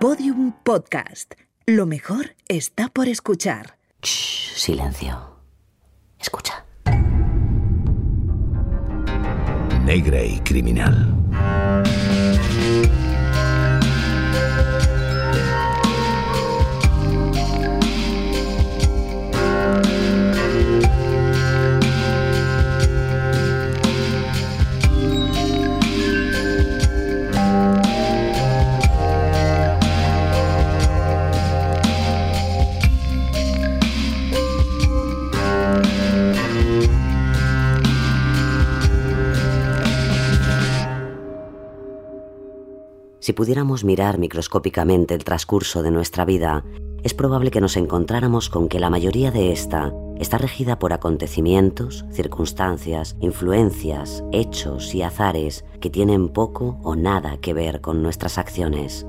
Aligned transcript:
Podium 0.00 0.52
Podcast. 0.62 1.32
Lo 1.64 1.86
mejor 1.86 2.36
está 2.48 2.88
por 2.88 3.08
escuchar. 3.08 3.78
Shh, 4.02 4.54
silencio. 4.54 5.38
Escucha. 6.20 6.66
Negra 9.84 10.22
y 10.22 10.38
criminal. 10.40 11.16
Si 43.26 43.32
pudiéramos 43.32 43.82
mirar 43.82 44.18
microscópicamente 44.18 45.12
el 45.12 45.24
transcurso 45.24 45.82
de 45.82 45.90
nuestra 45.90 46.24
vida, 46.24 46.64
es 47.02 47.12
probable 47.12 47.50
que 47.50 47.60
nos 47.60 47.76
encontráramos 47.76 48.48
con 48.48 48.68
que 48.68 48.78
la 48.78 48.88
mayoría 48.88 49.32
de 49.32 49.50
esta 49.50 49.92
está 50.16 50.38
regida 50.38 50.78
por 50.78 50.92
acontecimientos, 50.92 52.04
circunstancias, 52.12 53.16
influencias, 53.18 54.22
hechos 54.30 54.94
y 54.94 55.02
azares 55.02 55.64
que 55.80 55.90
tienen 55.90 56.28
poco 56.28 56.78
o 56.84 56.94
nada 56.94 57.38
que 57.38 57.52
ver 57.52 57.80
con 57.80 58.00
nuestras 58.00 58.38
acciones. 58.38 59.04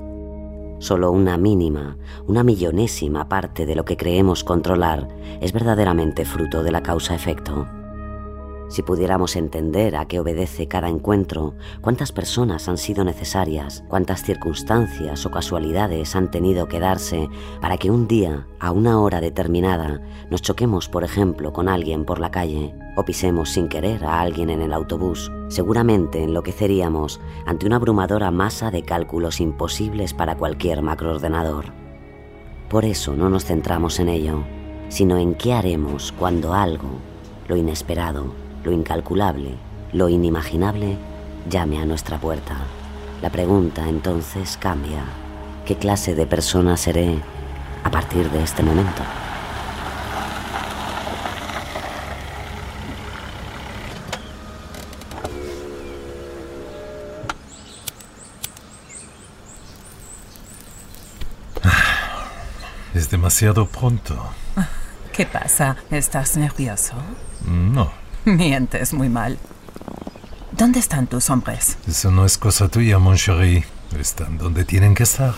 Solo 0.79 1.11
una 1.11 1.37
mínima, 1.37 1.99
una 2.25 2.41
millonésima 2.41 3.29
parte 3.29 3.67
de 3.67 3.75
lo 3.75 3.85
que 3.85 3.97
creemos 3.97 4.43
controlar 4.43 5.09
es 5.41 5.53
verdaderamente 5.53 6.25
fruto 6.25 6.63
de 6.63 6.71
la 6.71 6.81
causa-efecto. 6.81 7.67
Si 8.69 8.81
pudiéramos 8.81 9.37
entender 9.37 9.95
a 9.95 10.05
qué 10.05 10.19
obedece 10.19 10.67
cada 10.67 10.89
encuentro, 10.89 11.55
cuántas 11.79 12.11
personas 12.11 12.67
han 12.67 12.77
sido 12.77 13.05
necesarias, 13.05 13.85
cuántas 13.87 14.23
circunstancias 14.23 15.25
o 15.25 15.31
casualidades 15.31 16.15
han 16.15 16.31
tenido 16.31 16.67
que 16.67 16.81
darse 16.81 17.29
para 17.61 17.77
que 17.77 17.89
un 17.89 18.07
día, 18.07 18.45
a 18.59 18.71
una 18.71 18.99
hora 18.99 19.21
determinada, 19.21 20.01
nos 20.29 20.41
choquemos, 20.41 20.89
por 20.89 21.05
ejemplo, 21.05 21.53
con 21.53 21.69
alguien 21.69 22.03
por 22.03 22.19
la 22.19 22.29
calle 22.29 22.75
o 22.97 23.05
pisemos 23.05 23.51
sin 23.51 23.69
querer 23.69 24.03
a 24.03 24.19
alguien 24.19 24.49
en 24.49 24.61
el 24.61 24.73
autobús, 24.73 25.31
seguramente 25.47 26.23
enloqueceríamos 26.23 27.21
ante 27.45 27.67
una 27.67 27.77
abrumadora 27.77 28.31
masa 28.31 28.69
de 28.69 28.83
cálculos 28.83 29.39
imposibles 29.39 30.13
para 30.13 30.35
cualquier 30.35 30.81
macroordenador. 30.81 31.65
Por 32.69 32.83
eso 32.83 33.15
no 33.15 33.29
nos 33.29 33.45
centramos 33.45 33.99
en 33.99 34.09
ello, 34.09 34.43
sino 34.89 35.17
en 35.17 35.35
qué 35.35 35.53
haremos 35.53 36.11
cuando 36.11 36.53
algo, 36.53 36.89
lo 37.47 37.55
inesperado, 37.55 38.46
lo 38.67 38.73
incalculable, 38.73 39.55
lo 39.93 40.09
inimaginable, 40.09 40.97
llame 41.49 41.81
a 41.81 41.85
nuestra 41.85 42.19
puerta. 42.19 42.57
La 43.21 43.29
pregunta 43.29 43.87
entonces 43.87 44.57
cambia. 44.57 45.05
¿Qué 45.65 45.77
clase 45.77 46.15
de 46.15 46.27
persona 46.27 46.75
seré 46.75 47.17
a 47.85 47.89
partir 47.89 48.29
de 48.29 48.43
este 48.43 48.63
momento? 48.63 49.03
Es 62.93 63.09
demasiado 63.09 63.65
pronto. 63.65 64.29
¿Qué 65.13 65.25
pasa? 65.25 65.77
¿Estás 65.89 66.35
nervioso? 66.35 66.95
No, 67.45 67.91
Mientes 68.35 68.93
muy 68.93 69.07
mal. 69.07 69.37
¿Dónde 70.51 70.79
están 70.79 71.07
tus 71.07 71.29
hombres? 71.29 71.77
eso 71.87 72.11
no 72.11 72.25
es 72.25 72.37
cosa 72.37 72.67
tuya, 72.67 72.99
mon 72.99 73.15
chéri. 73.15 73.63
Están 73.97 74.37
donde 74.37 74.65
tienen 74.65 74.93
que 74.93 75.03
estar. 75.03 75.33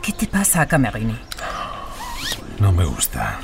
¿Qué 0.00 0.12
te 0.12 0.28
pasa, 0.28 0.64
Camerini? 0.66 1.18
No 2.60 2.70
me 2.70 2.84
gusta. 2.84 3.40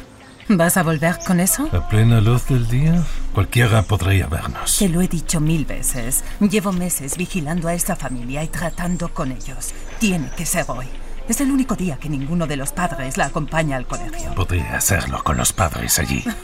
¿Vas 0.48 0.76
a 0.76 0.84
volver 0.84 1.18
con 1.26 1.40
eso? 1.40 1.68
A 1.72 1.88
plena 1.88 2.20
luz 2.20 2.46
del 2.46 2.68
día, 2.68 3.02
cualquiera 3.32 3.82
podría 3.82 4.28
vernos. 4.28 4.78
Te 4.78 4.88
lo 4.88 5.00
he 5.00 5.08
dicho 5.08 5.40
mil 5.40 5.64
veces. 5.64 6.22
Llevo 6.38 6.70
meses 6.70 7.16
vigilando 7.16 7.66
a 7.66 7.74
esta 7.74 7.96
familia 7.96 8.44
y 8.44 8.48
tratando 8.48 9.12
con 9.12 9.32
ellos. 9.32 9.72
Tiene 9.98 10.30
que 10.36 10.46
ser 10.46 10.66
hoy. 10.68 10.86
Es 11.26 11.40
el 11.40 11.50
único 11.50 11.74
día 11.74 11.96
que 11.96 12.10
ninguno 12.10 12.46
de 12.46 12.56
los 12.56 12.72
padres 12.72 13.16
la 13.16 13.26
acompaña 13.26 13.76
al 13.78 13.86
colegio. 13.86 14.34
Podría 14.34 14.76
hacerlo 14.76 15.22
con 15.24 15.36
los 15.36 15.52
padres 15.52 15.98
allí. 15.98 16.24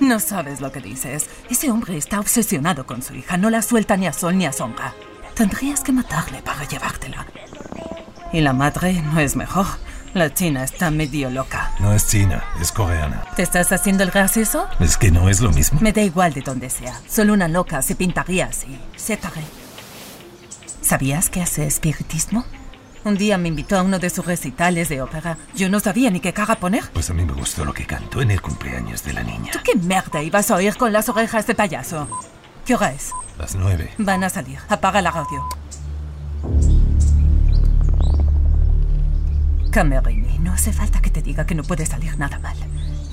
No 0.00 0.18
sabes 0.18 0.60
lo 0.60 0.72
que 0.72 0.80
dices. 0.80 1.30
Ese 1.48 1.70
hombre 1.70 1.96
está 1.96 2.18
obsesionado 2.18 2.84
con 2.84 3.00
su 3.00 3.14
hija. 3.14 3.36
No 3.36 3.48
la 3.48 3.62
suelta 3.62 3.96
ni 3.96 4.08
a 4.08 4.12
sol 4.12 4.36
ni 4.36 4.44
a 4.44 4.52
sombra. 4.52 4.92
Tendrías 5.34 5.80
que 5.80 5.92
matarle 5.92 6.42
para 6.42 6.66
llevártela. 6.66 7.26
Y 8.32 8.40
la 8.40 8.52
madre 8.52 9.00
no 9.02 9.20
es 9.20 9.36
mejor. 9.36 9.66
La 10.12 10.34
china 10.34 10.64
está 10.64 10.90
medio 10.90 11.30
loca. 11.30 11.72
No 11.78 11.92
es 11.92 12.08
china, 12.08 12.42
es 12.60 12.72
coreana. 12.72 13.24
¿Te 13.36 13.42
estás 13.44 13.70
haciendo 13.70 14.02
el 14.02 14.10
gracioso? 14.10 14.66
¿Es 14.80 14.96
que 14.96 15.12
no 15.12 15.28
es 15.28 15.40
lo 15.40 15.52
mismo? 15.52 15.78
Me 15.80 15.92
da 15.92 16.02
igual 16.02 16.32
de 16.32 16.40
donde 16.40 16.70
sea. 16.70 17.00
Solo 17.08 17.32
una 17.32 17.46
loca 17.46 17.80
se 17.80 17.94
pintaría 17.94 18.46
así. 18.46 18.78
Se. 18.96 19.16
¿Sabías 20.82 21.30
que 21.30 21.40
hace 21.40 21.66
espiritismo? 21.66 22.44
Un 23.04 23.18
día 23.18 23.36
me 23.36 23.48
invitó 23.48 23.78
a 23.78 23.82
uno 23.82 23.98
de 23.98 24.08
sus 24.08 24.24
recitales 24.24 24.88
de 24.88 25.02
ópera. 25.02 25.36
Yo 25.54 25.68
no 25.68 25.78
sabía 25.78 26.10
ni 26.10 26.20
qué 26.20 26.32
cara 26.32 26.56
poner. 26.56 26.84
Pues 26.94 27.10
a 27.10 27.14
mí 27.14 27.22
me 27.22 27.34
gustó 27.34 27.62
lo 27.64 27.74
que 27.74 27.84
cantó 27.86 28.22
en 28.22 28.30
el 28.30 28.40
cumpleaños 28.40 29.04
de 29.04 29.12
la 29.12 29.22
niña. 29.22 29.52
¿Tú 29.52 29.58
qué 29.62 29.78
merda 29.78 30.22
ibas 30.22 30.50
a 30.50 30.56
oír 30.56 30.74
con 30.76 30.90
las 30.90 31.10
orejas 31.10 31.46
de 31.46 31.54
payaso? 31.54 32.08
¿Qué 32.64 32.74
hora 32.74 32.92
es? 32.92 33.12
Las 33.38 33.56
nueve. 33.56 33.90
Van 33.98 34.24
a 34.24 34.30
salir. 34.30 34.58
Apaga 34.70 35.02
la 35.02 35.10
radio. 35.10 35.46
Camerini, 39.70 40.38
no 40.38 40.52
hace 40.52 40.72
falta 40.72 41.02
que 41.02 41.10
te 41.10 41.20
diga 41.20 41.44
que 41.44 41.54
no 41.54 41.62
puede 41.62 41.84
salir 41.84 42.16
nada 42.18 42.38
mal. 42.38 42.56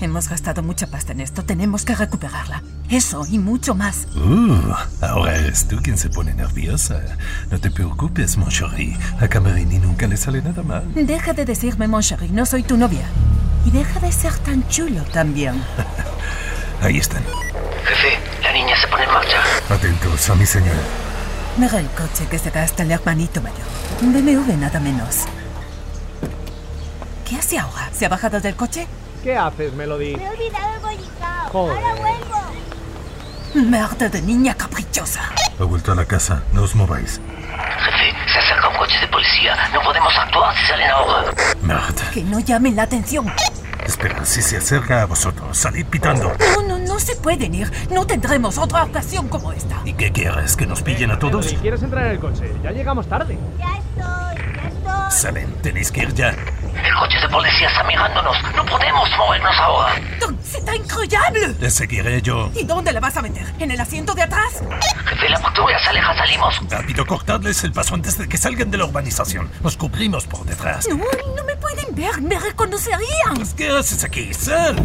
Hemos 0.01 0.28
gastado 0.29 0.63
mucha 0.63 0.88
pasta 0.88 1.12
en 1.12 1.22
esto. 1.22 1.44
Tenemos 1.44 1.85
que 1.85 1.94
recuperarla. 1.94 2.63
Eso 2.89 3.23
y 3.29 3.38
mucho 3.38 3.75
más. 3.75 4.07
Uh, 4.16 4.73
ahora 5.00 5.35
eres 5.35 5.67
tú 5.67 5.78
quien 5.84 5.95
se 5.95 6.09
pone 6.09 6.34
nerviosa. 6.34 7.00
No 7.51 7.59
te 7.59 7.69
preocupes, 7.69 8.35
mon 8.35 8.50
chéri. 8.50 8.97
A 9.19 9.28
Camerini 9.28 9.78
nunca 9.78 10.07
le 10.07 10.17
sale 10.17 10.41
nada 10.41 10.63
mal. 10.63 10.91
Deja 10.95 11.34
de 11.34 11.45
decirme, 11.45 11.88
mon 11.88 12.01
chéri, 12.01 12.29
no 12.29 12.47
soy 12.47 12.63
tu 12.63 12.78
novia. 12.78 13.06
Y 13.63 13.69
deja 13.69 14.00
de 14.00 14.11
ser 14.11 14.34
tan 14.40 14.67
chulo 14.69 15.03
también. 15.13 15.61
Ahí 16.81 16.97
están. 16.97 17.22
Jefe, 17.85 18.17
la 18.41 18.53
niña 18.53 18.75
se 18.81 18.88
pone 18.88 19.03
en 19.03 19.11
marcha. 19.11 19.38
Atentos 19.69 20.29
a 20.31 20.35
mi 20.35 20.47
señal. 20.47 20.81
Mira 21.57 21.79
el 21.79 21.88
coche 21.90 22.25
que 22.28 22.40
se 22.40 22.50
gasta 22.50 22.81
el 22.81 22.91
hermanito 22.91 23.40
mayor. 23.40 23.67
Un 24.01 24.13
BMW 24.13 24.57
nada 24.57 24.79
menos. 24.79 25.25
¿Qué 27.29 27.35
hace 27.35 27.59
ahora? 27.59 27.91
¿Se 27.94 28.07
ha 28.07 28.09
bajado 28.09 28.41
del 28.41 28.56
coche? 28.56 28.88
¿Qué 29.23 29.37
haces, 29.37 29.73
Melody? 29.73 30.15
Me 30.15 30.25
he 30.25 30.29
olvidado 30.29 30.75
el 30.75 30.79
bollicao. 30.81 31.49
Joder. 31.51 31.77
Ahora 31.77 31.95
vuelvo. 31.95 33.69
Merda 33.69 34.09
de 34.09 34.21
niña 34.21 34.55
caprichosa. 34.55 35.21
Ha 35.59 35.63
vuelto 35.63 35.91
a 35.91 35.95
la 35.95 36.05
casa. 36.05 36.43
No 36.53 36.63
os 36.63 36.73
mováis. 36.75 37.21
Jefe, 37.83 38.15
se 38.33 38.39
acerca 38.39 38.69
un 38.69 38.77
coche 38.77 38.99
de 38.99 39.07
policía. 39.07 39.55
No 39.73 39.81
podemos 39.81 40.13
actuar 40.17 40.55
si 40.55 40.65
salen 40.65 40.89
ahora. 40.89 41.31
Merda. 41.61 42.11
Que 42.13 42.23
no 42.23 42.39
llamen 42.39 42.75
la 42.75 42.83
atención. 42.83 43.31
Espera, 43.85 44.25
si 44.25 44.41
se 44.41 44.57
acerca 44.57 45.01
a 45.01 45.05
vosotros, 45.05 45.57
salid 45.57 45.85
pitando. 45.85 46.33
No, 46.55 46.61
no, 46.67 46.79
no 46.79 46.99
se 46.99 47.15
pueden 47.15 47.53
ir. 47.53 47.71
No 47.91 48.05
tendremos 48.07 48.57
otra 48.57 48.83
ocasión 48.83 49.27
como 49.27 49.51
esta. 49.51 49.81
¿Y 49.85 49.93
qué 49.93 50.11
quieres? 50.11 50.55
¿Que 50.55 50.65
nos 50.65 50.81
pillen 50.81 51.11
a 51.11 51.19
todos? 51.19 51.45
Melody, 51.45 51.61
¿quieres 51.61 51.84
entrar 51.84 52.05
en 52.05 52.11
el 52.13 52.19
coche? 52.19 52.51
Ya 52.63 52.72
llegamos 52.72 53.07
tarde. 53.07 53.37
Ya 53.59 53.66
estoy, 53.78 54.55
ya 54.55 54.67
estoy. 54.67 55.11
Salen, 55.11 55.53
tenéis 55.61 55.91
que 55.91 56.01
ir 56.03 56.13
ya. 56.13 56.35
El 56.83 56.95
coche 56.95 57.17
de 57.22 57.29
policía 57.29 57.67
está 57.67 57.83
mirándonos. 57.83 58.35
No 58.55 58.66
podemos 58.66 59.09
movernos 59.17 59.55
ahora. 59.59 59.95
¡C'est 60.43 60.75
incroyable! 60.75 61.55
Le 61.59 61.69
seguiré 61.69 62.22
yo. 62.22 62.51
¿Y 62.55 62.63
dónde 62.63 62.91
la 62.91 62.99
vas 62.99 63.16
a 63.17 63.22
meter? 63.22 63.45
¿En 63.59 63.72
el 63.72 63.79
asiento 63.79 64.13
de 64.13 64.23
atrás? 64.23 64.61
Jefe, 65.05 65.29
la 65.29 65.39
patrulla 65.39 65.78
se 65.79 65.89
aleja. 65.89 66.16
Salimos. 66.17 66.59
Rápido, 66.69 67.05
cortadles 67.05 67.63
el 67.63 67.72
paso 67.72 67.95
antes 67.95 68.17
de 68.17 68.28
que 68.28 68.37
salgan 68.37 68.72
de 68.72 68.78
la 68.78 68.85
urbanización. 68.85 69.49
Nos 69.61 69.78
cubrimos 69.78 70.25
por 70.28 70.43
detrás. 70.45 70.87
No, 70.89 70.97
no 70.97 71.43
me 71.45 71.55
pueden 71.55 71.95
ver. 71.95 72.22
Me 72.22 72.39
reconocerían. 72.39 73.35
Pues, 73.35 73.53
¿Qué 73.53 73.69
haces 73.69 74.03
aquí? 74.03 74.34
¡Sal! 74.34 74.75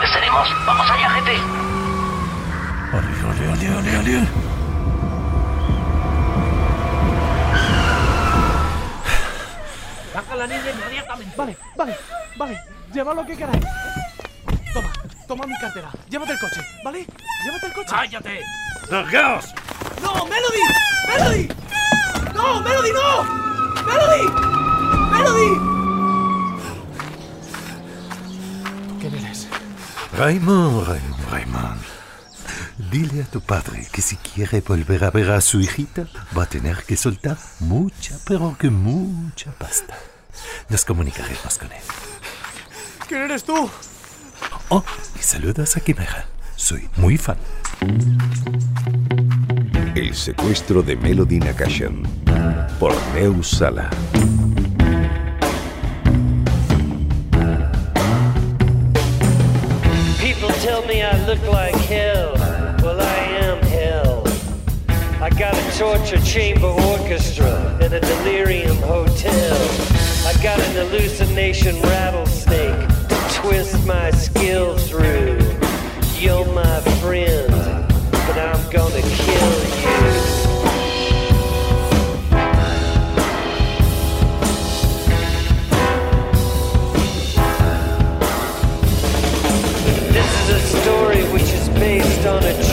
Les 0.00 0.12
tenemos. 0.12 0.48
Vamos 0.66 0.90
allá, 0.90 1.10
jefe. 1.10 1.36
Ole, 2.92 3.24
ole, 3.24 3.48
ole, 3.52 3.76
ole, 3.76 3.98
ole. 3.98 4.55
Saca 10.16 10.32
a 10.32 10.36
la 10.36 10.46
niña 10.46 10.70
inmediatamente. 10.70 11.36
Vale, 11.36 11.58
vale, 11.76 11.96
vale. 12.38 12.58
Llevad 12.90 13.16
lo 13.16 13.26
que 13.26 13.36
queráis. 13.36 13.62
Toma, 14.72 14.90
toma 15.28 15.46
mi 15.46 15.58
cartera. 15.58 15.90
Llévate 16.08 16.32
el 16.32 16.38
coche, 16.38 16.62
¿vale? 16.82 17.06
Llévate 17.44 17.66
el 17.66 17.72
coche. 17.74 17.90
¡Cállate! 17.90 18.40
¡Largaos! 18.90 19.54
¡No, 20.00 20.24
Melody! 20.24 20.62
¡Melody! 21.06 21.48
¡No, 22.32 22.62
Melody, 22.62 22.92
no! 22.92 23.24
¡Melody! 23.82 24.26
¡Melody! 25.10 25.50
¿Quién 29.00 29.14
eres? 29.16 29.48
Raymond, 30.16 30.88
Raymond, 30.88 31.30
Raymond. 31.30 31.95
Dile 32.90 33.22
a 33.22 33.26
tu 33.26 33.40
padre 33.40 33.86
que 33.90 34.00
si 34.00 34.16
quiere 34.16 34.60
volver 34.60 35.04
a 35.04 35.10
ver 35.10 35.30
a 35.30 35.40
su 35.40 35.60
hijita, 35.60 36.06
va 36.36 36.44
a 36.44 36.46
tener 36.46 36.84
que 36.84 36.96
soltar 36.96 37.36
mucha, 37.60 38.16
pero 38.26 38.56
que 38.58 38.70
mucha 38.70 39.50
pasta. 39.52 39.96
Nos 40.68 40.84
comunicaremos 40.84 41.58
con 41.58 41.72
él. 41.72 41.82
¿Quién 43.08 43.22
eres 43.22 43.44
tú? 43.44 43.68
Oh, 44.68 44.84
y 45.18 45.22
saludos 45.22 45.76
a 45.76 45.80
Quimera. 45.80 46.26
Soy 46.54 46.88
muy 46.96 47.18
fan. 47.18 47.38
El 49.94 50.14
secuestro 50.14 50.82
de 50.82 50.96
Melody 50.96 51.38
Nakashian 51.38 52.02
por 52.78 52.94
Neus 53.14 53.48
Sala. 53.50 53.90
Torture 65.76 66.20
chamber 66.22 66.68
orchestra 66.68 67.76
in 67.82 67.92
a 67.92 68.00
delirium 68.00 68.78
hotel. 68.78 69.56
I 70.24 70.32
got 70.42 70.58
an 70.58 70.74
hallucination 70.74 71.78
rattlesnake 71.82 72.88
to 73.08 73.28
twist 73.34 73.86
my 73.86 74.10
skill 74.12 74.78
through. 74.78 75.38
You're 76.18 76.46
my 76.54 76.80
friend, 77.02 77.50
but 78.10 78.38
I'm 78.38 78.70
gonna 78.70 79.02
kill 79.02 79.52
you. 79.82 80.46
This 90.10 90.40
is 90.40 90.48
a 90.48 90.80
story 90.80 91.22
which 91.34 91.52
is 91.52 91.68
based 91.68 92.24
on 92.24 92.42
a 92.42 92.65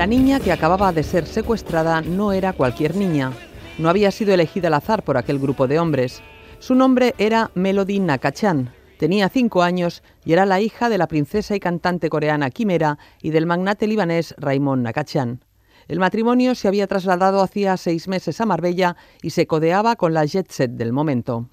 La 0.00 0.06
niña 0.06 0.40
que 0.40 0.50
acababa 0.50 0.94
de 0.94 1.02
ser 1.02 1.26
secuestrada 1.26 2.00
no 2.00 2.32
era 2.32 2.54
cualquier 2.54 2.96
niña. 2.96 3.34
No 3.76 3.90
había 3.90 4.10
sido 4.10 4.32
elegida 4.32 4.68
al 4.68 4.72
azar 4.72 5.02
por 5.02 5.18
aquel 5.18 5.38
grupo 5.38 5.68
de 5.68 5.78
hombres. 5.78 6.22
Su 6.58 6.74
nombre 6.74 7.14
era 7.18 7.50
Melody 7.54 8.00
Nakachan. 8.00 8.72
Tenía 8.98 9.28
cinco 9.28 9.62
años 9.62 10.02
y 10.24 10.32
era 10.32 10.46
la 10.46 10.58
hija 10.58 10.88
de 10.88 10.96
la 10.96 11.06
princesa 11.06 11.54
y 11.54 11.60
cantante 11.60 12.08
coreana 12.08 12.48
Kimera 12.48 12.96
y 13.20 13.28
del 13.28 13.44
magnate 13.44 13.86
libanés 13.86 14.34
Raymond 14.38 14.84
Nakachan. 14.84 15.44
El 15.86 15.98
matrimonio 15.98 16.54
se 16.54 16.66
había 16.66 16.86
trasladado 16.86 17.42
hacía 17.42 17.76
seis 17.76 18.08
meses 18.08 18.40
a 18.40 18.46
Marbella 18.46 18.96
y 19.20 19.28
se 19.28 19.46
codeaba 19.46 19.96
con 19.96 20.14
la 20.14 20.24
jet 20.24 20.50
set 20.50 20.70
del 20.70 20.94
momento. 20.94 21.50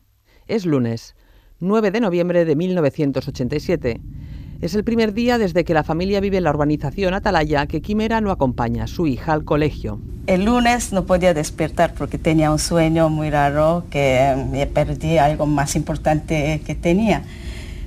Es 0.48 0.66
lunes, 0.66 1.18
9 1.60 1.92
de 1.92 2.00
noviembre 2.00 2.46
de 2.46 2.56
1987. 2.56 4.00
Es 4.60 4.74
el 4.74 4.84
primer 4.84 5.14
día 5.14 5.38
desde 5.38 5.64
que 5.64 5.76
la 5.76 5.84
familia 5.84 6.20
vive 6.20 6.38
en 6.38 6.44
la 6.44 6.50
urbanización 6.50 7.14
Atalaya 7.14 7.68
que 7.68 7.82
Quimera 7.82 8.22
no 8.22 8.32
acompaña 8.32 8.86
a 8.86 8.88
su 8.88 9.06
hija 9.06 9.34
al 9.34 9.44
colegio. 9.44 10.00
El 10.26 10.46
lunes 10.46 10.92
no 10.92 11.06
podía 11.06 11.36
despertar 11.36 11.94
porque 11.94 12.18
tenía 12.18 12.52
un 12.52 12.58
sueño 12.58 13.08
muy 13.10 13.30
raro 13.30 13.86
que 13.92 14.36
me 14.50 14.66
perdí 14.66 15.20
algo 15.20 15.46
más 15.46 15.76
importante 15.76 16.60
que 16.66 16.74
tenía. 16.74 17.22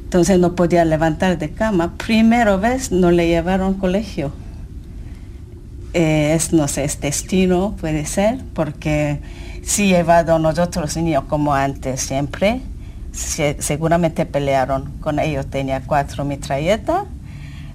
Entonces 0.04 0.38
no 0.38 0.54
podía 0.54 0.84
levantar 0.84 1.38
de 1.38 1.50
cama. 1.50 1.96
Primera 1.96 2.56
vez 2.56 2.92
no 2.92 3.10
le 3.10 3.26
llevaron 3.26 3.74
al 3.74 3.78
colegio. 3.78 4.32
Eh, 5.92 6.34
es, 6.36 6.52
no 6.52 6.68
sé, 6.68 6.84
es 6.84 7.00
destino, 7.00 7.74
puede 7.80 8.06
ser, 8.06 8.38
porque 8.54 9.18
si 9.62 9.88
llevado 9.88 10.36
a 10.36 10.38
nosotros 10.38 10.96
niños 10.96 11.24
como 11.24 11.52
antes 11.52 12.00
siempre, 12.00 12.60
se- 13.12 13.56
seguramente 13.60 14.26
pelearon 14.26 14.92
con 15.00 15.18
ellos. 15.18 15.46
Tenía 15.46 15.82
cuatro 15.82 16.24
metralletas, 16.24 17.04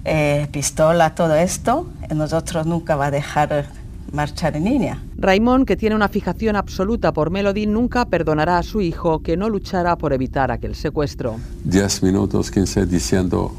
eh, 0.04 0.46
pistola, 0.52 1.14
todo 1.14 1.34
esto. 1.34 1.88
y 2.10 2.14
nosotros 2.14 2.66
nunca 2.66 2.94
va 2.96 3.06
a 3.06 3.10
dejar 3.10 3.66
marchar 4.12 4.58
niña. 4.60 5.02
Raymond, 5.18 5.66
que 5.66 5.76
tiene 5.76 5.96
una 5.96 6.08
fijación 6.08 6.54
absoluta 6.56 7.12
por 7.12 7.30
Melody, 7.30 7.66
nunca 7.66 8.04
perdonará 8.04 8.58
a 8.58 8.62
su 8.62 8.80
hijo 8.80 9.20
que 9.22 9.36
no 9.36 9.48
luchara 9.48 9.96
por 9.96 10.12
evitar 10.12 10.50
aquel 10.52 10.74
secuestro. 10.76 11.36
10 11.64 12.02
minutos, 12.04 12.50
15 12.52 12.86
diciendo 12.86 13.52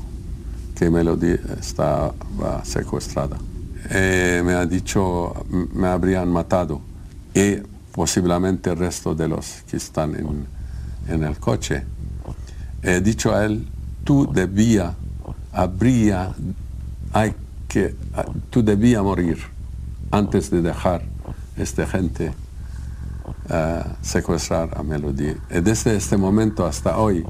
que 0.76 0.90
Melody 0.90 1.36
estaba 1.60 2.14
secuestrada. 2.64 3.38
Eh, 3.90 4.42
me 4.46 4.54
ha 4.54 4.66
dicho, 4.66 5.34
me 5.74 5.88
habrían 5.88 6.30
matado 6.30 6.82
y 7.34 7.58
posiblemente 7.92 8.70
el 8.70 8.78
resto 8.78 9.14
de 9.16 9.28
los 9.28 9.64
que 9.70 9.78
están 9.78 10.16
en, 10.16 10.46
en 11.08 11.24
el 11.24 11.38
coche. 11.40 11.84
He 12.82 13.02
dicho 13.02 13.34
a 13.34 13.46
él, 13.46 13.68
tú 14.04 14.32
debía, 14.32 14.96
habría, 15.52 16.34
hay 17.14 17.34
que, 17.68 17.96
tú 18.50 18.64
debía 18.64 19.02
morir 19.02 19.38
antes 20.12 20.50
de 20.50 20.62
dejar 20.62 21.02
esta 21.58 21.86
gente 21.86 22.34
eh, 23.50 23.84
secuestrar 24.02 24.70
a 24.78 24.84
Melody. 24.84 25.36
Desde 25.50 25.96
este 25.96 26.18
momento 26.18 26.66
hasta 26.66 26.98
hoy 26.98 27.26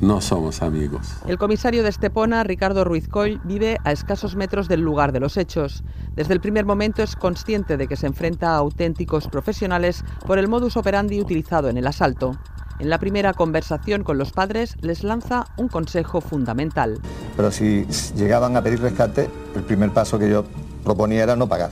no 0.00 0.20
somos 0.20 0.62
amigos. 0.62 1.14
El 1.26 1.38
comisario 1.38 1.82
de 1.82 1.88
Estepona, 1.88 2.44
Ricardo 2.44 2.84
Ruiz 2.84 3.08
Coll, 3.08 3.40
vive 3.44 3.78
a 3.84 3.92
escasos 3.92 4.36
metros 4.36 4.68
del 4.68 4.80
lugar 4.80 5.12
de 5.12 5.20
los 5.20 5.36
hechos. 5.36 5.84
Desde 6.14 6.34
el 6.34 6.40
primer 6.40 6.64
momento 6.64 7.02
es 7.02 7.16
consciente 7.16 7.76
de 7.76 7.86
que 7.86 7.96
se 7.96 8.06
enfrenta 8.06 8.50
a 8.50 8.56
auténticos 8.56 9.28
profesionales 9.28 10.04
por 10.26 10.38
el 10.38 10.48
modus 10.48 10.76
operandi 10.76 11.20
utilizado 11.20 11.68
en 11.68 11.76
el 11.76 11.86
asalto. 11.86 12.36
En 12.78 12.90
la 12.90 12.98
primera 12.98 13.32
conversación 13.34 14.02
con 14.02 14.18
los 14.18 14.32
padres 14.32 14.76
les 14.80 15.04
lanza 15.04 15.46
un 15.56 15.68
consejo 15.68 16.20
fundamental. 16.20 16.98
Pero 17.36 17.50
si 17.50 17.86
llegaban 18.16 18.56
a 18.56 18.62
pedir 18.62 18.80
rescate, 18.80 19.30
el 19.54 19.62
primer 19.62 19.90
paso 19.90 20.18
que 20.18 20.28
yo 20.28 20.44
proponía 20.82 21.22
era 21.22 21.36
no 21.36 21.48
pagar. 21.48 21.70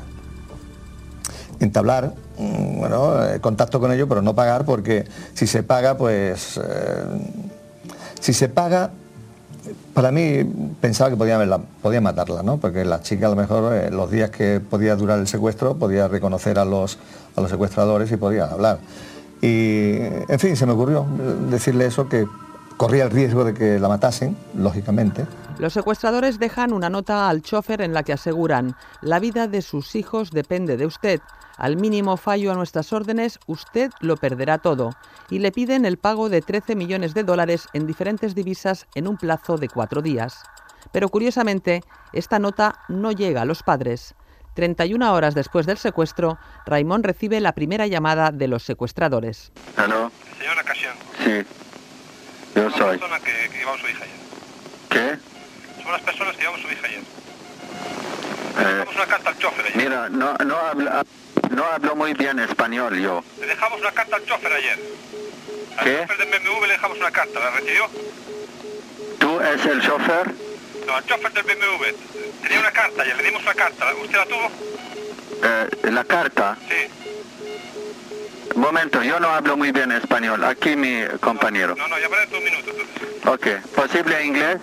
Entablar 1.61 2.15
mm, 2.39 2.79
bueno, 2.79 3.25
eh, 3.25 3.41
contacto 3.41 3.81
con 3.81 3.93
ellos, 3.93 4.09
pero 4.09 4.23
no 4.23 4.35
pagar 4.35 4.65
porque 4.65 5.07
si 5.35 5.47
se 5.47 5.63
paga, 5.63 5.97
pues... 5.97 6.59
eh, 6.59 7.43
si 8.21 8.33
se 8.33 8.49
paga, 8.49 8.91
para 9.95 10.13
mí 10.13 10.45
pensaba 10.81 11.11
que 11.11 11.17
podía, 11.17 11.39
podía 11.83 12.01
matarla, 12.01 12.45
¿no? 12.45 12.59
Porque 12.59 12.85
la 12.85 13.01
chica 13.01 13.27
a 13.27 13.31
lo 13.31 13.37
mejor 13.37 13.75
eh, 13.75 13.91
los 13.91 14.11
días 14.13 14.31
que 14.31 14.61
podía 14.61 14.95
durar 14.95 15.19
el 15.19 15.27
secuestro 15.27 15.77
podía 15.77 16.07
reconocer 16.07 16.59
a 16.61 16.65
los, 16.65 16.99
a 17.37 17.41
los 17.41 17.51
secuestradores 17.51 18.11
y 18.13 18.17
podía 18.17 18.45
hablar. 18.45 18.79
Y, 19.43 19.97
en 20.29 20.39
fin, 20.39 20.57
se 20.57 20.65
me 20.65 20.73
ocurrió 20.73 21.05
decirle 21.51 21.85
eso, 21.87 22.09
que 22.09 22.27
corría 22.77 23.05
el 23.05 23.11
riesgo 23.11 23.45
de 23.45 23.53
que 23.53 23.79
la 23.79 23.89
matasen, 23.89 24.37
lógicamente. 24.57 25.27
Los 25.59 25.75
secuestradores 25.75 26.39
dejan 26.39 26.73
una 26.73 26.89
nota 26.89 27.29
al 27.29 27.43
chofer 27.43 27.83
en 27.83 27.93
la 27.93 28.05
que 28.05 28.13
aseguran, 28.13 28.77
la 29.03 29.19
vida 29.19 29.49
de 29.49 29.61
sus 29.61 29.95
hijos 29.97 30.31
depende 30.31 30.77
de 30.77 30.87
usted. 30.87 31.21
Al 31.59 31.77
mínimo 31.77 32.17
fallo 32.17 32.51
a 32.51 32.55
nuestras 32.55 32.93
órdenes, 32.93 33.39
usted 33.47 33.91
lo 34.01 34.17
perderá 34.17 34.59
todo. 34.59 34.91
Y 35.29 35.41
le 35.41 35.53
piden 35.53 35.85
el 35.85 35.99
pago 35.99 36.29
de 36.29 36.41
13 36.41 36.75
millones 36.75 37.13
de 37.13 37.25
dólares 37.25 37.69
en 37.73 37.87
diferentes 37.87 38.35
divisas 38.35 38.87
en 38.95 39.07
un 39.07 39.17
plazo 39.17 39.59
de 39.59 39.69
cuatro 39.69 40.03
días. 40.03 40.43
Pero 40.93 41.09
curiosamente, 41.09 41.83
esta 42.13 42.39
nota 42.39 42.81
no 42.89 43.13
llega 43.13 43.43
a 43.43 43.45
los 43.47 43.63
padres. 43.63 44.15
31 44.55 45.13
horas 45.13 45.35
después 45.35 45.67
del 45.67 45.79
secuestro, 45.79 46.39
Raymond 46.67 47.05
recibe 47.05 47.41
la 47.41 47.53
primera 47.53 47.87
llamada 47.87 48.31
de 48.31 48.49
los 48.49 48.63
secuestradores. 48.63 49.51
¿Aló? 49.77 50.11
Señor 50.39 50.57
Nakashian, 50.57 50.95
Sí, 51.25 51.43
yo 52.55 52.71
soy. 52.71 52.81
las 52.81 52.99
personas 52.99 53.21
que, 53.23 53.49
que 53.51 53.59
llevamos 53.59 53.81
a 53.81 53.83
su 53.85 53.89
hija 53.91 54.05
ayer. 54.05 54.17
¿Qué? 54.91 55.19
Somos 55.79 55.93
las 55.93 56.03
personas 56.03 56.37
que 56.37 56.41
llevamos 56.43 56.61
a 56.61 56.63
su 56.69 56.73
hija 56.75 56.87
ayer. 56.87 57.01
Eh, 58.59 58.65
Dejamos 58.65 58.95
una 58.97 59.07
carta 59.07 59.31
al 59.31 59.39
chofer 59.39 59.67
ayer. 59.67 59.77
mira, 59.77 60.09
no, 60.11 60.35
no, 60.45 60.57
habla, 60.57 61.05
no 61.51 61.65
hablo 61.65 61.97
muy 61.97 62.13
bien 62.15 62.39
español 62.39 62.99
yo. 63.01 63.25
Le 63.41 63.47
dejamos 63.47 63.81
una 63.81 63.93
carta 63.93 64.17
al 64.17 64.25
chofer 64.27 64.53
ayer. 64.53 64.79
Al 65.79 65.85
¿Qué? 65.85 65.99
chofer 66.07 66.19
del 66.19 66.29
BMW 66.41 66.67
le 66.67 66.73
dejamos 66.73 66.99
una 66.99 67.11
carta, 67.11 67.41
¿la 67.41 67.51
recibió? 67.53 67.87
¿Tú 69.19 69.41
es 69.41 69.65
el 69.67 69.81
chofer? 69.81 70.35
No, 70.87 70.95
al 70.95 71.05
chofer 71.05 71.33
del 71.33 71.45
BMW. 71.45 71.85
Tenía 72.43 72.61
una 72.61 72.71
carta 72.71 73.03
ayer, 73.03 73.17
le 73.17 73.23
dimos 73.25 73.43
una 73.43 73.55
carta. 73.55 73.87
¿Usted 74.03 74.17
la 74.17 74.27
tuvo? 74.27 74.51
Eh, 75.43 75.91
la 75.91 76.05
carta. 76.05 76.57
Sí. 76.69 77.03
Momento, 78.57 79.03
yo 79.03 79.19
no 79.19 79.29
hablo 79.29 79.57
muy 79.57 79.73
bien 79.73 79.93
español. 79.93 80.45
Aquí 80.45 80.77
mi 80.77 81.03
compañero. 81.21 81.75
No, 81.77 81.89
no, 81.89 81.97
dentro 81.97 82.19
de 82.31 82.39
un 82.39 82.45
minuto. 82.45 82.71
entonces. 82.71 83.27
Ok, 83.27 83.47
¿posible 83.75 84.25
inglés? 84.25 84.59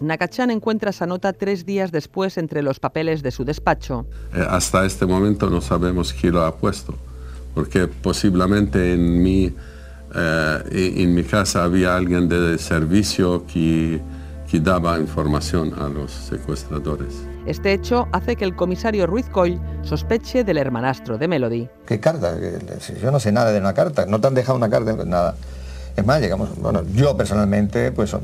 Nakachan 0.00 0.50
encuentra 0.50 0.90
esa 0.90 1.06
nota 1.06 1.32
tres 1.32 1.64
días 1.64 1.92
después 1.92 2.36
entre 2.36 2.62
los 2.62 2.80
papeles 2.80 3.22
de 3.22 3.30
su 3.30 3.44
despacho. 3.44 4.06
Eh, 4.34 4.44
hasta 4.48 4.84
este 4.84 5.06
momento 5.06 5.48
no 5.50 5.60
sabemos 5.60 6.12
quién 6.12 6.34
lo 6.34 6.42
ha 6.42 6.56
puesto, 6.56 6.96
porque 7.54 7.86
posiblemente 7.86 8.94
en 8.94 9.22
mi, 9.22 9.54
eh, 10.14 10.92
en 10.96 11.14
mi 11.14 11.24
casa 11.24 11.64
había 11.64 11.96
alguien 11.96 12.28
de 12.28 12.58
servicio 12.58 13.46
que, 13.46 14.00
que 14.54 14.60
daba 14.60 15.00
información 15.00 15.74
a 15.80 15.88
los 15.88 16.12
secuestradores. 16.12 17.12
Este 17.44 17.72
hecho 17.72 18.06
hace 18.12 18.36
que 18.36 18.44
el 18.44 18.54
comisario 18.54 19.04
Ruiz 19.04 19.28
Coll 19.28 19.58
sospeche 19.82 20.44
del 20.44 20.58
hermanastro 20.58 21.18
de 21.18 21.26
Melody. 21.26 21.68
¿Qué 21.84 21.98
carta? 21.98 22.36
Yo 23.02 23.10
no 23.10 23.18
sé 23.18 23.32
nada 23.32 23.50
de 23.50 23.58
una 23.58 23.74
carta, 23.74 24.06
no 24.06 24.20
te 24.20 24.28
han 24.28 24.34
dejado 24.34 24.56
una 24.56 24.70
carta, 24.70 24.94
nada. 25.04 25.34
Es 25.96 26.06
más, 26.06 26.20
llegamos, 26.20 26.56
bueno, 26.60 26.84
yo 26.94 27.16
personalmente, 27.16 27.90
pues 27.90 28.14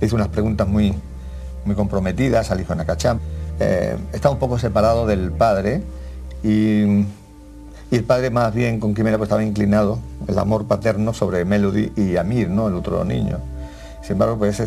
hice 0.00 0.14
unas 0.16 0.26
preguntas 0.26 0.66
muy, 0.66 0.92
muy 1.64 1.76
comprometidas 1.76 2.50
al 2.50 2.60
hijo 2.60 2.72
de 2.72 2.78
Nakacham. 2.78 3.20
Eh, 3.60 3.96
está 4.12 4.30
un 4.30 4.40
poco 4.40 4.58
separado 4.58 5.06
del 5.06 5.30
padre 5.30 5.80
y, 6.42 7.06
el 7.92 8.02
padre 8.04 8.30
más 8.30 8.52
bien 8.52 8.80
con 8.80 8.94
quien 8.94 9.06
era 9.06 9.16
pues, 9.16 9.28
estaba 9.28 9.44
inclinado 9.44 10.00
el 10.26 10.36
amor 10.40 10.66
paterno 10.66 11.14
sobre 11.14 11.44
Melody 11.44 11.92
y 11.94 12.16
Amir, 12.16 12.50
¿no? 12.50 12.66
el 12.66 12.74
otro 12.74 13.04
niño. 13.04 13.38
Sin 14.02 14.14
embargo, 14.14 14.38
pues 14.38 14.60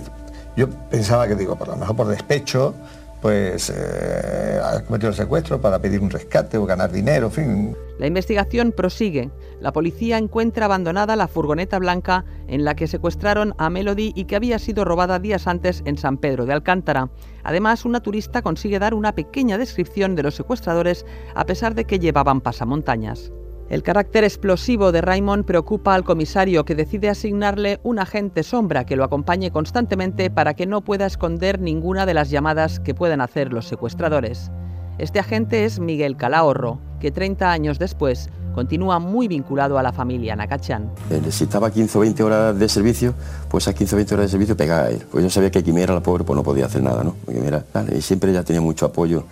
yo 0.60 0.70
pensaba 0.90 1.26
que 1.26 1.36
digo, 1.36 1.56
por 1.56 1.70
lo 1.70 1.78
mejor 1.78 1.96
por 1.96 2.08
despecho, 2.08 2.76
pues 3.22 3.72
eh, 3.74 4.60
ha 4.62 4.82
cometido 4.84 5.10
el 5.10 5.16
secuestro 5.16 5.62
para 5.62 5.80
pedir 5.80 6.02
un 6.02 6.10
rescate 6.10 6.58
o 6.58 6.66
ganar 6.66 6.92
dinero, 6.92 7.28
en 7.28 7.32
fin. 7.32 7.78
La 7.98 8.08
investigación 8.08 8.74
prosigue. 8.74 9.30
La 9.62 9.72
policía 9.72 10.18
encuentra 10.18 10.66
abandonada 10.66 11.16
la 11.16 11.30
furgoneta 11.30 11.80
blanca 11.80 12.26
en 12.48 12.66
la 12.66 12.76
que 12.76 12.88
secuestraron 12.88 13.56
a 13.58 13.70
Melody 13.70 14.12
y 14.16 14.26
que 14.26 14.36
había 14.36 14.60
sido 14.60 14.84
robada 14.84 15.20
días 15.20 15.48
antes 15.48 15.82
en 15.86 15.98
San 15.98 16.18
Pedro 16.18 16.46
de 16.46 16.54
Alcántara. 16.54 17.10
Además, 17.44 17.86
una 17.86 18.02
turista 18.02 18.42
consigue 18.42 18.80
dar 18.80 18.94
una 18.94 19.16
pequeña 19.16 19.58
descripción 19.58 20.16
de 20.16 20.24
los 20.24 20.36
secuestradores 20.36 21.06
a 21.36 21.46
pesar 21.46 21.74
de 21.74 21.86
que 21.86 22.00
llevaban 22.00 22.42
pasamontañas. 22.42 23.32
El 23.70 23.84
carácter 23.84 24.24
explosivo 24.24 24.92
de 24.92 25.02
Raymond 25.02 25.46
preocupa 25.46 25.94
al 25.94 26.04
comisario 26.04 26.66
que 26.66 26.74
decide 26.74 27.08
asignarle 27.08 27.80
un 27.84 28.00
agente 28.00 28.42
sombra 28.42 28.84
que 28.84 28.96
lo 28.96 29.04
acompañe 29.04 29.52
constantemente 29.52 30.32
para 30.32 30.56
que 30.56 30.66
no 30.66 30.82
pueda 30.82 31.06
esconder 31.06 31.62
ninguna 31.62 32.08
de 32.08 32.16
las 32.16 32.32
llamadas 32.32 32.80
que 32.80 32.96
puedan 32.96 33.22
hacer 33.22 33.54
los 33.54 33.68
secuestradores. 33.68 34.50
Este 34.98 35.20
agente 35.20 35.66
es 35.66 35.80
Miguel 35.80 36.18
Calahorro, 36.18 36.80
que 37.00 37.12
30 37.12 37.52
años 37.52 37.78
después 37.78 38.30
continúa 38.56 38.98
muy 38.98 39.28
vinculado 39.28 39.78
a 39.78 39.84
la 39.84 39.94
familia 39.94 40.36
Nakachan. 40.36 40.90
Eh, 41.12 41.22
necesitaba 41.24 41.70
15 41.70 41.96
o 42.00 42.02
20 42.02 42.24
horas 42.24 42.58
de 42.58 42.68
servicio, 42.68 43.14
pues 43.50 43.68
a 43.68 43.74
15 43.76 43.94
o 43.94 43.98
20 43.98 44.14
horas 44.16 44.26
de 44.26 44.32
servicio 44.32 44.58
pegaba 44.58 44.88
a 44.88 44.90
él. 44.90 45.06
Pues 45.12 45.24
yo 45.24 45.30
sabía 45.30 45.52
que 45.52 45.64
Quimera, 45.64 45.94
la 45.94 46.02
pobre, 46.02 46.24
pues 46.24 46.36
no 46.36 46.42
podía 46.42 46.66
hacer 46.66 46.82
nada, 46.82 47.04
¿no? 47.04 47.16
Quimera, 47.28 47.64
y 47.96 48.02
siempre 48.02 48.34
ya 48.34 48.42
tenía 48.42 48.62
mucho 48.62 48.88
apoyo, 48.88 49.26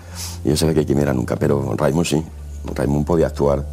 y 0.45 0.49
yo 0.49 0.57
sabía 0.57 0.75
que 0.75 0.85
Quimera 0.85 1.11
nunca, 1.11 1.35
pero 1.37 1.73
Raymond 1.75 2.05
sí. 2.05 2.23
Raymond 2.75 3.05
podía 3.05 3.27
actuar 3.27 3.65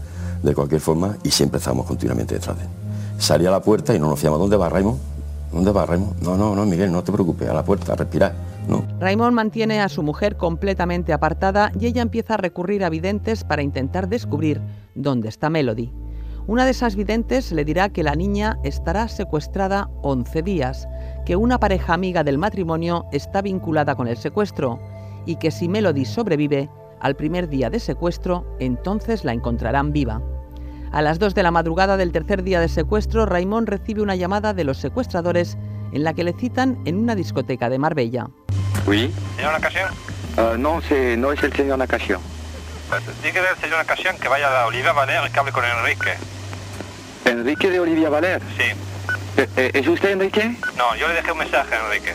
de 0.45 0.55
cualquier 0.55 0.81
forma 0.81 1.17
y 1.25 1.31
siempre 1.31 1.59
estábamos 1.59 1.87
continuamente 1.87 2.35
detrás 2.35 2.57
de 2.59 2.65
él. 2.65 2.69
Salía 3.19 3.49
a 3.49 3.53
la 3.53 3.63
puerta 3.63 3.95
y 3.95 3.99
no 3.99 4.07
nos 4.07 4.17
decíamos, 4.17 4.39
¿dónde 4.39 4.57
va 4.57 4.69
Raymond? 4.69 4.99
¿Dónde 5.53 5.73
va 5.73 5.87
Raymond? 5.87 6.21
No, 6.23 6.37
no, 6.37 6.55
no, 6.55 6.67
Miguel, 6.67 6.93
no 6.93 7.03
te 7.03 7.13
preocupes, 7.13 7.49
a 7.49 7.55
la 7.55 7.65
puerta, 7.65 7.93
a 7.93 7.97
respirar. 7.97 8.35
Raymond 8.99 9.35
mantiene 9.35 9.81
a 9.81 9.89
su 9.89 10.03
mujer 10.03 10.37
completamente 10.37 11.13
apartada 11.13 11.71
y 11.79 11.87
ella 11.87 12.03
empieza 12.03 12.35
a 12.35 12.39
recurrir 12.39 12.85
a 12.85 12.91
videntes 12.91 13.45
para 13.45 13.63
intentar 13.63 14.09
descubrir 14.09 14.61
dónde 14.95 15.29
está 15.29 15.51
Melody. 15.51 15.93
Una 16.47 16.65
de 16.65 16.73
esas 16.73 16.95
videntes 16.97 17.53
le 17.53 17.65
dirá 17.65 17.89
que 17.89 18.03
la 18.03 18.15
niña 18.15 18.59
estará 18.65 19.09
secuestrada 19.09 19.89
11 20.03 20.43
días, 20.43 20.89
que 21.25 21.37
una 21.37 21.59
pareja 21.59 21.95
amiga 21.95 22.23
del 22.23 22.37
matrimonio 22.37 23.07
está 23.13 23.41
vinculada 23.41 23.95
con 23.95 24.09
el 24.09 24.17
secuestro 24.19 24.79
y 25.25 25.37
que 25.37 25.51
si 25.51 25.69
Melody 25.69 26.05
sobrevive, 26.05 26.69
al 27.05 27.17
primer 27.17 27.51
día 27.51 27.69
de 27.69 27.81
secuestro, 27.81 28.47
entonces 28.61 29.25
la 29.25 29.35
encontrarán 29.35 29.93
viva. 29.93 30.23
A 30.91 31.03
las 31.03 31.19
2 31.19 31.35
de 31.35 31.43
la 31.43 31.51
madrugada 31.51 31.99
del 31.99 32.13
tercer 32.13 32.43
día 32.43 32.61
de 32.61 32.69
secuestro, 32.71 33.27
Raymond 33.27 33.69
recibe 33.69 34.01
una 34.01 34.17
llamada 34.17 34.55
de 34.55 34.65
los 34.65 34.79
secuestradores 34.79 35.59
en 35.93 36.03
la 36.03 36.15
que 36.15 36.25
le 36.25 36.33
citan 36.33 36.79
en 36.87 36.97
una 36.97 37.15
discoteca 37.15 37.69
de 37.69 37.79
Marbella. 37.79 38.29
Oui. 38.87 39.13
¿Señor 39.37 39.53
Nacasión? 39.53 39.91
Uh, 40.39 40.57
no, 40.57 40.81
se, 40.81 41.19
no 41.19 41.31
es 41.31 41.43
el 41.43 41.53
señor 41.53 41.77
Nacasión. 41.77 42.23
Pues, 42.89 43.03
dígale 43.23 43.49
al 43.49 43.59
señor 43.59 43.77
Nacasión 43.77 44.17
que 44.17 44.29
vaya 44.29 44.63
a 44.63 44.67
Olivia 44.67 44.95
Valer 44.95 45.29
y 45.29 45.31
que 45.31 45.39
hable 45.39 45.53
con 45.53 45.63
Enrique. 45.63 46.15
¿Enrique 47.27 47.69
de 47.69 47.81
Olivia 47.81 48.09
Valer? 48.09 48.41
Sí. 48.57 49.43
Eh, 49.43 49.49
eh, 49.59 49.71
¿Es 49.75 49.87
usted 49.87 50.13
Enrique? 50.13 50.57
No, 50.79 50.97
yo 50.97 51.07
le 51.09 51.15
dejé 51.17 51.33
un 51.33 51.39
mensaje 51.39 51.75
a 51.75 51.85
Enrique. 51.85 52.15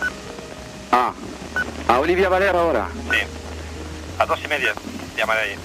Ah, 0.91 1.13
a 1.87 1.99
Olivia 1.99 2.27
Valer 2.27 2.55
ahora. 2.55 2.87
Sí. 3.11 3.38
A 4.19 4.25
dos 4.25 4.39
y 4.43 4.47
media 4.49 4.73
llamaré 5.17 5.41
ahí. 5.41 5.55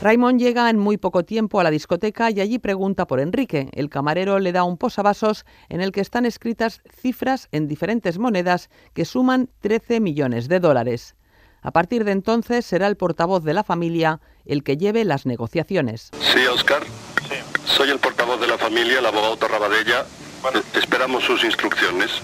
Raymond 0.00 0.40
llega 0.40 0.70
en 0.70 0.78
muy 0.78 0.96
poco 0.96 1.24
tiempo 1.24 1.60
a 1.60 1.64
la 1.64 1.70
discoteca 1.70 2.30
y 2.30 2.40
allí 2.40 2.58
pregunta 2.58 3.06
por 3.06 3.20
Enrique. 3.20 3.68
El 3.72 3.90
camarero 3.90 4.38
le 4.38 4.52
da 4.52 4.64
un 4.64 4.78
posavasos 4.78 5.44
en 5.68 5.82
el 5.82 5.92
que 5.92 6.00
están 6.00 6.24
escritas 6.24 6.80
cifras 7.00 7.48
en 7.52 7.68
diferentes 7.68 8.18
monedas 8.18 8.70
que 8.94 9.04
suman 9.04 9.50
13 9.60 10.00
millones 10.00 10.48
de 10.48 10.60
dólares. 10.60 11.16
A 11.60 11.70
partir 11.70 12.04
de 12.04 12.12
entonces 12.12 12.64
será 12.64 12.86
el 12.86 12.96
portavoz 12.96 13.44
de 13.44 13.52
la 13.52 13.64
familia 13.64 14.20
el 14.46 14.62
que 14.62 14.76
lleve 14.76 15.04
las 15.04 15.26
negociaciones. 15.26 16.10
Sí, 16.20 16.46
Oscar. 16.46 16.82
Sí. 17.28 17.36
Soy 17.64 17.90
el 17.90 17.98
portavoz 17.98 18.40
de 18.40 18.46
la 18.46 18.56
familia, 18.56 19.00
el 19.00 19.06
abogado 19.06 19.36
Torrabadella. 19.36 20.06
Bueno. 20.40 20.62
Esperamos 20.74 21.24
sus 21.24 21.44
instrucciones. 21.44 22.22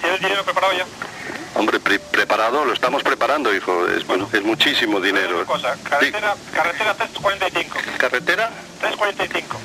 ¿Tiene 0.00 0.16
el 0.16 0.22
dinero 0.22 0.42
preparado 0.44 0.72
ya? 0.72 0.86
Hombre, 1.62 1.78
pre- 1.78 2.00
preparado, 2.00 2.64
lo 2.64 2.72
estamos 2.72 3.04
preparando, 3.04 3.54
hijo. 3.54 3.86
Es, 3.86 4.04
bueno, 4.04 4.28
es 4.32 4.42
muchísimo 4.44 5.00
dinero. 5.00 5.36
Una 5.36 5.44
cosa, 5.44 5.76
carretera, 5.88 6.34
carretera 6.52 6.92
345. 6.94 7.78
¿Carretera? 7.98 8.50
345. 8.80 9.56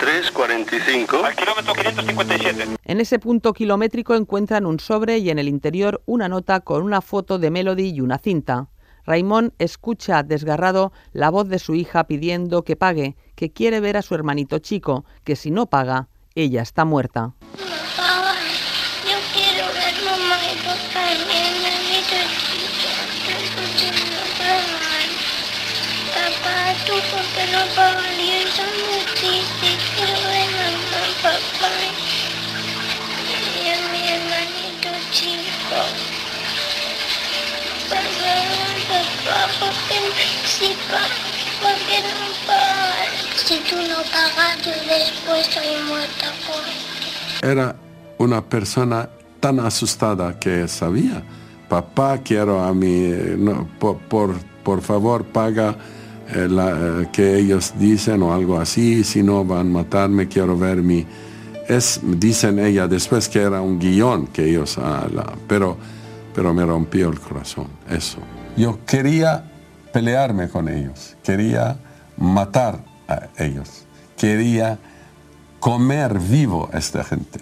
345. 0.00 1.24
Al 1.24 1.36
kilómetro 1.36 1.72
557. 1.74 2.66
En 2.84 3.00
ese 3.00 3.20
punto 3.20 3.52
kilométrico 3.52 4.16
encuentran 4.16 4.66
un 4.66 4.80
sobre 4.80 5.18
y 5.18 5.30
en 5.30 5.38
el 5.38 5.46
interior 5.46 6.02
una 6.06 6.28
nota 6.28 6.58
con 6.58 6.82
una 6.82 7.00
foto 7.00 7.38
de 7.38 7.52
Melody 7.52 7.90
y 7.94 8.00
una 8.00 8.18
cinta. 8.18 8.66
Raymond 9.06 9.52
escucha 9.60 10.24
desgarrado 10.24 10.92
la 11.12 11.30
voz 11.30 11.48
de 11.48 11.60
su 11.60 11.76
hija 11.76 12.02
pidiendo 12.08 12.64
que 12.64 12.74
pague, 12.74 13.14
que 13.36 13.52
quiere 13.52 13.78
ver 13.78 13.96
a 13.96 14.02
su 14.02 14.16
hermanito 14.16 14.58
chico, 14.58 15.04
que 15.22 15.36
si 15.36 15.52
no 15.52 15.66
paga, 15.66 16.08
ella 16.34 16.62
está 16.62 16.84
muerta. 16.84 17.30
Era 47.42 47.74
una 48.18 48.40
persona 48.42 49.08
tan 49.40 49.60
asustada 49.60 50.38
que 50.38 50.68
sabía, 50.68 51.22
papá, 51.68 52.18
quiero 52.18 52.62
a 52.62 52.72
por, 53.78 53.98
por, 53.98 54.34
por 54.62 54.80
favor, 54.80 55.24
paga 55.24 55.76
eh, 56.32 56.46
la, 56.48 56.70
eh, 57.02 57.08
que 57.12 57.36
ellos 57.38 57.72
dicen 57.78 58.22
o 58.22 58.32
algo 58.32 58.58
así, 58.58 59.04
si 59.04 59.22
no 59.22 59.44
van 59.44 59.66
a 59.68 59.70
matarme, 59.82 60.28
quiero 60.28 60.56
ver 60.56 60.78
mi... 60.82 61.04
Es, 61.68 62.00
dicen 62.02 62.58
ella 62.58 62.86
después 62.86 63.28
que 63.28 63.40
era 63.40 63.60
un 63.60 63.78
guion 63.78 64.26
que 64.28 64.48
ellos, 64.50 64.78
ah, 64.78 65.06
la- 65.12 65.34
pero, 65.48 65.76
pero 66.34 66.54
me 66.54 66.64
rompió 66.64 67.08
el 67.08 67.18
corazón, 67.18 67.68
eso. 67.90 68.18
Yo 68.56 68.78
quería 68.86 69.44
pelearme 69.94 70.48
con 70.48 70.68
ellos, 70.68 71.16
quería 71.22 71.76
matar 72.16 72.80
a 73.06 73.28
ellos, 73.38 73.86
quería 74.16 74.76
comer 75.60 76.18
vivo 76.18 76.68
a 76.72 76.78
esta 76.78 77.04
gente, 77.04 77.38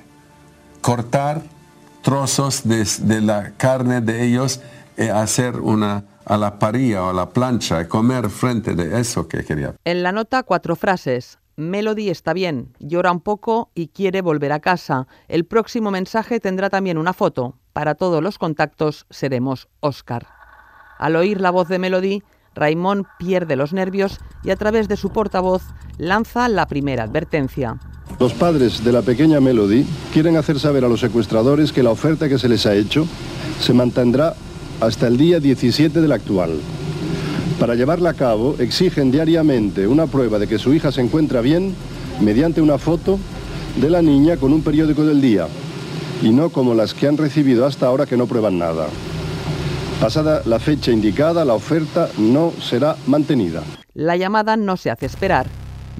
cortar 0.82 1.40
trozos 2.02 2.68
de, 2.68 2.86
de 3.00 3.22
la 3.22 3.52
carne 3.52 4.02
de 4.02 4.26
ellos 4.26 4.60
y 4.98 5.08
hacer 5.08 5.60
una 5.60 6.04
a 6.26 6.36
la 6.36 6.58
parilla 6.58 7.04
o 7.04 7.08
a 7.10 7.12
la 7.14 7.30
plancha 7.30 7.88
comer 7.88 8.28
frente 8.28 8.74
de 8.74 9.00
eso 9.00 9.28
que 9.28 9.44
quería. 9.44 9.74
En 9.86 10.02
la 10.02 10.12
nota 10.12 10.42
cuatro 10.42 10.76
frases. 10.76 11.38
Melody 11.56 12.10
está 12.10 12.34
bien, 12.34 12.74
llora 12.80 13.12
un 13.12 13.20
poco 13.20 13.70
y 13.74 13.88
quiere 13.88 14.20
volver 14.20 14.52
a 14.52 14.60
casa. 14.60 15.06
El 15.28 15.46
próximo 15.46 15.90
mensaje 15.90 16.38
tendrá 16.38 16.68
también 16.68 16.98
una 16.98 17.14
foto. 17.14 17.56
Para 17.72 17.94
todos 17.94 18.22
los 18.22 18.36
contactos 18.38 19.06
seremos 19.08 19.68
Oscar. 19.80 20.26
Al 20.98 21.16
oír 21.16 21.40
la 21.40 21.50
voz 21.50 21.68
de 21.68 21.78
Melody, 21.78 22.22
Raymond 22.54 23.06
pierde 23.18 23.56
los 23.56 23.72
nervios 23.72 24.18
y 24.44 24.50
a 24.50 24.56
través 24.56 24.88
de 24.88 24.96
su 24.96 25.10
portavoz 25.10 25.62
lanza 25.98 26.48
la 26.48 26.66
primera 26.66 27.04
advertencia. 27.04 27.78
Los 28.18 28.34
padres 28.34 28.84
de 28.84 28.92
la 28.92 29.02
pequeña 29.02 29.40
Melody 29.40 29.86
quieren 30.12 30.36
hacer 30.36 30.60
saber 30.60 30.84
a 30.84 30.88
los 30.88 31.00
secuestradores 31.00 31.72
que 31.72 31.82
la 31.82 31.90
oferta 31.90 32.28
que 32.28 32.38
se 32.38 32.48
les 32.48 32.66
ha 32.66 32.74
hecho 32.74 33.06
se 33.60 33.72
mantendrá 33.72 34.34
hasta 34.80 35.06
el 35.06 35.16
día 35.16 35.40
17 35.40 36.00
del 36.00 36.12
actual. 36.12 36.60
Para 37.58 37.74
llevarla 37.74 38.10
a 38.10 38.14
cabo, 38.14 38.56
exigen 38.58 39.10
diariamente 39.12 39.86
una 39.86 40.06
prueba 40.06 40.38
de 40.38 40.48
que 40.48 40.58
su 40.58 40.74
hija 40.74 40.90
se 40.90 41.00
encuentra 41.00 41.40
bien 41.40 41.74
mediante 42.20 42.60
una 42.60 42.78
foto 42.78 43.18
de 43.80 43.88
la 43.88 44.02
niña 44.02 44.36
con 44.36 44.52
un 44.52 44.62
periódico 44.62 45.04
del 45.04 45.20
día. 45.20 45.46
y 46.22 46.30
no 46.30 46.50
como 46.50 46.74
las 46.74 46.94
que 46.94 47.08
han 47.08 47.16
recibido 47.16 47.66
hasta 47.66 47.86
ahora 47.86 48.06
que 48.06 48.16
no 48.16 48.28
prueban 48.28 48.56
nada. 48.56 48.86
Pasada 50.02 50.42
la 50.46 50.58
fecha 50.58 50.90
indicada, 50.90 51.44
la 51.44 51.54
oferta 51.54 52.08
no 52.18 52.52
será 52.60 52.96
mantenida. 53.06 53.62
La 53.94 54.16
llamada 54.16 54.56
no 54.56 54.76
se 54.76 54.90
hace 54.90 55.06
esperar. 55.06 55.46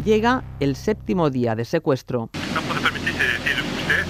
Llega 0.05 0.43
el 0.59 0.75
séptimo 0.75 1.31
día 1.31 1.55
de 1.55 1.65
secuestro. 1.65 2.31
No 2.53 2.61
puede 2.63 2.81
permitirse 2.81 3.23
decir 3.23 3.63
usted 3.63 4.03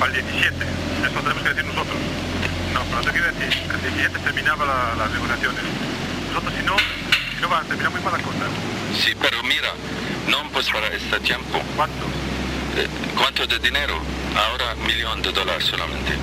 para 0.00 0.14
el 0.16 0.22
17. 0.24 0.56
Eso 0.56 1.14
lo 1.14 1.20
tenemos 1.20 1.42
que 1.42 1.48
decir 1.50 1.64
nosotros. 1.66 1.98
No, 2.72 2.80
pero 2.88 3.00
te 3.04 3.10
quiero 3.12 3.26
decir 3.36 3.52
el 3.68 3.80
17 3.84 4.18
terminaba 4.24 4.64
la- 4.64 4.94
las 4.96 5.10
negociaciones. 5.12 5.60
Nosotros 6.32 6.52
si 6.56 6.64
no, 6.64 6.76
si 6.80 7.40
no 7.42 7.48
va 7.50 7.58
a 7.60 7.64
terminar 7.68 7.90
muy 7.92 8.00
mala 8.00 8.18
cosa. 8.24 8.48
Sí, 8.96 9.12
pero 9.20 9.42
mira, 9.44 9.76
no 10.32 10.38
pues 10.56 10.70
para 10.72 10.88
este 10.88 11.20
tiempo. 11.20 11.60
¿Cuánto? 11.76 12.04
Eh, 12.80 12.88
¿Cuánto 13.18 13.46
de 13.46 13.58
dinero? 13.58 14.00
Ahora 14.32 14.72
millón 14.88 15.20
de 15.20 15.30
dólares 15.32 15.64
solamente. 15.68 16.16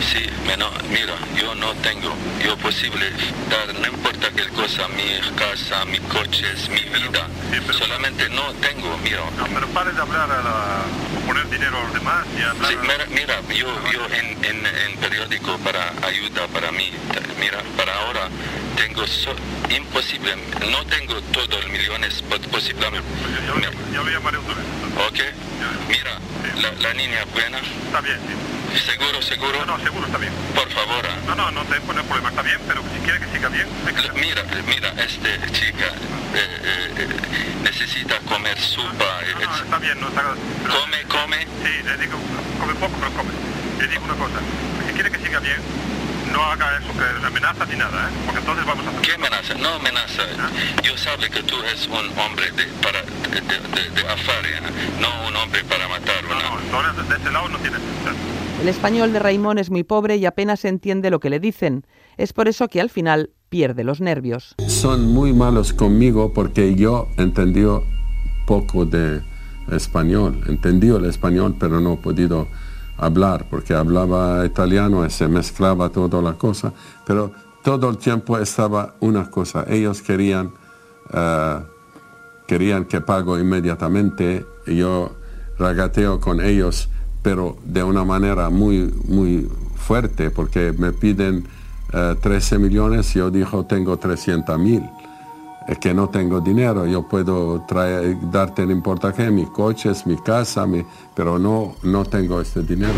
Sí, 0.00 0.24
pero 0.46 0.70
mira, 0.90 1.14
yo 1.36 1.54
no 1.54 1.74
tengo, 1.76 2.14
yo 2.44 2.56
posible 2.58 3.10
dar, 3.50 3.74
no 3.74 3.86
importa 3.88 4.30
qué 4.30 4.46
cosa, 4.48 4.86
mi 4.88 5.18
casa, 5.36 5.84
mi 5.86 5.98
coches, 5.98 6.68
mi 6.68 6.80
vida, 6.80 7.28
solamente 7.72 8.28
no 8.30 8.52
tengo, 8.54 8.96
mira. 8.98 9.20
No, 9.36 9.46
pero 9.52 9.66
pare 9.68 9.92
de 9.92 10.00
hablar 10.00 10.30
a 10.30 10.42
la, 10.42 10.82
poner 11.26 11.48
dinero 11.50 11.78
a 11.78 11.82
los 11.82 11.92
demás 11.92 12.26
y 12.38 12.42
hablar 12.42 12.70
Sí, 12.70 12.78
mira, 12.82 13.06
mira, 13.10 13.40
yo, 13.54 13.90
yo 13.92 14.06
en, 14.14 14.44
en, 14.44 14.66
en 14.66 14.96
periódico 14.98 15.58
para 15.58 15.92
ayuda 16.06 16.46
para 16.52 16.72
mí, 16.72 16.90
mira, 17.40 17.62
para 17.76 17.94
ahora 17.94 18.28
tengo 18.78 19.06
so- 19.06 19.34
imposible, 19.74 20.34
no 20.70 20.84
tengo 20.86 21.20
todos 21.32 21.48
los 21.50 21.68
millones, 21.68 22.22
pero 22.28 22.42
posiblemente. 22.50 23.06
Ya 23.92 24.02
lo 24.02 24.10
llamaré 24.10 24.38
otra 24.38 24.54
vez. 24.54 24.64
Ok, 25.08 25.18
mira, 25.88 26.18
la, 26.62 26.72
la 26.72 26.94
niña 26.94 27.24
buena, 27.32 27.58
Está 27.58 28.00
bien, 28.00 28.18
sí. 28.26 28.78
seguro, 28.86 29.20
seguro. 29.22 29.66
No, 29.66 29.76
no, 29.76 29.84
seguro 29.84 30.06
está 30.06 30.18
bien. 30.18 30.32
Por 30.54 30.68
favor. 30.70 31.04
ah. 31.06 31.16
No, 31.26 31.34
no, 31.34 31.50
no 31.50 31.64
tengo 31.64 31.92
no 31.92 32.02
problema, 32.04 32.28
está 32.30 32.42
bien, 32.42 32.58
pero 32.66 32.82
si 32.94 33.00
quiere 33.00 33.18
que 33.20 33.26
siga 33.32 33.48
bien, 33.48 33.66
que 33.86 34.20
Mira, 34.20 34.44
mira, 34.66 34.88
esta 35.02 35.52
chica 35.52 35.86
eh, 36.34 36.60
eh, 36.62 36.94
eh, 36.98 37.54
necesita 37.62 38.18
comer 38.20 38.58
sopa. 38.60 39.20
eh, 39.22 39.34
No, 39.44 39.56
está 39.56 39.78
bien, 39.78 40.00
no 40.00 40.08
está... 40.08 40.22
Come, 40.68 41.02
come. 41.08 41.38
Sí, 41.64 41.82
le 41.84 41.96
digo, 41.98 42.18
come 42.60 42.74
poco, 42.74 42.96
pero 42.98 43.10
come. 43.12 43.30
Le 43.80 43.86
digo 43.88 44.04
una 44.04 44.14
cosa, 44.14 44.38
si 44.86 44.92
quiere 44.94 45.10
que 45.10 45.18
siga 45.18 45.40
bien, 45.40 45.60
no 46.32 46.42
haga 46.42 46.78
eso, 46.78 46.92
que 46.92 47.26
amenaza 47.26 47.64
ni 47.66 47.76
nada, 47.76 48.08
¿eh? 48.08 48.12
Porque 48.24 48.40
entonces 48.40 48.66
vamos 48.66 48.86
a... 48.86 49.02
¿Qué 49.02 49.12
amenaza? 49.12 49.54
No 49.54 49.68
amenaza. 49.74 50.22
Yo 50.82 50.96
sabe 50.96 51.28
que 51.30 51.42
tú 51.42 51.56
eres 51.62 51.86
un 51.88 52.18
hombre 52.18 52.50
de, 52.52 52.64
para, 52.82 53.02
de, 53.02 53.40
de, 53.40 53.90
de 53.90 54.08
afaria, 54.08 54.60
no 55.00 55.28
un 55.28 55.36
hombre 55.36 55.64
para 55.64 55.88
matar. 55.88 56.24
Una... 56.24 56.62
Entonces, 56.62 57.08
de 57.08 57.16
ese 57.16 57.30
lado 57.30 57.48
no 57.48 57.58
tiene... 57.58 57.76
El 58.60 58.68
español 58.68 59.12
de 59.12 59.20
Raimón 59.20 59.58
es 59.58 59.70
muy 59.70 59.84
pobre 59.84 60.16
y 60.16 60.26
apenas 60.26 60.64
entiende 60.64 61.10
lo 61.10 61.20
que 61.20 61.30
le 61.30 61.38
dicen. 61.38 61.86
Es 62.16 62.32
por 62.32 62.48
eso 62.48 62.66
que 62.66 62.80
al 62.80 62.90
final 62.90 63.30
pierde 63.48 63.84
los 63.84 64.00
nervios. 64.00 64.56
Son 64.66 65.06
muy 65.06 65.32
malos 65.32 65.72
conmigo 65.72 66.32
porque 66.34 66.74
yo 66.74 67.08
entendí 67.16 67.62
poco 68.46 68.84
de 68.84 69.22
español. 69.70 70.42
Entendí 70.48 70.88
el 70.88 71.04
español, 71.04 71.54
pero 71.58 71.80
no 71.80 71.94
he 71.94 71.96
podido 71.98 72.48
hablar 72.98 73.46
porque 73.48 73.74
hablaba 73.74 74.44
italiano 74.44 75.06
y 75.06 75.10
se 75.10 75.28
mezclaba 75.28 75.88
toda 75.88 76.20
la 76.20 76.34
cosa. 76.34 76.72
Pero 77.06 77.32
todo 77.62 77.90
el 77.90 77.96
tiempo 77.96 78.36
estaba 78.38 78.94
una 79.00 79.30
cosa. 79.30 79.64
Ellos 79.68 80.02
querían, 80.02 80.52
eh, 81.12 81.58
querían 82.46 82.84
que 82.84 83.00
pago 83.00 83.38
inmediatamente. 83.38 84.44
Yo 84.66 85.12
regateo 85.58 86.20
con 86.20 86.40
ellos, 86.40 86.88
pero 87.22 87.56
de 87.64 87.82
una 87.82 88.04
manera 88.04 88.50
muy, 88.50 88.92
muy 89.06 89.48
fuerte 89.76 90.30
porque 90.30 90.74
me 90.76 90.92
piden 90.92 91.46
eh, 91.92 92.16
13 92.20 92.58
millones. 92.58 93.14
Yo 93.14 93.30
digo, 93.30 93.64
tengo 93.64 93.96
300 93.96 94.58
mil 94.58 94.82
es 95.68 95.78
que 95.78 95.92
no 95.94 96.08
tengo 96.08 96.40
dinero, 96.40 96.86
yo 96.86 97.06
puedo 97.06 97.60
traer, 97.68 98.16
darte 98.30 98.64
no 98.66 98.72
importa 98.72 99.12
qué, 99.12 99.30
mis 99.30 99.48
coches, 99.50 100.06
mi 100.06 100.16
casa, 100.16 100.66
mi- 100.66 100.84
pero 101.14 101.38
no, 101.38 101.76
no 101.82 102.04
tengo 102.06 102.40
este 102.40 102.62
dinero. 102.62 102.94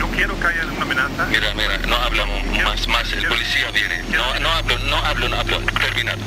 No 0.00 0.06
quiero 0.08 0.34
que 0.40 0.46
haya 0.48 0.66
una 0.72 0.82
amenaza. 0.82 1.26
Mira, 1.30 1.54
mira, 1.54 1.78
no 1.88 1.94
hablamos 1.96 2.38
más, 2.64 2.88
más, 2.88 3.12
el 3.12 3.24
policía 3.26 3.70
viene. 3.72 4.02
No, 4.10 4.40
no 4.40 4.48
hablo, 4.48 4.74
no 4.90 4.96
hablo, 4.96 5.28
no 5.28 5.36
hablo. 5.36 5.56
Terminado. 5.80 6.18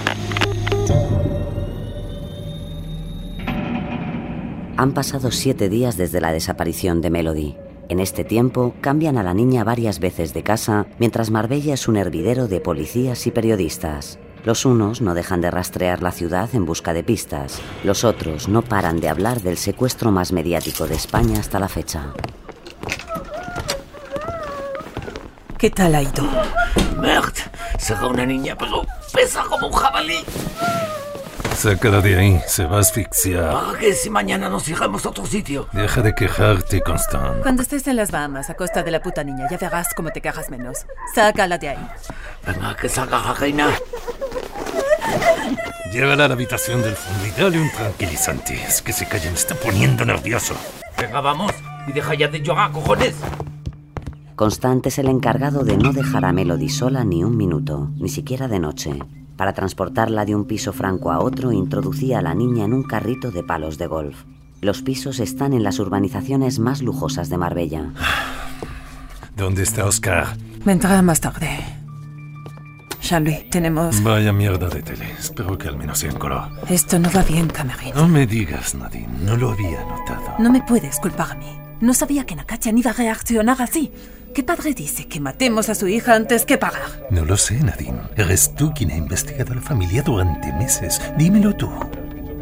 Han 4.77 4.93
pasado 4.93 5.29
siete 5.31 5.69
días 5.69 5.97
desde 5.97 6.21
la 6.21 6.31
desaparición 6.31 7.01
de 7.01 7.09
Melody. 7.11 7.55
En 7.89 7.99
este 7.99 8.23
tiempo 8.23 8.73
cambian 8.81 9.17
a 9.17 9.23
la 9.23 9.33
niña 9.33 9.63
varias 9.65 9.99
veces 9.99 10.33
de 10.33 10.43
casa, 10.43 10.87
mientras 10.97 11.29
Marbella 11.29 11.73
es 11.73 11.87
un 11.87 11.97
hervidero 11.97 12.47
de 12.47 12.61
policías 12.61 13.27
y 13.27 13.31
periodistas. 13.31 14.17
Los 14.43 14.65
unos 14.65 15.01
no 15.01 15.13
dejan 15.13 15.39
de 15.39 15.51
rastrear 15.51 16.01
la 16.01 16.11
ciudad 16.11 16.49
en 16.53 16.65
busca 16.65 16.93
de 16.93 17.03
pistas, 17.03 17.61
los 17.83 18.03
otros 18.03 18.47
no 18.47 18.63
paran 18.63 18.99
de 18.99 19.07
hablar 19.07 19.41
del 19.41 19.55
secuestro 19.55 20.11
más 20.11 20.31
mediático 20.31 20.87
de 20.87 20.95
España 20.95 21.39
hasta 21.39 21.59
la 21.59 21.67
fecha. 21.67 22.07
¿Qué 25.59 25.69
tal 25.69 25.93
ha 25.93 26.01
ido? 26.01 26.23
Merde, 26.97 27.43
será 27.77 28.07
una 28.07 28.25
niña, 28.25 28.55
pero 28.57 28.81
pesa 29.13 29.43
como 29.43 29.67
un 29.67 29.73
jabalí. 29.73 30.17
Sácala 31.61 32.01
de 32.01 32.17
ahí, 32.17 32.41
se 32.47 32.65
va 32.65 32.77
a 32.77 32.79
asfixiar. 32.79 33.53
¿Para 33.53 33.77
qué 33.77 33.93
si 33.93 34.09
mañana 34.09 34.49
nos 34.49 34.63
fijamos 34.63 35.05
a 35.05 35.09
otro 35.09 35.27
sitio? 35.27 35.67
Deja 35.71 36.01
de 36.01 36.15
quejarte, 36.15 36.81
Constant. 36.81 37.43
Cuando 37.43 37.61
estés 37.61 37.85
en 37.85 37.97
las 37.97 38.09
Bahamas 38.09 38.49
a 38.49 38.55
costa 38.55 38.81
de 38.81 38.89
la 38.89 38.99
puta 38.99 39.23
niña, 39.23 39.45
ya 39.47 39.59
verás 39.59 39.93
cómo 39.95 40.09
te 40.09 40.21
quejas 40.21 40.49
menos. 40.49 40.87
Sácala 41.13 41.59
de 41.59 41.69
ahí. 41.69 41.87
Venga, 42.47 42.75
que 42.75 42.89
salga 42.89 43.19
la 43.19 43.35
reina. 43.35 43.69
Llévala 45.93 46.25
a 46.25 46.27
la 46.29 46.33
habitación 46.33 46.81
del 46.81 46.95
fondo 46.95 47.27
y 47.27 47.29
dale 47.39 47.61
un 47.61 47.69
tranquilizante. 47.69 48.55
Es 48.55 48.81
que 48.81 48.91
se 48.91 49.07
calle, 49.07 49.29
me 49.29 49.35
está 49.35 49.53
poniendo 49.53 50.03
nervioso. 50.03 50.55
Venga, 50.97 51.21
vamos. 51.21 51.51
Y 51.85 51.91
deja 51.91 52.15
ya 52.15 52.27
de 52.27 52.41
llorar, 52.41 52.71
cojones. 52.71 53.13
Constante 54.35 54.89
es 54.89 54.97
el 54.97 55.09
encargado 55.09 55.63
de 55.63 55.77
no 55.77 55.93
dejar 55.93 56.25
a 56.25 56.33
Melody 56.33 56.69
sola 56.69 57.03
ni 57.03 57.23
un 57.23 57.37
minuto, 57.37 57.91
ni 57.97 58.09
siquiera 58.09 58.47
de 58.47 58.59
noche. 58.59 58.99
Para 59.41 59.53
transportarla 59.53 60.23
de 60.23 60.35
un 60.35 60.45
piso 60.45 60.71
franco 60.71 61.11
a 61.11 61.17
otro, 61.17 61.51
introducía 61.51 62.19
a 62.19 62.21
la 62.21 62.35
niña 62.35 62.63
en 62.63 62.73
un 62.73 62.83
carrito 62.83 63.31
de 63.31 63.41
palos 63.41 63.79
de 63.79 63.87
golf. 63.87 64.15
Los 64.61 64.83
pisos 64.83 65.19
están 65.19 65.53
en 65.53 65.63
las 65.63 65.79
urbanizaciones 65.79 66.59
más 66.59 66.83
lujosas 66.83 67.27
de 67.27 67.37
Marbella. 67.39 67.89
¿Dónde 69.35 69.63
está 69.63 69.85
Oscar? 69.85 70.37
Vendrá 70.63 71.01
más 71.01 71.21
tarde. 71.21 71.49
Jean-Louis, 73.01 73.49
tenemos... 73.49 74.03
Vaya 74.03 74.31
mierda 74.31 74.69
de 74.69 74.83
tele. 74.83 75.11
Espero 75.17 75.57
que 75.57 75.69
al 75.69 75.75
menos 75.75 75.97
sea 75.97 76.11
en 76.11 76.19
color. 76.19 76.43
Esto 76.69 76.99
no 76.99 77.09
va 77.09 77.23
bien, 77.23 77.47
Camerín. 77.47 77.95
No 77.95 78.07
me 78.07 78.27
digas, 78.27 78.75
Nadine. 78.75 79.09
No 79.23 79.35
lo 79.37 79.53
había 79.53 79.83
notado. 79.85 80.35
No 80.37 80.51
me 80.51 80.61
puedes 80.61 80.99
culpar 80.99 81.31
a 81.31 81.33
mí. 81.33 81.60
No 81.81 81.95
sabía 81.95 82.25
que 82.25 82.35
Nakachan 82.35 82.77
iba 82.77 82.91
a 82.91 82.93
reaccionar 82.93 83.61
así. 83.61 83.91
¿Qué 84.35 84.43
padre 84.43 84.73
dice 84.73 85.07
que 85.07 85.19
matemos 85.19 85.67
a 85.67 85.75
su 85.75 85.87
hija 85.87 86.13
antes 86.13 86.45
que 86.45 86.57
pagar? 86.57 87.07
No 87.09 87.25
lo 87.25 87.35
sé, 87.35 87.55
Nadine. 87.55 87.99
Eres 88.15 88.55
tú 88.55 88.71
quien 88.73 88.91
ha 88.91 88.95
investigado 88.95 89.51
a 89.51 89.55
la 89.55 89.61
familia 89.61 90.03
durante 90.03 90.53
meses. 90.53 91.01
Dímelo 91.17 91.53
tú. 91.55 91.69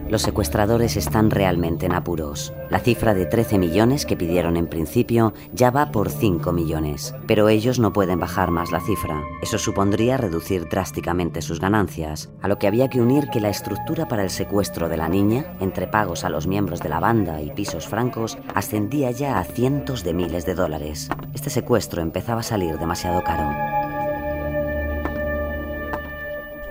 Los 0.10 0.24
secuestradores 0.24 0.98
están 0.98 1.30
realmente 1.30 1.86
en 1.86 1.94
apuros. 1.94 2.52
La 2.72 2.80
cifra 2.80 3.14
de 3.14 3.28
13 3.28 3.60
millones 3.60 4.08
que 4.08 4.18
pidieron 4.18 4.58
en 4.58 4.66
principio 4.66 5.36
ya 5.54 5.70
va 5.70 5.92
por 5.92 6.10
5 6.10 6.52
millones, 6.52 7.14
pero 7.28 7.48
ellos 7.48 7.78
no 7.78 7.94
pueden 7.94 8.20
bajar 8.20 8.50
más 8.50 8.72
la 8.72 8.82
cifra. 8.82 9.22
Eso 9.44 9.60
supondría 9.60 10.18
reducir 10.18 10.68
drásticamente 10.68 11.44
sus 11.44 11.60
ganancias, 11.60 12.32
a 12.42 12.48
lo 12.48 12.58
que 12.58 12.66
había 12.66 12.90
que 12.90 13.02
unir 13.02 13.30
que 13.30 13.40
la 13.40 13.50
estructura 13.50 14.08
para 14.08 14.24
el 14.24 14.32
secuestro 14.32 14.90
de 14.90 14.98
la 14.98 15.10
niña, 15.10 15.56
entre 15.60 15.86
pagos 15.86 16.24
a 16.24 16.30
los 16.30 16.48
miembros 16.48 16.80
de 16.80 16.90
la 16.90 17.00
banda 17.00 17.40
y 17.44 17.52
pisos 17.52 17.88
francos, 17.88 18.40
ascendía 18.56 19.12
ya 19.12 19.38
a 19.38 19.44
cientos 19.44 20.04
de 20.04 20.16
miles 20.16 20.44
de 20.44 20.56
dólares. 20.56 21.08
Este 21.36 21.52
secuestro 21.52 22.02
empezaba 22.02 22.40
a 22.40 22.44
salir 22.44 22.80
demasiado 22.80 23.24
caro. 23.24 23.48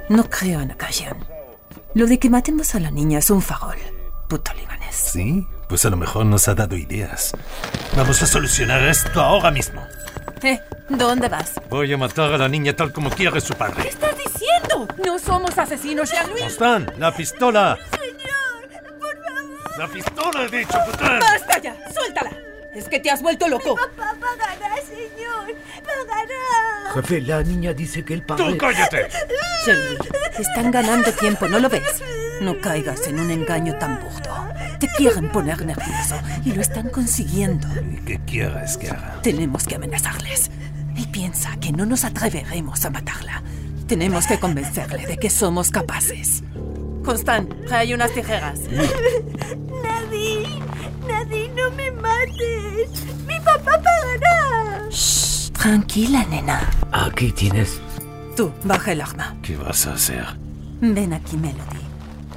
No 0.08 0.24
creo 0.24 0.60
en 0.60 0.68
Nakachan. 0.68 1.37
Lo 1.94 2.06
de 2.06 2.18
que 2.18 2.30
matemos 2.30 2.74
a 2.74 2.80
la 2.80 2.90
niña 2.90 3.18
es 3.18 3.30
un 3.30 3.42
farol. 3.42 3.76
Puto 4.28 4.52
libanés. 4.54 4.94
¿Sí? 4.94 5.46
Pues 5.68 5.84
a 5.84 5.90
lo 5.90 5.96
mejor 5.96 6.26
nos 6.26 6.46
ha 6.48 6.54
dado 6.54 6.76
ideas. 6.76 7.32
Vamos 7.96 8.22
a 8.22 8.26
solucionar 8.26 8.82
esto 8.84 9.20
ahora 9.20 9.50
mismo. 9.50 9.82
¿Eh? 10.42 10.60
¿Dónde 10.88 11.28
vas? 11.28 11.54
Voy 11.68 11.92
a 11.92 11.96
matar 11.98 12.32
a 12.32 12.38
la 12.38 12.48
niña 12.48 12.74
tal 12.74 12.92
como 12.92 13.10
quiere 13.10 13.40
su 13.40 13.54
padre. 13.54 13.82
¿Qué 13.82 13.88
estás 13.88 14.14
diciendo? 14.16 14.86
No 15.04 15.18
somos 15.18 15.56
asesinos, 15.58 16.10
Jean-Louis. 16.10 16.42
Constant, 16.42 16.96
la 16.98 17.14
pistola. 17.14 17.78
La 19.78 19.88
pistola, 19.88 20.44
he 20.44 20.58
dicho, 20.58 20.78
pután. 20.86 21.20
¡Basta 21.20 21.58
ya! 21.60 21.76
¡Suéltala! 21.92 22.30
Es 22.78 22.88
que 22.88 23.00
te 23.00 23.10
has 23.10 23.20
vuelto 23.20 23.48
loco. 23.48 23.74
Papá 23.74 24.14
pagará, 24.20 24.76
señor. 24.76 25.52
Pagará. 25.82 26.94
Jefe, 26.94 27.20
la 27.22 27.42
niña 27.42 27.72
dice 27.74 28.04
que 28.04 28.14
el 28.14 28.22
padre... 28.22 28.52
¡Tú 28.52 28.56
cállate! 28.56 29.08
Están 30.38 30.70
ganando 30.70 31.12
tiempo, 31.12 31.48
¿no 31.48 31.58
lo 31.58 31.68
ves? 31.68 32.00
No 32.40 32.60
caigas 32.60 33.04
en 33.08 33.18
un 33.18 33.32
engaño 33.32 33.76
tan 33.78 33.98
burdo. 33.98 34.48
Te 34.78 34.86
quieren 34.96 35.28
poner 35.32 35.66
nervioso 35.66 36.14
y 36.44 36.52
lo 36.52 36.60
están 36.60 36.88
consiguiendo. 36.90 37.66
¿Y 37.92 37.96
qué 38.04 38.20
quieres 38.24 38.76
que 38.76 38.90
haga? 38.90 39.20
Tenemos 39.22 39.64
que 39.64 39.74
amenazarles. 39.74 40.52
Él 40.96 41.08
piensa 41.10 41.56
que 41.60 41.72
no 41.72 41.84
nos 41.84 42.04
atreveremos 42.04 42.84
a 42.84 42.90
matarla. 42.90 43.42
Tenemos 43.88 44.28
que 44.28 44.38
convencerle 44.38 45.04
de 45.04 45.16
que 45.16 45.30
somos 45.30 45.72
capaces. 45.72 46.44
Constant, 47.04 47.52
trae 47.66 47.92
unas 47.92 48.12
tijeras. 48.12 48.60
Nadine, 48.70 49.97
Nadine, 51.18 51.54
no 51.54 51.70
me 51.72 51.90
mates. 51.90 53.04
Mi 53.26 53.38
papá 53.40 53.72
pagará. 53.82 54.88
Shh, 54.88 55.50
tranquila, 55.50 56.24
nena. 56.30 56.70
Aquí 56.92 57.32
tienes. 57.32 57.80
Tú, 58.36 58.52
baja 58.62 58.92
el 58.92 59.00
arma. 59.00 59.36
¿Qué 59.42 59.56
vas 59.56 59.86
a 59.88 59.94
hacer? 59.94 60.24
Ven 60.80 61.12
aquí, 61.12 61.36
Melody. 61.36 61.82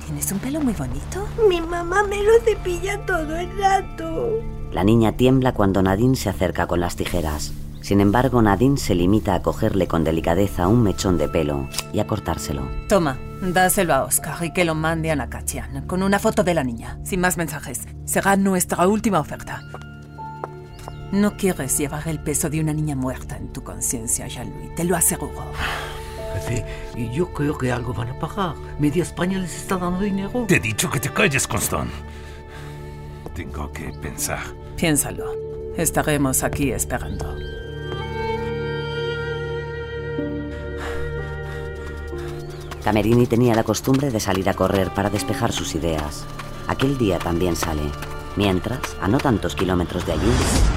¿Tienes 0.03 0.31
un 0.31 0.39
pelo 0.39 0.61
muy 0.61 0.73
bonito? 0.73 1.27
Mi 1.47 1.61
mamá 1.61 2.01
me 2.03 2.23
lo 2.23 2.31
cepilla 2.43 3.05
todo 3.05 3.35
el 3.35 3.55
rato. 3.59 4.39
La 4.71 4.83
niña 4.83 5.11
tiembla 5.11 5.53
cuando 5.53 5.83
Nadine 5.83 6.15
se 6.15 6.29
acerca 6.29 6.65
con 6.65 6.79
las 6.79 6.95
tijeras. 6.95 7.53
Sin 7.81 8.01
embargo, 8.01 8.41
Nadine 8.41 8.77
se 8.77 8.95
limita 8.95 9.35
a 9.35 9.43
cogerle 9.43 9.87
con 9.87 10.03
delicadeza 10.03 10.67
un 10.67 10.81
mechón 10.81 11.19
de 11.19 11.27
pelo 11.27 11.67
y 11.93 11.99
a 11.99 12.07
cortárselo. 12.07 12.63
Toma, 12.89 13.19
dáselo 13.41 13.93
a 13.93 14.03
Oscar 14.03 14.43
y 14.43 14.53
que 14.53 14.65
lo 14.65 14.75
mande 14.75 15.11
a 15.11 15.15
Nakachian 15.15 15.87
con 15.87 16.03
una 16.03 16.19
foto 16.19 16.43
de 16.43 16.53
la 16.53 16.63
niña, 16.63 16.99
sin 17.03 17.19
más 17.19 17.37
mensajes. 17.37 17.81
Será 18.05 18.35
nuestra 18.35 18.87
última 18.87 19.19
oferta. 19.19 19.61
No 21.11 21.35
quieres 21.35 21.77
llevar 21.77 22.07
el 22.07 22.19
peso 22.19 22.49
de 22.49 22.61
una 22.61 22.73
niña 22.73 22.95
muerta 22.95 23.35
en 23.35 23.51
tu 23.51 23.63
conciencia, 23.63 24.27
Jean-Louis, 24.27 24.75
te 24.75 24.83
lo 24.83 24.95
aseguro. 24.95 25.51
Jefe, 26.35 26.65
y 26.95 27.09
yo 27.11 27.33
creo 27.33 27.57
que 27.57 27.71
algo 27.71 27.93
van 27.93 28.09
a 28.09 28.19
pagar. 28.19 28.55
Media 28.79 29.03
España 29.03 29.39
les 29.39 29.53
está 29.55 29.75
dando 29.77 29.99
dinero. 29.99 30.45
Te 30.47 30.55
he 30.55 30.59
dicho 30.59 30.89
que 30.89 30.99
te 30.99 31.11
calles, 31.11 31.47
Constant. 31.47 31.91
Tengo 33.35 33.71
que 33.71 33.91
pensar. 34.01 34.39
Piénsalo. 34.77 35.25
Estaremos 35.75 36.43
aquí 36.43 36.71
esperando. 36.71 37.35
Camerini 42.81 43.27
tenía 43.27 43.55
la 43.55 43.63
costumbre 43.63 44.09
de 44.11 44.19
salir 44.19 44.49
a 44.49 44.53
correr 44.53 44.91
para 44.93 45.09
despejar 45.09 45.51
sus 45.51 45.75
ideas. 45.75 46.25
Aquel 46.67 46.97
día 46.97 47.19
también 47.19 47.55
sale. 47.55 47.83
Mientras, 48.35 48.79
a 49.01 49.07
no 49.07 49.17
tantos 49.17 49.55
kilómetros 49.55 50.05
de 50.05 50.13
allí, 50.13 50.31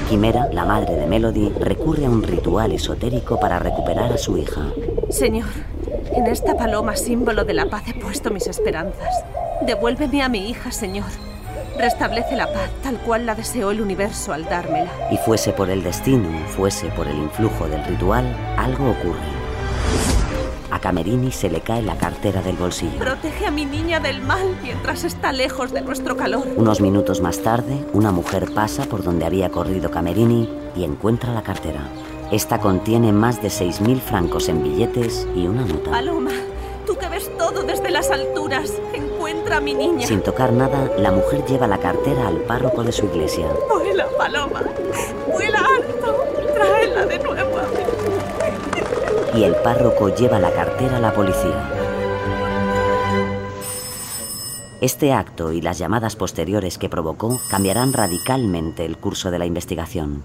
Quimera, 0.08 0.48
la 0.52 0.64
madre 0.64 0.96
de 0.96 1.06
Melody, 1.06 1.50
recurre 1.50 2.06
a 2.06 2.10
un 2.10 2.22
ritual 2.22 2.72
esotérico 2.72 3.38
para 3.38 3.58
recuperar 3.58 4.12
a 4.12 4.18
su 4.18 4.36
hija. 4.36 4.62
Señor, 5.08 5.48
en 6.12 6.26
esta 6.26 6.56
paloma 6.56 6.96
símbolo 6.96 7.44
de 7.44 7.54
la 7.54 7.66
paz 7.66 7.84
he 7.86 7.94
puesto 7.94 8.30
mis 8.30 8.46
esperanzas. 8.46 9.24
Devuélveme 9.66 10.22
a 10.22 10.28
mi 10.28 10.50
hija, 10.50 10.72
Señor. 10.72 11.06
Restablece 11.78 12.36
la 12.36 12.52
paz 12.52 12.70
tal 12.82 12.98
cual 12.98 13.26
la 13.26 13.34
deseó 13.34 13.70
el 13.70 13.80
universo 13.80 14.32
al 14.32 14.44
dármela. 14.44 14.90
Y 15.10 15.16
fuese 15.18 15.52
por 15.52 15.70
el 15.70 15.82
destino, 15.82 16.28
fuese 16.48 16.88
por 16.88 17.06
el 17.06 17.16
influjo 17.16 17.68
del 17.68 17.84
ritual, 17.84 18.24
algo 18.56 18.90
ocurre. 18.90 19.43
Camerini 20.84 21.32
se 21.32 21.48
le 21.48 21.62
cae 21.62 21.80
la 21.80 21.96
cartera 21.96 22.42
del 22.42 22.56
bolsillo. 22.56 22.98
Protege 22.98 23.46
a 23.46 23.50
mi 23.50 23.64
niña 23.64 24.00
del 24.00 24.20
mal 24.20 24.54
mientras 24.62 25.04
está 25.04 25.32
lejos 25.32 25.72
de 25.72 25.80
nuestro 25.80 26.14
calor. 26.14 26.46
Unos 26.56 26.82
minutos 26.82 27.22
más 27.22 27.38
tarde, 27.38 27.86
una 27.94 28.12
mujer 28.12 28.52
pasa 28.52 28.84
por 28.84 29.02
donde 29.02 29.24
había 29.24 29.48
corrido 29.48 29.90
Camerini 29.90 30.46
y 30.76 30.84
encuentra 30.84 31.32
la 31.32 31.42
cartera. 31.42 31.88
Esta 32.30 32.60
contiene 32.60 33.14
más 33.14 33.40
de 33.40 33.48
6.000 33.48 33.98
francos 33.98 34.50
en 34.50 34.62
billetes 34.62 35.26
y 35.34 35.46
una 35.46 35.64
nota. 35.64 35.90
Paloma, 35.90 36.32
tú 36.86 36.98
que 36.98 37.08
ves 37.08 37.30
todo 37.38 37.62
desde 37.62 37.88
las 37.88 38.10
alturas, 38.10 38.70
encuentra 38.92 39.56
a 39.56 39.60
mi 39.62 39.72
niña. 39.72 40.06
Sin 40.06 40.20
tocar 40.20 40.52
nada, 40.52 40.92
la 40.98 41.12
mujer 41.12 41.46
lleva 41.46 41.66
la 41.66 41.78
cartera 41.78 42.28
al 42.28 42.42
párroco 42.42 42.84
de 42.84 42.92
su 42.92 43.06
iglesia. 43.06 43.48
Vuela, 43.70 44.06
Paloma, 44.18 44.62
vuela 45.32 45.60
alto, 45.60 45.93
Y 49.36 49.42
el 49.42 49.56
párroco 49.56 50.14
lleva 50.14 50.38
la 50.38 50.52
cartera 50.52 50.98
a 50.98 51.00
la 51.00 51.12
policía. 51.12 51.70
Este 54.80 55.12
acto 55.12 55.52
y 55.52 55.60
las 55.60 55.78
llamadas 55.78 56.14
posteriores 56.14 56.78
que 56.78 56.88
provocó 56.88 57.40
cambiarán 57.50 57.92
radicalmente 57.92 58.84
el 58.84 58.96
curso 58.96 59.30
de 59.30 59.38
la 59.38 59.46
investigación. 59.46 60.22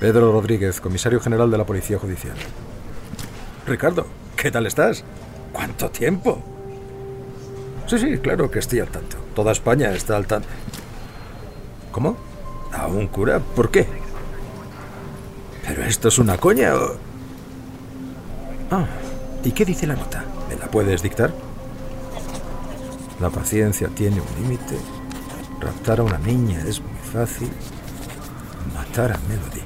Pedro 0.00 0.32
Rodríguez, 0.32 0.80
comisario 0.80 1.20
general 1.20 1.50
de 1.50 1.58
la 1.58 1.66
Policía 1.66 1.98
Judicial. 1.98 2.34
Ricardo, 3.66 4.06
¿qué 4.36 4.50
tal 4.50 4.66
estás? 4.66 5.04
¿Cuánto 5.52 5.90
tiempo? 5.90 6.42
Sí, 7.86 7.98
sí, 7.98 8.18
claro 8.18 8.50
que 8.50 8.60
estoy 8.60 8.80
al 8.80 8.88
tanto. 8.88 9.18
Toda 9.34 9.52
España 9.52 9.92
está 9.92 10.16
al 10.16 10.26
tanto. 10.26 10.48
¿Cómo? 11.92 12.16
¿A 12.72 12.86
un 12.86 13.06
cura? 13.08 13.40
¿Por 13.40 13.70
qué? 13.70 13.86
¿Pero 15.66 15.84
esto 15.84 16.08
es 16.08 16.18
una 16.18 16.36
coña 16.38 16.74
o...? 16.74 16.96
Ah, 18.70 18.86
¿y 19.44 19.50
qué 19.52 19.64
dice 19.64 19.86
la 19.86 19.96
nota? 19.96 20.24
¿Me 20.48 20.56
la 20.56 20.66
puedes 20.70 21.02
dictar? 21.02 21.32
La 23.20 23.30
paciencia 23.30 23.88
tiene 23.88 24.20
un 24.20 24.42
límite. 24.42 24.78
Raptar 25.60 26.00
a 26.00 26.04
una 26.04 26.18
niña 26.18 26.60
es 26.66 26.80
muy 26.80 26.98
fácil. 27.12 27.50
Matar 28.74 29.12
a 29.12 29.18
Melody. 29.28 29.60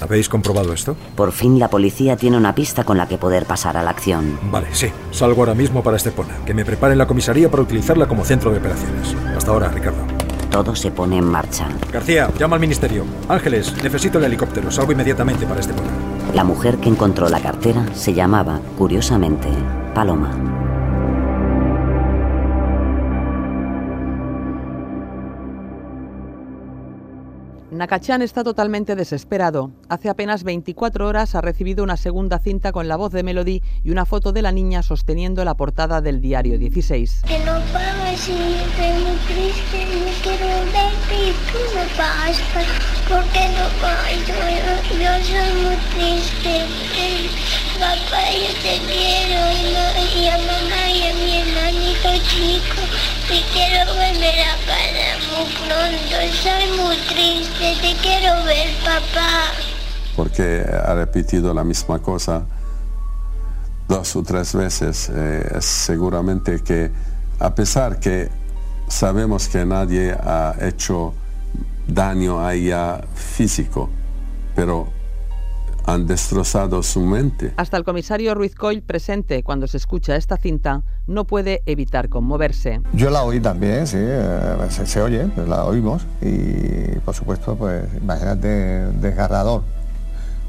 ¿Habéis 0.00 0.28
comprobado 0.28 0.72
esto? 0.72 0.96
Por 1.14 1.32
fin 1.32 1.58
la 1.58 1.68
policía 1.68 2.16
tiene 2.16 2.36
una 2.36 2.54
pista 2.54 2.84
con 2.84 2.96
la 2.98 3.06
que 3.06 3.18
poder 3.18 3.46
pasar 3.46 3.76
a 3.76 3.82
la 3.82 3.90
acción. 3.90 4.38
Vale, 4.50 4.68
sí. 4.72 4.90
Salgo 5.10 5.42
ahora 5.42 5.54
mismo 5.54 5.82
para 5.82 5.96
Estepona. 5.96 6.36
Que 6.44 6.54
me 6.54 6.64
preparen 6.64 6.98
la 6.98 7.06
comisaría 7.06 7.50
para 7.50 7.62
utilizarla 7.62 8.08
como 8.08 8.24
centro 8.24 8.50
de 8.50 8.58
operaciones. 8.58 9.14
Hasta 9.36 9.50
ahora, 9.50 9.68
Ricardo. 9.68 10.13
Todo 10.54 10.76
se 10.76 10.92
pone 10.92 11.18
en 11.18 11.24
marcha. 11.24 11.66
García, 11.92 12.30
llama 12.38 12.54
al 12.54 12.60
ministerio. 12.60 13.04
Ángeles, 13.28 13.74
necesito 13.82 14.18
el 14.18 14.24
helicóptero. 14.26 14.70
Salgo 14.70 14.92
inmediatamente 14.92 15.46
para 15.46 15.58
Estepona. 15.58 15.90
La 16.32 16.44
mujer 16.44 16.78
que 16.78 16.88
encontró 16.88 17.28
la 17.28 17.40
cartera 17.40 17.84
se 17.92 18.14
llamaba, 18.14 18.60
curiosamente, 18.78 19.48
Paloma. 19.96 20.30
Nakachan 27.72 28.22
está 28.22 28.44
totalmente 28.44 28.94
desesperado. 28.94 29.72
Hace 29.88 30.08
apenas 30.08 30.44
24 30.44 31.08
horas 31.08 31.34
ha 31.34 31.40
recibido 31.40 31.82
una 31.82 31.96
segunda 31.96 32.38
cinta 32.38 32.70
con 32.70 32.86
la 32.86 32.94
voz 32.94 33.10
de 33.12 33.24
Melody 33.24 33.60
y 33.82 33.90
una 33.90 34.06
foto 34.06 34.32
de 34.32 34.42
la 34.42 34.52
niña 34.52 34.84
sosteniendo 34.84 35.44
la 35.44 35.56
portada 35.56 36.00
del 36.00 36.20
diario 36.20 36.56
16. 36.56 37.22
Que 37.26 37.38
no 37.40 37.58
pagas 37.72 38.28
y 38.28 38.32
estoy 38.32 39.02
muy 39.02 39.16
triste, 39.26 40.13
quiero 40.24 40.46
tú 41.52 41.58
no 41.74 41.84
pagas. 41.96 42.40
¿Por 43.08 43.22
qué 43.32 43.48
no 43.48 43.68
pagas? 43.80 44.20
Yo, 44.26 44.34
yo 44.98 45.12
soy 45.22 45.52
muy 45.62 45.76
triste. 45.92 46.64
Papá, 47.78 48.22
yo 48.32 48.52
te 48.62 48.80
quiero 48.88 49.40
y, 50.16 50.28
a 50.28 50.38
mamá 50.38 50.82
y 50.88 51.02
a 51.02 51.14
mi 51.14 51.36
hermanito 51.40 52.08
chico. 52.28 52.80
Te 53.28 53.42
quiero 53.52 53.92
volver 53.92 54.40
a 54.40 54.56
casa 54.64 55.08
muy 55.30 55.46
pronto. 55.60 56.16
Soy 56.42 56.66
muy 56.78 56.96
triste, 57.12 57.76
te 57.82 57.94
quiero 58.00 58.44
ver, 58.44 58.68
papá. 58.82 59.52
porque 60.16 60.64
ha 60.64 60.94
repetido 60.94 61.52
la 61.52 61.64
misma 61.64 61.98
cosa 61.98 62.46
dos 63.88 64.16
o 64.16 64.22
tres 64.22 64.54
veces. 64.54 65.10
Eh, 65.12 65.56
seguramente 65.60 66.62
que, 66.62 66.90
a 67.40 67.54
pesar 67.54 67.98
que 67.98 68.43
sabemos 68.88 69.48
que 69.48 69.64
nadie 69.64 70.12
ha 70.12 70.54
hecho 70.60 71.14
daño 71.86 72.44
a 72.44 72.54
ella 72.54 73.02
físico, 73.14 73.90
pero 74.54 74.88
han 75.86 76.06
destrozado 76.06 76.82
su 76.82 77.00
mente. 77.00 77.52
Hasta 77.56 77.76
el 77.76 77.84
comisario 77.84 78.34
Ruiz 78.34 78.54
Coll, 78.54 78.82
presente 78.82 79.42
cuando 79.42 79.66
se 79.66 79.76
escucha 79.76 80.16
esta 80.16 80.36
cinta, 80.36 80.82
no 81.06 81.26
puede 81.26 81.62
evitar 81.66 82.08
conmoverse. 82.08 82.80
Yo 82.94 83.10
la 83.10 83.22
oí 83.22 83.40
también, 83.40 83.86
sí, 83.86 83.98
eh, 84.00 84.56
se, 84.70 84.86
se 84.86 85.02
oye, 85.02 85.26
pues 85.34 85.46
la 85.46 85.64
oímos 85.64 86.06
y 86.22 86.98
por 87.04 87.14
supuesto, 87.14 87.56
pues 87.56 87.84
imagínate, 88.00 88.48
desgarrador. 88.48 89.62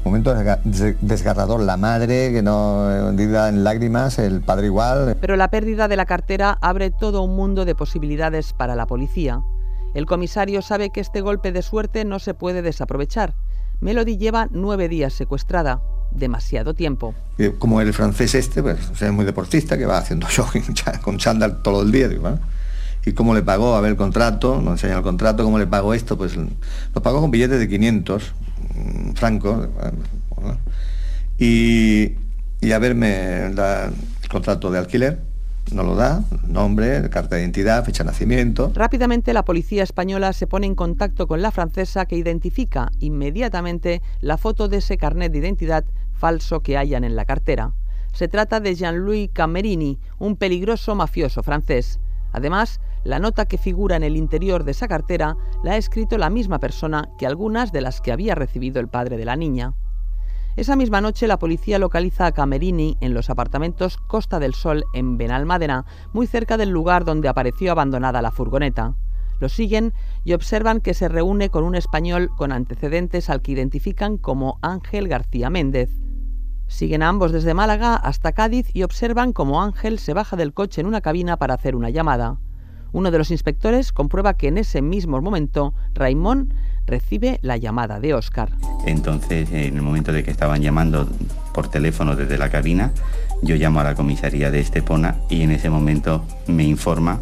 Momento 0.06 0.32
desga- 0.32 0.60
des- 0.62 0.94
desgarrador, 1.00 1.58
la 1.60 1.76
madre 1.76 2.30
que 2.32 2.40
no 2.40 2.92
eh, 2.92 3.02
hundida 3.08 3.48
en 3.48 3.64
lágrimas, 3.64 4.20
el 4.20 4.40
padre 4.40 4.66
igual. 4.66 5.16
Pero 5.20 5.34
la 5.34 5.48
pérdida 5.50 5.88
de 5.88 5.96
la 5.96 6.06
cartera 6.06 6.56
abre 6.60 6.92
todo 6.92 7.22
un 7.22 7.34
mundo 7.34 7.64
de 7.64 7.74
posibilidades 7.74 8.52
para 8.52 8.76
la 8.76 8.86
policía. 8.86 9.40
El 9.94 10.06
comisario 10.06 10.62
sabe 10.62 10.90
que 10.90 11.00
este 11.00 11.22
golpe 11.22 11.50
de 11.50 11.60
suerte 11.62 12.04
no 12.04 12.20
se 12.20 12.34
puede 12.34 12.62
desaprovechar. 12.62 13.34
Melody 13.80 14.16
lleva 14.16 14.46
nueve 14.52 14.88
días 14.88 15.12
secuestrada, 15.12 15.80
demasiado 16.12 16.72
tiempo. 16.72 17.12
Como 17.58 17.80
el 17.80 17.92
francés 17.92 18.36
este, 18.36 18.62
pues 18.62 18.78
es 19.02 19.12
muy 19.12 19.24
deportista, 19.24 19.76
que 19.76 19.86
va 19.86 19.98
haciendo 19.98 20.28
jogging 20.36 20.72
con 21.02 21.18
chándal 21.18 21.62
todo 21.62 21.82
el 21.82 21.90
día, 21.90 22.08
¿ah? 22.24 22.36
¿Y 23.04 23.12
cómo 23.12 23.34
le 23.34 23.42
pagó? 23.42 23.74
A 23.74 23.80
ver 23.80 23.90
el 23.90 23.96
contrato, 23.96 24.60
nos 24.62 24.74
enseña 24.74 24.98
el 24.98 25.02
contrato, 25.02 25.42
¿cómo 25.42 25.58
le 25.58 25.66
pagó 25.66 25.94
esto? 25.94 26.16
Pues 26.16 26.36
lo 26.36 27.02
pagó 27.02 27.20
con 27.20 27.32
billetes 27.32 27.58
de 27.58 27.68
500 27.68 28.32
francos. 29.14 29.68
¿no? 30.40 30.58
Y, 31.38 32.14
y 32.60 32.72
a 32.72 32.78
verme 32.78 33.46
el 33.46 33.56
contrato 34.30 34.70
de 34.70 34.78
alquiler, 34.78 35.20
no 35.72 35.82
lo 35.82 35.96
da, 35.96 36.22
nombre, 36.46 37.08
carta 37.10 37.36
de 37.36 37.42
identidad, 37.42 37.84
fecha 37.84 38.04
de 38.04 38.10
nacimiento. 38.10 38.72
Rápidamente 38.74 39.32
la 39.32 39.44
policía 39.44 39.82
española 39.82 40.32
se 40.32 40.46
pone 40.46 40.66
en 40.66 40.74
contacto 40.74 41.26
con 41.26 41.42
la 41.42 41.50
francesa 41.50 42.06
que 42.06 42.16
identifica 42.16 42.90
inmediatamente 43.00 44.00
la 44.20 44.38
foto 44.38 44.68
de 44.68 44.78
ese 44.78 44.96
carnet 44.96 45.32
de 45.32 45.38
identidad 45.38 45.84
falso 46.14 46.60
que 46.60 46.76
hallan 46.76 47.04
en 47.04 47.16
la 47.16 47.24
cartera. 47.24 47.72
Se 48.12 48.28
trata 48.28 48.60
de 48.60 48.74
Jean-Louis 48.74 49.28
Camerini, 49.32 49.98
un 50.18 50.36
peligroso 50.36 50.94
mafioso 50.94 51.42
francés. 51.42 51.98
Además, 52.32 52.80
la 53.06 53.20
nota 53.20 53.46
que 53.46 53.56
figura 53.56 53.96
en 53.96 54.02
el 54.02 54.16
interior 54.16 54.64
de 54.64 54.72
esa 54.72 54.88
cartera 54.88 55.36
la 55.62 55.72
ha 55.72 55.76
escrito 55.76 56.18
la 56.18 56.28
misma 56.28 56.58
persona 56.58 57.08
que 57.18 57.26
algunas 57.26 57.70
de 57.72 57.80
las 57.80 58.00
que 58.00 58.12
había 58.12 58.34
recibido 58.34 58.80
el 58.80 58.88
padre 58.88 59.16
de 59.16 59.24
la 59.24 59.36
niña. 59.36 59.74
Esa 60.56 60.74
misma 60.74 61.00
noche 61.00 61.26
la 61.26 61.38
policía 61.38 61.78
localiza 61.78 62.26
a 62.26 62.32
Camerini 62.32 62.96
en 63.00 63.14
los 63.14 63.30
apartamentos 63.30 63.98
Costa 63.98 64.38
del 64.38 64.54
Sol 64.54 64.84
en 64.92 65.18
Benalmádena, 65.18 65.84
muy 66.12 66.26
cerca 66.26 66.56
del 66.56 66.70
lugar 66.70 67.04
donde 67.04 67.28
apareció 67.28 67.70
abandonada 67.70 68.22
la 68.22 68.32
furgoneta. 68.32 68.96
Lo 69.38 69.48
siguen 69.50 69.92
y 70.24 70.32
observan 70.32 70.80
que 70.80 70.94
se 70.94 71.08
reúne 71.08 71.50
con 71.50 71.62
un 71.62 71.74
español 71.74 72.30
con 72.36 72.52
antecedentes 72.52 73.28
al 73.30 73.42
que 73.42 73.52
identifican 73.52 74.16
como 74.16 74.58
Ángel 74.62 75.08
García 75.08 75.50
Méndez. 75.50 75.90
Siguen 76.68 77.02
a 77.02 77.08
ambos 77.08 77.32
desde 77.32 77.54
Málaga 77.54 77.94
hasta 77.94 78.32
Cádiz 78.32 78.74
y 78.74 78.82
observan 78.82 79.32
cómo 79.32 79.62
Ángel 79.62 79.98
se 79.98 80.14
baja 80.14 80.36
del 80.36 80.54
coche 80.54 80.80
en 80.80 80.86
una 80.86 81.02
cabina 81.02 81.36
para 81.36 81.54
hacer 81.54 81.76
una 81.76 81.90
llamada. 81.90 82.40
Uno 82.96 83.10
de 83.10 83.18
los 83.18 83.30
inspectores 83.30 83.92
comprueba 83.92 84.38
que 84.38 84.48
en 84.48 84.56
ese 84.56 84.80
mismo 84.80 85.20
momento 85.20 85.74
Raimón 85.92 86.54
recibe 86.86 87.38
la 87.42 87.58
llamada 87.58 88.00
de 88.00 88.14
Oscar. 88.14 88.48
Entonces, 88.86 89.50
en 89.52 89.76
el 89.76 89.82
momento 89.82 90.14
de 90.14 90.24
que 90.24 90.30
estaban 90.30 90.62
llamando 90.62 91.06
por 91.52 91.68
teléfono 91.68 92.16
desde 92.16 92.38
la 92.38 92.48
cabina, 92.48 92.92
yo 93.42 93.56
llamo 93.56 93.80
a 93.80 93.84
la 93.84 93.94
comisaría 93.94 94.50
de 94.50 94.60
Estepona 94.60 95.16
y 95.28 95.42
en 95.42 95.50
ese 95.50 95.68
momento 95.68 96.24
me 96.46 96.64
informa 96.64 97.20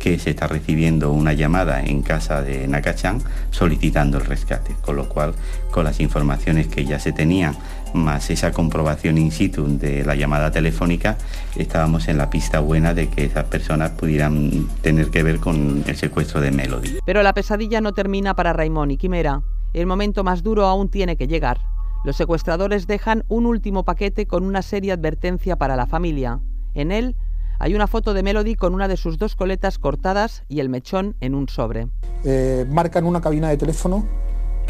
que 0.00 0.18
se 0.18 0.30
está 0.30 0.46
recibiendo 0.46 1.12
una 1.12 1.34
llamada 1.34 1.82
en 1.82 2.00
casa 2.00 2.40
de 2.40 2.66
Nakachan 2.66 3.20
solicitando 3.50 4.16
el 4.16 4.24
rescate, 4.24 4.74
con 4.80 4.96
lo 4.96 5.06
cual 5.10 5.34
con 5.70 5.84
las 5.84 6.00
informaciones 6.00 6.66
que 6.68 6.86
ya 6.86 6.98
se 6.98 7.12
tenían, 7.12 7.54
más 7.94 8.30
esa 8.30 8.52
comprobación 8.52 9.18
in 9.18 9.30
situ 9.30 9.78
de 9.78 10.04
la 10.04 10.14
llamada 10.14 10.50
telefónica, 10.50 11.16
estábamos 11.56 12.08
en 12.08 12.18
la 12.18 12.30
pista 12.30 12.60
buena 12.60 12.94
de 12.94 13.08
que 13.08 13.24
esas 13.24 13.44
personas 13.44 13.90
pudieran 13.92 14.68
tener 14.82 15.10
que 15.10 15.22
ver 15.22 15.38
con 15.38 15.84
el 15.86 15.96
secuestro 15.96 16.40
de 16.40 16.50
Melody. 16.50 16.98
Pero 17.04 17.22
la 17.22 17.34
pesadilla 17.34 17.80
no 17.80 17.92
termina 17.92 18.34
para 18.34 18.52
Raimón 18.52 18.90
y 18.90 18.96
Quimera. 18.96 19.42
El 19.72 19.86
momento 19.86 20.24
más 20.24 20.42
duro 20.42 20.66
aún 20.66 20.88
tiene 20.88 21.16
que 21.16 21.28
llegar. 21.28 21.60
Los 22.04 22.16
secuestradores 22.16 22.86
dejan 22.86 23.24
un 23.28 23.46
último 23.46 23.84
paquete 23.84 24.26
con 24.26 24.44
una 24.44 24.62
seria 24.62 24.94
advertencia 24.94 25.56
para 25.56 25.76
la 25.76 25.86
familia. 25.86 26.40
En 26.74 26.92
él 26.92 27.14
hay 27.58 27.74
una 27.74 27.86
foto 27.86 28.14
de 28.14 28.22
Melody 28.22 28.54
con 28.54 28.74
una 28.74 28.88
de 28.88 28.96
sus 28.96 29.18
dos 29.18 29.36
coletas 29.36 29.78
cortadas 29.78 30.44
y 30.48 30.60
el 30.60 30.70
mechón 30.70 31.14
en 31.20 31.34
un 31.34 31.46
sobre. 31.48 31.88
Eh, 32.24 32.64
marcan 32.70 33.04
una 33.04 33.20
cabina 33.20 33.50
de 33.50 33.58
teléfono 33.58 34.06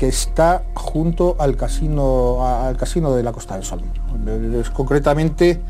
que 0.01 0.09
está 0.09 0.63
junto 0.73 1.37
al 1.39 1.59
casino, 1.59 2.39
al 2.43 2.79
casino 2.79 3.15
de 3.15 3.23
la 3.23 3.33
Costa 3.33 3.57
del 3.57 3.65
Sol, 3.65 3.83
es 4.59 4.71
concretamente 4.71 5.61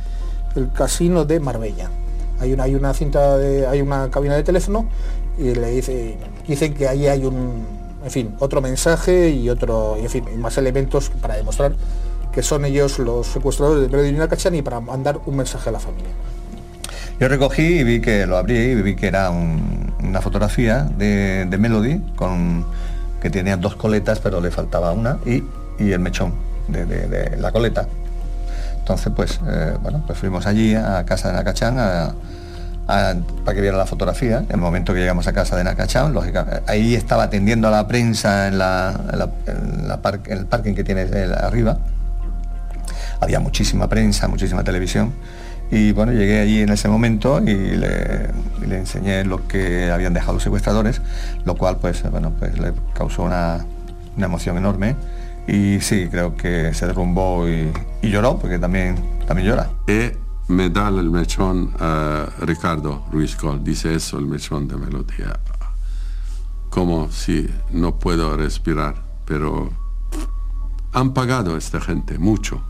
el 0.54 0.70
casino 0.70 1.24
de 1.24 1.40
Marbella. 1.40 1.90
Hay 2.38 2.52
una, 2.52 2.62
hay 2.62 2.76
una 2.76 2.94
cinta 2.94 3.34
hay 3.34 3.82
una 3.82 4.08
cabina 4.08 4.36
de 4.36 4.44
teléfono 4.44 4.86
y 5.36 5.52
le 5.52 5.70
dice, 5.72 6.16
dicen 6.46 6.74
que 6.74 6.86
ahí 6.86 7.08
hay 7.08 7.24
un, 7.24 7.66
en 8.04 8.10
fin, 8.12 8.36
otro 8.38 8.60
mensaje 8.60 9.30
y 9.30 9.50
otro, 9.50 9.96
y 9.98 10.02
en 10.02 10.10
fin, 10.10 10.24
más 10.40 10.56
elementos 10.58 11.10
para 11.20 11.34
demostrar 11.34 11.72
que 12.32 12.44
son 12.44 12.64
ellos 12.64 13.00
los 13.00 13.26
secuestradores 13.26 13.90
de 13.90 13.96
Melody 13.96 14.28
Cachan 14.28 14.54
y 14.54 14.62
para 14.62 14.78
mandar 14.78 15.18
un 15.26 15.36
mensaje 15.38 15.70
a 15.70 15.72
la 15.72 15.80
familia. 15.80 16.10
Yo 17.18 17.26
recogí 17.26 17.80
y 17.80 17.82
vi 17.82 18.00
que 18.00 18.28
lo 18.28 18.36
abrí 18.36 18.56
y 18.56 18.74
vi 18.76 18.94
que 18.94 19.08
era 19.08 19.30
una 19.30 20.20
fotografía 20.20 20.84
de, 20.84 21.48
Melody 21.58 21.98
con 22.14 22.64
que 23.20 23.30
tenía 23.30 23.56
dos 23.56 23.76
coletas 23.76 24.20
pero 24.20 24.40
le 24.40 24.50
faltaba 24.50 24.92
una 24.92 25.18
y, 25.24 25.42
el 25.78 26.00
mechón 26.00 26.34
de, 26.68 27.36
la 27.38 27.52
coleta. 27.52 27.86
Entonces 28.78 29.12
pues 29.14 29.40
eh, 29.46 29.76
bueno 29.82 30.02
pues 30.06 30.18
fuimos 30.18 30.46
allí 30.46 30.74
a 30.74 31.04
casa 31.04 31.28
de 31.28 31.34
Nakachan 31.34 32.14
para 32.86 33.54
que 33.54 33.60
viera 33.60 33.76
la 33.76 33.86
fotografía. 33.86 34.38
En 34.38 34.50
el 34.50 34.56
momento 34.58 34.92
que 34.92 35.00
llegamos 35.00 35.26
a 35.26 35.32
casa 35.32 35.56
de 35.56 35.64
Nakachan, 35.64 36.12
lógicamente, 36.12 36.62
ahí 36.66 36.94
estaba 36.94 37.24
atendiendo 37.24 37.68
a 37.68 37.70
la 37.70 37.86
prensa 37.86 38.48
en, 38.48 38.54
el 38.54 40.46
parking 40.46 40.74
que 40.74 40.84
tiene 40.84 41.02
arriba. 41.40 41.78
Había 43.20 43.38
muchísima 43.38 43.88
prensa, 43.88 44.28
muchísima 44.28 44.64
televisión 44.64 45.12
y 45.70 45.92
bueno, 45.92 46.12
llegué 46.12 46.40
allí 46.40 46.62
en 46.62 46.70
ese 46.70 46.88
momento 46.88 47.40
y 47.40 47.54
le, 47.54 48.30
enseñé 48.70 49.24
lo 49.24 49.46
que 49.46 49.90
habían 49.90 50.14
dejado 50.14 50.34
los 50.34 50.42
secuestradores, 50.42 51.00
lo 51.44 51.54
cual 51.56 51.78
pues, 51.78 52.02
bueno, 52.10 52.32
pues 52.38 52.58
le 52.58 52.72
causó 52.92 53.22
una, 53.22 53.64
emoción 54.16 54.58
enorme. 54.58 54.96
Y 55.46 55.80
sí, 55.80 56.08
creo 56.10 56.36
que 56.36 56.74
se 56.74 56.86
derrumbó 56.86 57.48
y, 57.48 57.72
lloró, 58.02 58.38
porque 58.38 58.58
también, 58.58 58.96
también 59.26 59.48
llora. 59.48 59.70
Y 59.86 60.12
me 60.52 60.70
da 60.70 60.88
el 60.88 61.10
mechón 61.10 61.72
a 61.78 62.26
Ricardo 62.40 63.04
Ruiz 63.12 63.36
Col, 63.36 63.62
dice 63.62 63.94
eso 63.94 64.18
el 64.18 64.26
mechón 64.26 64.66
de 64.66 64.76
melodía. 64.76 65.38
Como 66.68 67.10
si 67.10 67.48
no 67.72 67.98
puedo 67.98 68.36
respirar, 68.36 68.96
pero 69.24 69.70
han 70.92 71.14
pagado 71.14 71.56
esta 71.56 71.80
gente 71.80 72.18
mucho. 72.18 72.62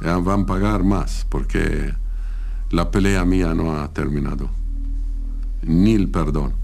Y 0.00 0.04
van 0.04 0.42
a 0.42 0.46
pagar 0.46 0.84
más, 0.84 1.26
porque 1.28 1.94
la 2.72 2.90
pelea 2.90 3.24
mía 3.26 3.52
no 3.54 3.78
ha 3.78 3.92
terminado. 3.92 4.48
Ni 5.62 5.94
el 5.94 6.10
perdón. 6.10 6.54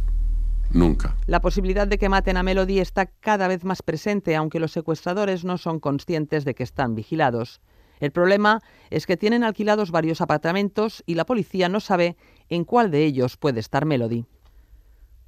Nunca. 0.72 1.14
La 1.26 1.40
posibilidad 1.40 1.86
de 1.86 1.98
que 1.98 2.08
maten 2.08 2.38
a 2.38 2.42
Melody 2.42 2.80
está 2.80 3.06
cada 3.06 3.46
vez 3.46 3.62
más 3.62 3.82
presente, 3.82 4.34
aunque 4.34 4.58
los 4.58 4.72
secuestradores 4.72 5.44
no 5.44 5.58
son 5.58 5.80
conscientes 5.80 6.46
de 6.46 6.54
que 6.54 6.62
están 6.62 6.94
vigilados. 6.94 7.60
El 8.00 8.10
problema 8.10 8.62
es 8.90 9.06
que 9.06 9.18
tienen 9.18 9.44
alquilados 9.44 9.90
varios 9.90 10.22
apartamentos 10.22 11.02
y 11.04 11.14
la 11.14 11.26
policía 11.26 11.68
no 11.68 11.80
sabe 11.80 12.16
en 12.48 12.64
cuál 12.64 12.90
de 12.90 13.04
ellos 13.04 13.36
puede 13.36 13.60
estar 13.60 13.84
Melody. 13.84 14.24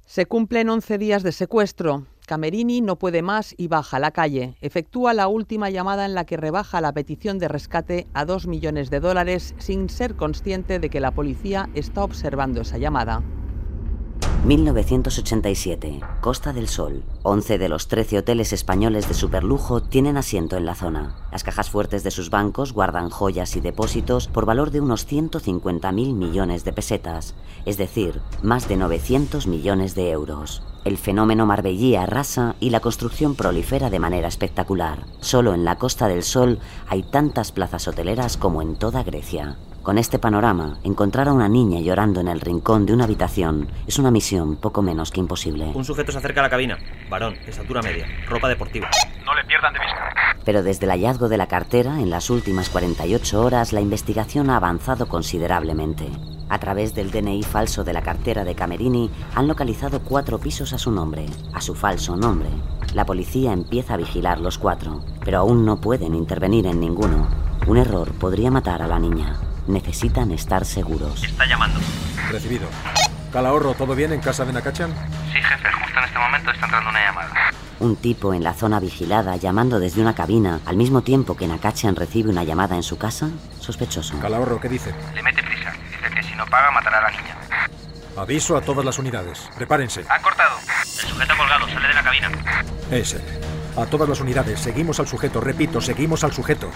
Se 0.05 0.25
cumplen 0.25 0.69
11 0.69 0.97
días 0.97 1.21
de 1.21 1.31
secuestro. 1.31 2.07
Camerini 2.31 2.79
no 2.79 2.95
puede 2.95 3.21
más 3.21 3.53
y 3.57 3.67
baja 3.67 3.97
a 3.97 3.99
la 3.99 4.11
calle. 4.11 4.55
Efectúa 4.61 5.13
la 5.13 5.27
última 5.27 5.69
llamada 5.69 6.05
en 6.05 6.15
la 6.15 6.23
que 6.23 6.37
rebaja 6.37 6.79
la 6.79 6.93
petición 6.93 7.39
de 7.39 7.49
rescate 7.49 8.07
a 8.13 8.23
2 8.23 8.47
millones 8.47 8.89
de 8.89 9.01
dólares 9.01 9.53
sin 9.57 9.89
ser 9.89 10.15
consciente 10.15 10.79
de 10.79 10.89
que 10.89 11.01
la 11.01 11.11
policía 11.11 11.67
está 11.73 12.05
observando 12.05 12.61
esa 12.61 12.77
llamada. 12.77 13.21
1987, 14.43 15.99
Costa 16.19 16.51
del 16.51 16.67
Sol. 16.67 17.03
11 17.21 17.59
de 17.59 17.69
los 17.69 17.87
13 17.87 18.17
hoteles 18.17 18.53
españoles 18.53 19.07
de 19.07 19.13
superlujo 19.13 19.83
tienen 19.83 20.17
asiento 20.17 20.57
en 20.57 20.65
la 20.65 20.73
zona. 20.73 21.15
Las 21.31 21.43
cajas 21.43 21.69
fuertes 21.69 22.03
de 22.03 22.09
sus 22.09 22.31
bancos 22.31 22.73
guardan 22.73 23.11
joyas 23.11 23.55
y 23.55 23.61
depósitos 23.61 24.27
por 24.27 24.47
valor 24.47 24.71
de 24.71 24.81
unos 24.81 25.07
150.000 25.07 26.15
millones 26.15 26.63
de 26.63 26.73
pesetas, 26.73 27.35
es 27.67 27.77
decir, 27.77 28.19
más 28.41 28.67
de 28.67 28.77
900 28.77 29.45
millones 29.45 29.93
de 29.93 30.09
euros. 30.09 30.63
El 30.85 30.97
fenómeno 30.97 31.45
Marbellí 31.45 31.95
arrasa 31.95 32.55
y 32.59 32.71
la 32.71 32.79
construcción 32.79 33.35
prolifera 33.35 33.91
de 33.91 33.99
manera 33.99 34.27
espectacular. 34.27 35.05
Solo 35.19 35.53
en 35.53 35.65
la 35.65 35.75
Costa 35.75 36.07
del 36.07 36.23
Sol 36.23 36.57
hay 36.87 37.03
tantas 37.03 37.51
plazas 37.51 37.87
hoteleras 37.87 38.37
como 38.37 38.63
en 38.63 38.75
toda 38.75 39.03
Grecia. 39.03 39.57
Con 39.83 39.97
este 39.97 40.19
panorama, 40.19 40.77
encontrar 40.83 41.27
a 41.27 41.33
una 41.33 41.49
niña 41.49 41.79
llorando 41.79 42.21
en 42.21 42.27
el 42.27 42.39
rincón 42.39 42.85
de 42.85 42.93
una 42.93 43.05
habitación 43.05 43.67
es 43.87 43.97
una 43.97 44.11
misión 44.11 44.55
poco 44.55 44.83
menos 44.83 45.09
que 45.09 45.19
imposible. 45.19 45.71
Un 45.73 45.83
sujeto 45.83 46.11
se 46.11 46.19
acerca 46.19 46.41
a 46.41 46.43
la 46.43 46.49
cabina. 46.51 46.77
Varón, 47.09 47.33
estatura 47.47 47.81
media, 47.81 48.05
ropa 48.27 48.47
deportiva. 48.47 48.91
No 49.25 49.33
le 49.33 49.43
pierdan 49.45 49.73
de 49.73 49.79
vista. 49.79 50.37
Pero 50.45 50.61
desde 50.61 50.85
el 50.85 50.91
hallazgo 50.91 51.29
de 51.29 51.37
la 51.37 51.47
cartera, 51.47 51.99
en 51.99 52.11
las 52.11 52.29
últimas 52.29 52.69
48 52.69 53.41
horas, 53.41 53.73
la 53.73 53.81
investigación 53.81 54.51
ha 54.51 54.57
avanzado 54.57 55.07
considerablemente. 55.07 56.11
A 56.49 56.59
través 56.59 56.93
del 56.93 57.09
DNI 57.09 57.41
falso 57.41 57.83
de 57.83 57.93
la 57.93 58.03
cartera 58.03 58.43
de 58.43 58.53
Camerini, 58.53 59.09
han 59.33 59.47
localizado 59.47 60.01
cuatro 60.01 60.37
pisos 60.37 60.73
a 60.73 60.77
su 60.77 60.91
nombre, 60.91 61.25
a 61.53 61.61
su 61.61 61.73
falso 61.73 62.15
nombre. 62.15 62.49
La 62.93 63.05
policía 63.07 63.51
empieza 63.51 63.95
a 63.95 63.97
vigilar 63.97 64.41
los 64.41 64.59
cuatro, 64.59 65.03
pero 65.25 65.39
aún 65.39 65.65
no 65.65 65.81
pueden 65.81 66.13
intervenir 66.13 66.67
en 66.67 66.79
ninguno. 66.79 67.27
Un 67.65 67.77
error 67.77 68.11
podría 68.13 68.51
matar 68.51 68.83
a 68.83 68.87
la 68.87 68.99
niña. 68.99 69.39
Necesitan 69.71 70.31
estar 70.31 70.65
seguros. 70.65 71.23
Está 71.23 71.45
llamando. 71.45 71.79
Recibido. 72.29 72.67
Calahorro, 73.31 73.73
¿todo 73.73 73.95
bien 73.95 74.11
en 74.11 74.19
casa 74.19 74.43
de 74.43 74.51
Nakachan? 74.51 74.93
Sí, 75.31 75.41
jefe, 75.41 75.71
justo 75.71 75.97
en 75.97 76.03
este 76.03 76.19
momento 76.19 76.51
está 76.51 76.65
entrando 76.65 76.89
una 76.89 76.99
llamada. 76.99 77.31
Un 77.79 77.95
tipo 77.95 78.33
en 78.33 78.43
la 78.43 78.53
zona 78.53 78.81
vigilada 78.81 79.37
llamando 79.37 79.79
desde 79.79 80.01
una 80.01 80.13
cabina 80.13 80.59
al 80.65 80.75
mismo 80.75 81.03
tiempo 81.03 81.37
que 81.37 81.47
Nakachan 81.47 81.95
recibe 81.95 82.29
una 82.29 82.43
llamada 82.43 82.75
en 82.75 82.83
su 82.83 82.97
casa? 82.97 83.29
Sospechoso. 83.61 84.19
Calahorro, 84.19 84.59
¿qué 84.59 84.67
dice? 84.67 84.93
Le 85.15 85.23
mete 85.23 85.41
prisa. 85.41 85.71
Dice 85.71 86.15
que 86.15 86.23
si 86.23 86.35
no 86.35 86.45
paga 86.47 86.69
matará 86.71 86.99
a 86.99 87.03
la 87.03 87.11
niña. 87.11 87.37
Aviso 88.17 88.57
a 88.57 88.61
todas 88.61 88.83
las 88.83 88.99
unidades. 88.99 89.49
Prepárense. 89.55 90.03
Ha 90.09 90.21
cortado. 90.21 90.57
El 90.83 91.09
sujeto 91.09 91.37
colgado 91.37 91.67
sale 91.69 91.87
de 91.87 91.93
la 91.93 92.03
cabina. 92.03 92.29
Ese. 92.91 93.21
A 93.77 93.85
todas 93.85 94.09
las 94.09 94.19
unidades. 94.19 94.59
Seguimos 94.59 94.99
al 94.99 95.07
sujeto. 95.07 95.39
Repito, 95.39 95.79
seguimos 95.79 96.25
al 96.25 96.33
sujeto. 96.33 96.69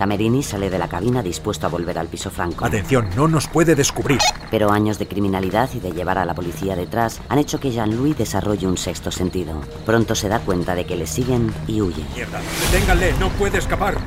Camerini 0.00 0.42
sale 0.42 0.70
de 0.70 0.78
la 0.78 0.88
cabina 0.88 1.22
dispuesto 1.22 1.66
a 1.66 1.68
volver 1.68 1.98
al 1.98 2.06
piso 2.06 2.30
franco. 2.30 2.64
Atención, 2.64 3.10
no 3.14 3.28
nos 3.28 3.46
puede 3.46 3.74
descubrir. 3.74 4.18
Pero 4.50 4.70
años 4.70 4.98
de 4.98 5.06
criminalidad 5.06 5.68
y 5.74 5.80
de 5.80 5.92
llevar 5.92 6.16
a 6.16 6.24
la 6.24 6.34
policía 6.34 6.74
detrás 6.74 7.20
han 7.28 7.38
hecho 7.38 7.60
que 7.60 7.70
Jean-Louis 7.70 8.16
desarrolle 8.16 8.66
un 8.66 8.78
sexto 8.78 9.10
sentido. 9.10 9.60
Pronto 9.84 10.14
se 10.14 10.30
da 10.30 10.38
cuenta 10.38 10.74
de 10.74 10.86
que 10.86 10.96
le 10.96 11.06
siguen 11.06 11.52
y 11.66 11.82
huye. 11.82 12.02
Mierda, 12.14 12.40
deténganle, 12.72 13.12
no 13.20 13.28
puede 13.28 13.58
escapar. 13.58 13.98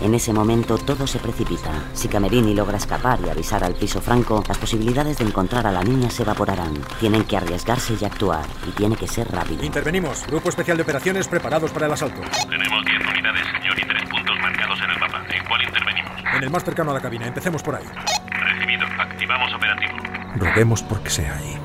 En 0.00 0.14
ese 0.14 0.32
momento 0.32 0.78
todo 0.78 1.06
se 1.08 1.18
precipita. 1.18 1.72
Si 1.92 2.06
Camerini 2.06 2.54
logra 2.54 2.76
escapar 2.76 3.18
y 3.24 3.30
avisar 3.30 3.64
al 3.64 3.74
piso 3.74 4.00
franco, 4.00 4.44
las 4.46 4.56
posibilidades 4.56 5.18
de 5.18 5.24
encontrar 5.24 5.66
a 5.66 5.72
la 5.72 5.82
niña 5.82 6.08
se 6.08 6.22
evaporarán. 6.22 6.74
Tienen 7.00 7.24
que 7.24 7.36
arriesgarse 7.36 7.96
y 8.00 8.04
actuar, 8.04 8.46
y 8.66 8.70
tiene 8.70 8.94
que 8.96 9.08
ser 9.08 9.28
rápido. 9.32 9.64
Intervenimos. 9.64 10.24
Grupo 10.28 10.50
especial 10.50 10.76
de 10.76 10.84
operaciones 10.84 11.26
preparados 11.26 11.72
para 11.72 11.86
el 11.86 11.92
asalto. 11.92 12.20
Tenemos 12.48 12.84
10 12.84 13.00
unidades, 13.12 13.46
señor, 13.58 13.78
y 13.78 13.88
tres 13.88 14.02
puntos 14.08 14.36
marcados 14.40 14.78
en 14.80 14.90
el 14.90 14.98
mapa. 15.00 15.24
¿En 15.30 15.44
cuál 15.46 15.62
intervenimos? 15.62 16.12
En 16.36 16.42
el 16.44 16.50
más 16.50 16.64
cercano 16.64 16.90
a 16.92 16.94
la 16.94 17.00
cabina. 17.00 17.26
Empecemos 17.26 17.62
por 17.62 17.74
ahí. 17.74 17.84
Recibido. 18.30 18.86
Activamos 19.00 19.52
operativo. 19.52 19.96
Roguemos 20.36 20.82
porque 20.84 21.10
sea 21.10 21.36
ahí. 21.36 21.58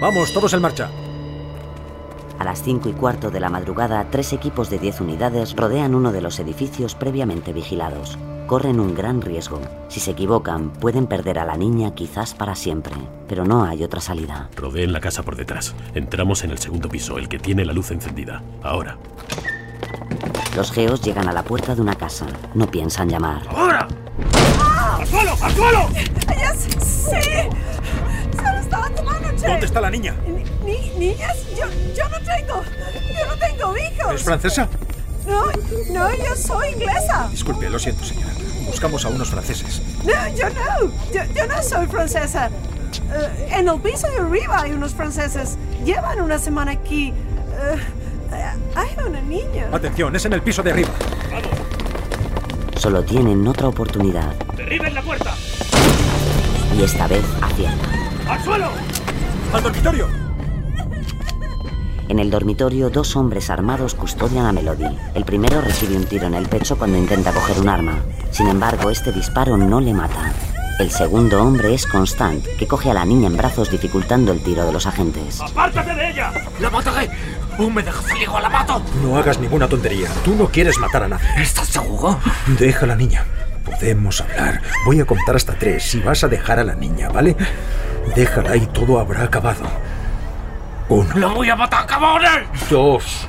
Vamos, 0.00 0.32
todos 0.32 0.52
en 0.54 0.62
marcha. 0.62 0.88
A 2.40 2.44
las 2.44 2.62
5 2.62 2.88
y 2.88 2.92
cuarto 2.94 3.30
de 3.30 3.38
la 3.38 3.50
madrugada, 3.50 4.06
tres 4.10 4.32
equipos 4.32 4.70
de 4.70 4.78
10 4.78 5.02
unidades 5.02 5.54
rodean 5.54 5.94
uno 5.94 6.10
de 6.10 6.22
los 6.22 6.40
edificios 6.40 6.94
previamente 6.94 7.52
vigilados. 7.52 8.16
Corren 8.46 8.80
un 8.80 8.94
gran 8.94 9.20
riesgo. 9.20 9.60
Si 9.88 10.00
se 10.00 10.12
equivocan, 10.12 10.70
pueden 10.70 11.06
perder 11.06 11.38
a 11.38 11.44
la 11.44 11.58
niña 11.58 11.94
quizás 11.94 12.32
para 12.32 12.54
siempre, 12.54 12.94
pero 13.28 13.44
no 13.44 13.64
hay 13.64 13.84
otra 13.84 14.00
salida. 14.00 14.48
Rodeen 14.56 14.94
la 14.94 15.00
casa 15.00 15.22
por 15.22 15.36
detrás. 15.36 15.74
Entramos 15.94 16.42
en 16.42 16.50
el 16.50 16.56
segundo 16.56 16.88
piso, 16.88 17.18
el 17.18 17.28
que 17.28 17.38
tiene 17.38 17.62
la 17.66 17.74
luz 17.74 17.90
encendida. 17.90 18.42
Ahora. 18.62 18.96
Los 20.56 20.72
geos 20.72 21.02
llegan 21.02 21.28
a 21.28 21.34
la 21.34 21.42
puerta 21.42 21.74
de 21.74 21.82
una 21.82 21.94
casa. 21.94 22.26
No 22.54 22.66
piensan 22.70 23.10
llamar. 23.10 23.42
¡Ahora! 23.50 23.86
¡Al 24.98 25.06
suelo! 25.06 25.32
¡Al 25.42 25.52
suelo! 25.52 25.88
¡Ella 25.94 26.54
sí! 26.54 26.70
¡Se 26.80 27.50
lo 28.42 28.58
estaba 28.58 28.88
tomando! 28.88 29.28
¿Dónde 29.28 29.66
está 29.66 29.80
la 29.82 29.90
niña? 29.90 30.16
Ni- 30.70 30.90
niñas, 31.08 31.36
yo, 31.58 31.66
yo 31.96 32.08
no 32.08 32.18
tengo. 32.20 32.62
Yo 33.18 33.26
no 33.26 33.36
tengo 33.36 33.76
hijos. 33.76 34.14
¿Es 34.14 34.22
francesa? 34.22 34.68
No, 35.26 35.46
no, 35.92 36.14
yo 36.16 36.36
soy 36.36 36.70
inglesa. 36.70 37.28
Disculpe, 37.30 37.68
lo 37.68 37.78
siento, 37.78 38.04
señora. 38.04 38.32
Buscamos 38.66 39.04
a 39.04 39.08
unos 39.08 39.28
franceses. 39.30 39.82
No, 40.04 40.28
yo 40.36 40.48
no. 40.50 40.92
Yo, 41.12 41.22
yo 41.34 41.46
no 41.46 41.62
soy 41.62 41.86
francesa. 41.86 42.46
Eh, 43.12 43.48
en 43.52 43.68
el 43.68 43.80
piso 43.80 44.08
de 44.08 44.18
arriba 44.18 44.62
hay 44.62 44.72
unos 44.72 44.94
franceses. 44.94 45.56
Llevan 45.84 46.20
una 46.20 46.38
semana 46.38 46.72
aquí. 46.72 47.08
Eh, 47.08 47.76
hay 48.76 48.88
una 49.06 49.20
niña. 49.20 49.68
Atención, 49.72 50.14
es 50.14 50.24
en 50.24 50.32
el 50.34 50.42
piso 50.42 50.62
de 50.62 50.70
arriba. 50.72 50.90
Solo 52.76 53.02
tienen 53.04 53.46
otra 53.46 53.68
oportunidad, 53.68 54.32
¡Derriben 54.56 54.94
la 54.94 55.02
puerta! 55.02 55.34
y 56.74 56.82
esta 56.82 57.06
vez 57.08 57.22
aciertan. 57.42 57.90
¡Al 58.26 58.42
suelo! 58.42 58.70
¡Al 59.52 59.62
dormitorio! 59.62 60.29
En 62.10 62.18
el 62.18 62.28
dormitorio, 62.28 62.90
dos 62.90 63.14
hombres 63.14 63.50
armados 63.50 63.94
custodian 63.94 64.44
a 64.44 64.50
Melody. 64.50 64.98
El 65.14 65.24
primero 65.24 65.60
recibe 65.60 65.96
un 65.96 66.06
tiro 66.06 66.26
en 66.26 66.34
el 66.34 66.48
pecho 66.48 66.76
cuando 66.76 66.98
intenta 66.98 67.30
coger 67.30 67.60
un 67.60 67.68
arma. 67.68 68.00
Sin 68.32 68.48
embargo, 68.48 68.90
este 68.90 69.12
disparo 69.12 69.56
no 69.56 69.80
le 69.80 69.94
mata. 69.94 70.32
El 70.80 70.90
segundo 70.90 71.40
hombre 71.40 71.72
es 71.72 71.86
Constant, 71.86 72.44
que 72.58 72.66
coge 72.66 72.90
a 72.90 72.94
la 72.94 73.04
niña 73.04 73.28
en 73.28 73.36
brazos 73.36 73.70
dificultando 73.70 74.32
el 74.32 74.42
tiro 74.42 74.66
de 74.66 74.72
los 74.72 74.86
agentes. 74.86 75.40
¡Apártate 75.40 75.94
de 75.94 76.10
ella! 76.10 76.32
¡La 76.58 76.68
mataré! 76.68 77.08
¡Un 77.58 77.74
me 77.74 77.82
dejas 77.84 78.04
la 78.42 78.48
mato! 78.48 78.82
No 79.04 79.16
hagas 79.16 79.38
ninguna 79.38 79.68
tontería. 79.68 80.08
Tú 80.24 80.34
no 80.34 80.48
quieres 80.48 80.78
matar 80.78 81.04
a 81.04 81.08
nadie. 81.08 81.28
¿Estás 81.38 81.68
seguro? 81.68 82.18
Deja 82.58 82.86
a 82.86 82.88
la 82.88 82.96
niña. 82.96 83.24
Podemos 83.64 84.20
hablar. 84.20 84.62
Voy 84.84 84.98
a 84.98 85.04
contar 85.04 85.36
hasta 85.36 85.54
tres 85.54 85.94
y 85.94 86.00
vas 86.00 86.24
a 86.24 86.28
dejar 86.28 86.58
a 86.58 86.64
la 86.64 86.74
niña, 86.74 87.08
¿vale? 87.08 87.36
Déjala 88.16 88.56
y 88.56 88.66
todo 88.66 88.98
habrá 88.98 89.22
acabado. 89.22 89.62
Uno, 90.90 91.08
¡La 91.14 91.28
voy 91.28 91.48
a 91.48 91.54
matar, 91.54 91.86
cabrones! 91.86 92.68
dos 92.68 93.28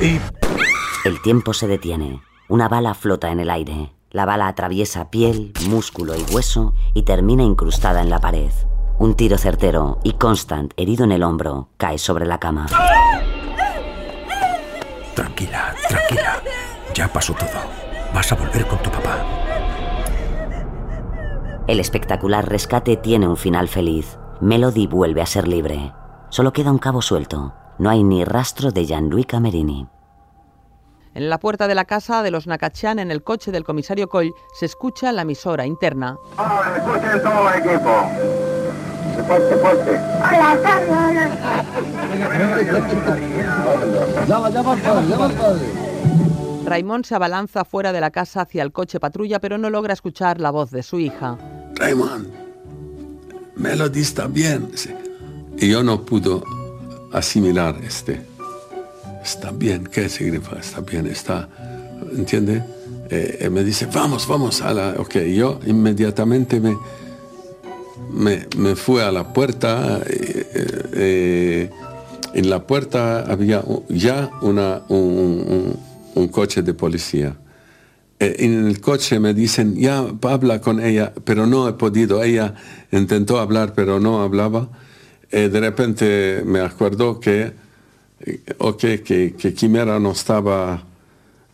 y... 0.00 0.20
El 1.04 1.20
tiempo 1.20 1.52
se 1.52 1.66
detiene. 1.66 2.22
Una 2.48 2.68
bala 2.68 2.94
flota 2.94 3.32
en 3.32 3.40
el 3.40 3.50
aire. 3.50 3.92
La 4.10 4.24
bala 4.24 4.46
atraviesa 4.46 5.10
piel, 5.10 5.52
músculo 5.68 6.14
y 6.14 6.22
hueso 6.32 6.74
y 6.94 7.02
termina 7.02 7.42
incrustada 7.42 8.00
en 8.00 8.08
la 8.08 8.20
pared. 8.20 8.52
Un 8.98 9.14
tiro 9.14 9.36
certero 9.36 9.98
y 10.04 10.12
Constant, 10.12 10.72
herido 10.76 11.04
en 11.04 11.12
el 11.12 11.24
hombro, 11.24 11.70
cae 11.76 11.98
sobre 11.98 12.24
la 12.24 12.38
cama. 12.38 12.66
Tranquila, 15.14 15.74
tranquila. 15.88 16.42
Ya 16.94 17.08
pasó 17.08 17.32
todo. 17.34 17.48
Vas 18.14 18.30
a 18.30 18.36
volver 18.36 18.66
con 18.68 18.78
tu 18.78 18.90
papá. 18.90 19.18
El 21.66 21.80
espectacular 21.80 22.48
rescate 22.48 22.96
tiene 22.96 23.26
un 23.26 23.36
final 23.36 23.66
feliz. 23.66 24.18
Melody 24.40 24.86
vuelve 24.86 25.20
a 25.20 25.26
ser 25.26 25.48
libre. 25.48 25.92
Solo 26.30 26.52
queda 26.52 26.70
un 26.70 26.78
cabo 26.78 27.02
suelto. 27.02 27.52
No 27.78 27.90
hay 27.90 28.04
ni 28.04 28.24
rastro 28.24 28.70
de 28.70 28.86
Jean-Louis 28.86 29.26
Camerini. 29.26 29.88
En 31.12 31.28
la 31.28 31.40
puerta 31.40 31.66
de 31.66 31.74
la 31.74 31.86
casa 31.86 32.22
de 32.22 32.30
los 32.30 32.46
Nakachan, 32.46 33.00
en 33.00 33.10
el 33.10 33.24
coche 33.24 33.50
del 33.50 33.64
comisario 33.64 34.08
Coll, 34.08 34.32
se 34.54 34.66
escucha 34.66 35.10
la 35.10 35.22
emisora 35.22 35.66
interna. 35.66 36.16
Escuchen 36.76 37.22
todo 37.22 37.50
el 37.50 37.58
equipo. 37.58 37.90
Fuerte, 39.26 39.56
fuerte. 39.56 39.90
Hola, 39.90 40.58
Carlos. 40.62 41.08
Llama, 44.28 44.50
llama 44.50 44.72
al 44.72 44.80
padre, 44.80 45.08
llama 45.08 45.24
al 45.24 45.32
padre. 45.32 45.66
Raymond 46.64 47.04
se 47.06 47.16
abalanza 47.16 47.64
fuera 47.64 47.92
de 47.92 48.00
la 48.00 48.12
casa 48.12 48.42
hacia 48.42 48.62
el 48.62 48.70
coche 48.70 49.00
patrulla, 49.00 49.40
pero 49.40 49.58
no 49.58 49.68
logra 49.68 49.94
escuchar 49.94 50.40
la 50.40 50.52
voz 50.52 50.70
de 50.70 50.84
su 50.84 51.00
hija. 51.00 51.36
Raymond, 51.74 52.28
Melody 53.56 54.00
está 54.00 54.28
bien. 54.28 54.70
Sí. 54.76 54.94
Y 55.60 55.68
yo 55.68 55.82
no 55.82 56.06
pude 56.06 56.40
asimilar 57.12 57.78
este. 57.84 58.22
Está 59.22 59.50
bien, 59.50 59.84
¿qué 59.84 60.08
significa? 60.08 60.58
Está 60.58 60.80
bien, 60.80 61.06
está, 61.06 61.50
¿entiende? 62.16 62.64
Eh, 63.10 63.38
eh, 63.42 63.50
me 63.50 63.62
dice, 63.62 63.86
vamos, 63.92 64.26
vamos 64.26 64.62
a 64.62 64.72
la... 64.72 64.94
Ok, 64.96 65.16
yo 65.18 65.60
inmediatamente 65.66 66.60
me, 66.60 66.78
me, 68.10 68.46
me 68.56 68.74
fui 68.74 69.02
a 69.02 69.12
la 69.12 69.34
puerta. 69.34 70.00
eh, 70.06 71.68
en 72.32 72.48
la 72.48 72.66
puerta 72.66 73.30
había 73.30 73.62
ya 73.90 74.30
una, 74.40 74.82
un, 74.88 75.76
coche 76.30 76.62
de 76.62 76.72
policía. 76.72 77.36
En 78.18 78.66
el 78.66 78.80
coche 78.80 79.18
me 79.20 79.34
dicen, 79.34 79.76
ya 79.76 80.06
habla 80.22 80.60
con 80.60 80.80
ella, 80.80 81.12
pero 81.24 81.46
no 81.46 81.68
he 81.68 81.74
podido. 81.74 82.22
Ella 82.22 82.54
intentó 82.92 83.40
hablar, 83.40 83.74
pero 83.74 84.00
no 84.00 84.22
hablaba. 84.22 84.70
Eh, 85.30 85.48
de 85.48 85.60
repente 85.60 86.42
me 86.44 86.60
acuerdo 86.60 87.20
que, 87.20 87.52
eh, 88.20 88.40
ok, 88.58 88.80
que, 89.04 89.34
que 89.38 89.54
Quimera 89.54 89.98
no 89.98 90.12
estaba, 90.12 90.82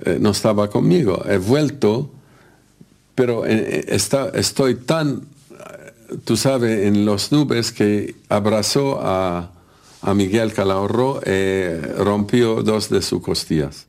eh, 0.01 0.19
no 0.21 0.31
estaba 0.31 0.71
conmigo. 0.71 1.23
He 1.29 1.39
vuelto, 1.39 2.11
pero 3.15 3.45
eh, 3.45 3.53
eh, 3.53 3.85
está, 3.89 4.31
estoy 4.31 4.77
tan, 4.77 5.23
eh, 5.51 6.17
tú 6.25 6.37
sabes, 6.37 6.87
en 6.87 7.05
los 7.05 7.33
nubes 7.33 7.73
que 7.73 8.15
abrazó 8.29 8.99
a, 9.03 9.53
a 10.01 10.15
Miguel 10.15 10.53
Calahorro 10.53 11.21
y 11.27 11.79
rompió 11.99 12.62
dos 12.62 12.89
de 12.89 13.03
sus 13.03 13.21
costillas. 13.21 13.89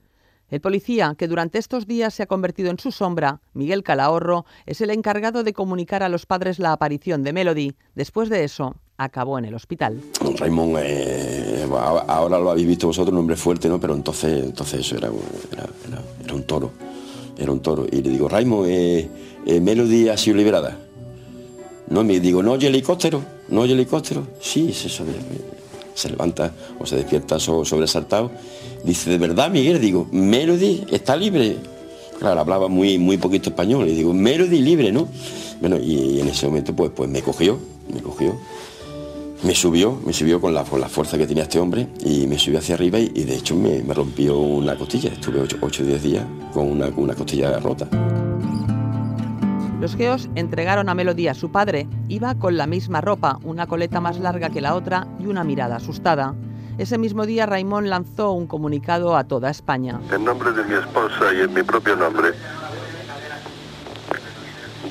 El 0.49 0.61
policía, 0.61 1.13
que 1.17 1.27
durante 1.27 1.57
estos 1.57 1.87
días 1.87 2.13
se 2.13 2.23
ha 2.23 2.25
convertido 2.25 2.69
en 2.71 2.79
su 2.79 2.93
sombra, 2.93 3.41
Miguel 3.53 3.83
Calahorro, 3.83 4.45
es 4.65 4.79
el 4.79 4.91
encargado 4.91 5.43
de 5.43 5.51
comunicar 5.51 6.03
a 6.03 6.09
los 6.09 6.25
padres 6.25 6.57
la 6.57 6.71
aparición 6.71 7.23
de 7.23 7.33
Melody. 7.33 7.75
Después 7.95 8.29
de 8.29 8.45
eso, 8.45 8.77
acabó 8.97 9.37
en 9.37 9.45
el 9.45 9.53
hospital. 9.53 10.01
Raymond, 10.37 10.77
eh, 10.81 11.65
ahora 12.07 12.39
lo 12.39 12.51
habéis 12.51 12.67
visto 12.67 12.87
vosotros, 12.87 13.13
un 13.13 13.19
hombre 13.19 13.35
fuerte, 13.35 13.69
¿no? 13.69 13.79
Pero 13.79 13.93
entonces, 13.93 14.43
entonces 14.45 14.79
eso 14.79 14.97
era, 14.97 15.11
era, 16.23 16.33
un 16.33 16.43
toro. 16.43 16.71
Era 17.37 17.51
un 17.51 17.59
toro. 17.59 17.85
Y 17.91 18.01
le 18.01 18.09
digo, 18.09 18.27
Raymond, 18.27 18.67
eh, 18.69 19.09
eh, 19.45 19.59
Melody 19.59 20.09
ha 20.09 20.17
sido 20.17 20.37
liberada. 20.37 20.77
No, 21.89 22.03
me 22.03 22.19
digo, 22.19 22.41
¿no 22.43 22.53
oye 22.53 22.67
helicóptero? 22.67 23.23
¿No 23.49 23.61
oye 23.61 23.73
helicóptero? 23.73 24.27
Sí, 24.41 24.73
se, 24.73 26.09
levanta 26.09 26.51
o 26.79 26.85
se 26.85 26.97
despierta 26.97 27.39
so- 27.39 27.63
sobresaltado. 27.63 28.31
Dice, 28.83 29.09
¿de 29.09 29.17
verdad, 29.17 29.49
Miguel? 29.51 29.79
Digo, 29.79 30.07
Melody 30.11 30.85
está 30.91 31.15
libre. 31.15 31.57
Claro, 32.19 32.41
hablaba 32.41 32.67
muy, 32.67 32.97
muy 32.97 33.17
poquito 33.17 33.51
español. 33.51 33.87
Y 33.87 33.93
digo, 33.95 34.13
Melody 34.13 34.59
libre, 34.59 34.91
¿no? 34.91 35.07
Bueno, 35.61 35.77
y, 35.77 35.93
y 35.93 36.19
en 36.19 36.27
ese 36.27 36.47
momento 36.47 36.75
pues, 36.75 36.91
pues 36.95 37.09
me 37.09 37.21
cogió, 37.21 37.57
me 37.93 38.01
cogió. 38.01 38.35
Me 39.43 39.53
subió, 39.53 39.99
me 40.05 40.13
subió 40.13 40.41
con 40.41 40.53
la, 40.53 40.63
con 40.63 40.81
la 40.81 40.89
fuerza 40.89 41.17
que 41.17 41.27
tenía 41.27 41.43
este 41.43 41.59
hombre 41.59 41.87
y 42.03 42.25
me 42.25 42.39
subió 42.39 42.57
hacia 42.57 42.75
arriba 42.75 42.97
y, 42.97 43.11
y 43.13 43.23
de 43.23 43.35
hecho 43.35 43.55
me, 43.55 43.83
me 43.83 43.93
rompió 43.93 44.37
una 44.39 44.75
costilla. 44.75 45.11
Estuve 45.11 45.39
8 45.39 45.57
o 45.61 45.67
10 45.69 46.03
días 46.03 46.25
con 46.53 46.69
una, 46.69 46.91
con 46.91 47.03
una 47.03 47.13
costilla 47.13 47.59
rota. 47.59 47.87
Los 49.79 49.95
geos 49.95 50.27
entregaron 50.33 50.89
a 50.89 50.95
Melody 50.95 51.27
a 51.27 51.35
su 51.35 51.51
padre. 51.51 51.87
Iba 52.09 52.33
con 52.33 52.57
la 52.57 52.65
misma 52.65 52.99
ropa, 52.99 53.37
una 53.43 53.67
coleta 53.67 54.01
más 54.01 54.19
larga 54.19 54.49
que 54.49 54.59
la 54.59 54.73
otra 54.73 55.07
y 55.19 55.27
una 55.27 55.43
mirada 55.43 55.75
asustada. 55.75 56.33
Ese 56.79 56.97
mismo 56.97 57.27
día 57.27 57.45
Raimón 57.45 57.89
lanzó 57.89 58.31
un 58.31 58.47
comunicado 58.47 59.15
a 59.15 59.25
toda 59.25 59.51
España. 59.51 59.99
En 60.11 60.25
nombre 60.25 60.51
de 60.51 60.63
mi 60.63 60.73
esposa 60.73 61.33
y 61.37 61.41
en 61.41 61.53
mi 61.53 61.61
propio 61.61 61.95
nombre, 61.95 62.31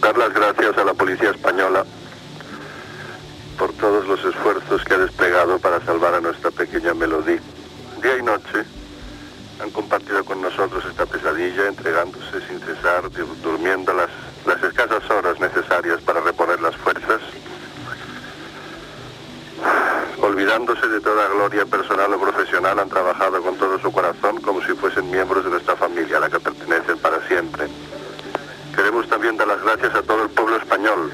dar 0.00 0.16
las 0.16 0.32
gracias 0.32 0.78
a 0.78 0.84
la 0.84 0.94
policía 0.94 1.30
española 1.30 1.84
por 3.56 3.72
todos 3.74 4.06
los 4.06 4.22
esfuerzos 4.24 4.84
que 4.84 4.94
ha 4.94 4.98
desplegado 4.98 5.58
para 5.58 5.80
salvar 5.84 6.14
a 6.14 6.20
nuestra 6.20 6.50
pequeña 6.50 6.94
Melody. 6.94 7.38
Día 8.02 8.18
y 8.18 8.22
noche 8.22 8.64
han 9.60 9.70
compartido 9.70 10.24
con 10.24 10.42
nosotros 10.42 10.84
esta 10.84 11.06
pesadilla, 11.06 11.66
entregándose 11.66 12.40
sin 12.46 12.60
cesar, 12.60 13.10
durmiendo 13.42 13.94
las, 13.94 14.10
las 14.44 14.62
escasas 14.62 15.08
horas 15.10 15.40
necesarias 15.40 16.00
para 16.02 16.20
reponer 16.20 16.60
las 16.60 16.76
fuerzas, 16.76 17.20
olvidándose 20.20 20.86
de 20.88 21.00
toda 21.00 21.28
gloria 21.28 21.64
personal 21.64 22.12
o 22.12 22.20
profesional, 22.20 22.78
han 22.78 22.88
trabajado 22.88 23.42
con 23.42 23.56
todo 23.56 23.78
su 23.78 23.90
corazón 23.90 24.40
como 24.42 24.60
si 24.62 24.74
fuesen 24.74 25.10
miembros 25.10 25.44
de 25.44 25.50
nuestra 25.50 25.76
familia, 25.76 26.18
a 26.18 26.20
la 26.20 26.28
que 26.28 26.40
pertenecen 26.40 26.98
para 26.98 27.26
siempre. 27.26 27.68
Queremos 28.74 29.08
también 29.08 29.38
dar 29.38 29.48
las 29.48 29.62
gracias 29.62 29.94
a 29.94 30.02
todo 30.02 30.24
el 30.24 30.30
pueblo 30.30 30.56
español, 30.56 31.10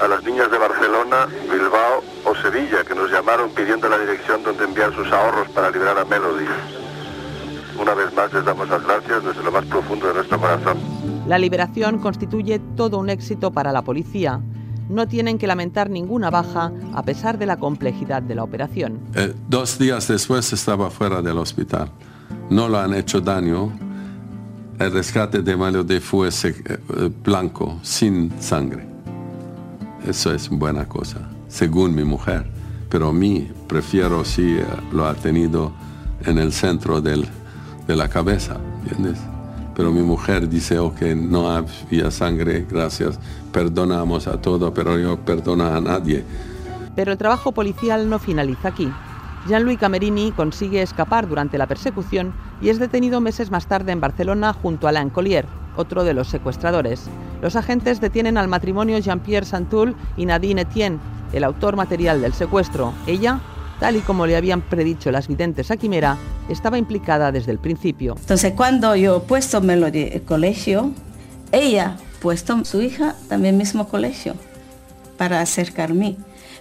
a 0.00 0.08
las 0.08 0.22
niñas 0.24 0.50
de 0.50 0.58
Barcelona, 0.58 1.26
Bilbao 1.50 2.02
o 2.24 2.34
Sevilla, 2.36 2.84
que 2.84 2.94
nos 2.94 3.10
llamaron 3.10 3.50
pidiendo 3.50 3.88
la 3.88 3.98
dirección 3.98 4.42
donde 4.42 4.64
enviar 4.64 4.94
sus 4.94 5.10
ahorros 5.12 5.48
para 5.50 5.70
liberar 5.70 5.98
a 5.98 6.04
Melody. 6.04 6.46
Una 7.80 7.94
vez 7.94 8.12
más 8.14 8.32
les 8.32 8.44
damos 8.44 8.68
las 8.68 8.82
gracias 8.84 9.24
desde 9.24 9.42
lo 9.42 9.50
más 9.50 9.64
profundo 9.64 10.08
de 10.08 10.14
nuestro 10.14 10.38
corazón. 10.38 10.78
La 11.26 11.38
liberación 11.38 11.98
constituye 11.98 12.60
todo 12.76 12.98
un 12.98 13.10
éxito 13.10 13.50
para 13.50 13.72
la 13.72 13.82
policía. 13.82 14.40
No 14.88 15.08
tienen 15.08 15.38
que 15.38 15.46
lamentar 15.46 15.88
ninguna 15.88 16.30
baja 16.30 16.72
a 16.94 17.02
pesar 17.02 17.38
de 17.38 17.46
la 17.46 17.56
complejidad 17.56 18.22
de 18.22 18.34
la 18.34 18.44
operación. 18.44 19.00
Eh, 19.14 19.32
dos 19.48 19.78
días 19.78 20.08
después 20.08 20.52
estaba 20.52 20.90
fuera 20.90 21.22
del 21.22 21.38
hospital. 21.38 21.90
No 22.50 22.68
lo 22.68 22.78
han 22.78 22.92
hecho 22.94 23.20
daño. 23.20 23.72
El 24.78 24.92
rescate 24.92 25.42
de 25.42 25.56
Melody 25.56 26.00
fue 26.00 26.28
eh, 26.28 26.78
blanco, 27.22 27.78
sin 27.82 28.32
sangre. 28.40 28.91
Eso 30.06 30.34
es 30.34 30.48
buena 30.48 30.88
cosa, 30.88 31.20
según 31.48 31.94
mi 31.94 32.04
mujer. 32.04 32.44
Pero 32.88 33.08
a 33.08 33.12
mí 33.12 33.50
prefiero 33.68 34.24
si 34.24 34.58
eh, 34.58 34.64
lo 34.92 35.06
ha 35.06 35.14
tenido 35.14 35.72
en 36.24 36.38
el 36.38 36.52
centro 36.52 37.00
del, 37.00 37.26
de 37.86 37.96
la 37.96 38.08
cabeza, 38.08 38.56
¿entiendes? 38.82 39.18
Pero 39.74 39.90
mi 39.90 40.02
mujer 40.02 40.48
dice, 40.48 40.78
ok, 40.78 41.00
no 41.16 41.50
había 41.50 42.10
sangre, 42.10 42.66
gracias, 42.68 43.18
perdonamos 43.52 44.26
a 44.26 44.40
todo, 44.40 44.74
pero 44.74 44.98
yo 44.98 45.18
perdono 45.18 45.64
a 45.64 45.80
nadie. 45.80 46.24
Pero 46.94 47.12
el 47.12 47.18
trabajo 47.18 47.52
policial 47.52 48.10
no 48.10 48.18
finaliza 48.18 48.68
aquí. 48.68 48.92
Jean-Louis 49.48 49.78
Camerini 49.78 50.30
consigue 50.32 50.82
escapar 50.82 51.26
durante 51.26 51.58
la 51.58 51.66
persecución 51.66 52.34
y 52.60 52.68
es 52.68 52.78
detenido 52.78 53.20
meses 53.20 53.50
más 53.50 53.66
tarde 53.66 53.92
en 53.92 54.00
Barcelona 54.00 54.52
junto 54.52 54.86
a 54.86 54.90
Alain 54.90 55.10
Collier, 55.10 55.46
otro 55.76 56.04
de 56.04 56.14
los 56.14 56.28
secuestradores. 56.28 57.08
Los 57.42 57.56
agentes 57.56 58.00
detienen 58.00 58.38
al 58.38 58.48
matrimonio 58.48 58.98
Jean-Pierre 58.98 59.44
Santoul 59.44 59.94
y 60.16 60.24
Nadine 60.24 60.62
Etienne, 60.62 61.00
el 61.34 61.44
autor 61.44 61.76
material 61.76 62.22
del 62.22 62.32
secuestro. 62.32 62.94
Ella 63.06 63.40
tal 63.82 63.96
y 63.96 64.00
como 64.00 64.28
le 64.28 64.36
habían 64.36 64.60
predicho 64.60 65.10
las 65.10 65.26
videntes 65.26 65.72
a 65.72 65.76
Quimera, 65.76 66.16
estaba 66.48 66.78
implicada 66.78 67.32
desde 67.32 67.50
el 67.50 67.58
principio. 67.58 68.14
Entonces, 68.16 68.52
cuando 68.52 68.94
yo 68.94 69.24
puesto 69.24 69.60
Melody 69.60 70.08
el 70.12 70.22
colegio, 70.22 70.92
ella 71.50 71.96
puesto 72.20 72.64
su 72.64 72.80
hija 72.80 73.16
también 73.28 73.58
mismo 73.58 73.88
colegio 73.88 74.34
para 75.18 75.40
acercarme. 75.40 76.16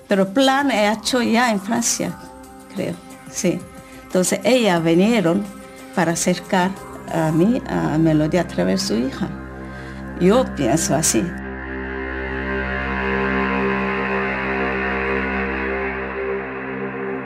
Pero 0.07 0.33
plan 0.33 0.71
he 0.71 0.91
hecho 0.91 1.21
ya 1.21 1.51
en 1.51 1.61
Francia, 1.61 2.17
creo, 2.73 2.95
sí. 3.31 3.59
Entonces, 4.05 4.39
ella 4.43 4.79
vinieron 4.79 5.43
para 5.93 6.13
acercar 6.13 6.71
a 7.13 7.31
mí, 7.31 7.61
a 7.69 7.99
Melody 7.99 8.37
a 8.37 8.47
través 8.47 8.81
de 8.81 8.87
su 8.87 9.07
hija. 9.07 9.29
Yo 10.21 10.45
pienso 10.55 10.93
así. 10.93 11.23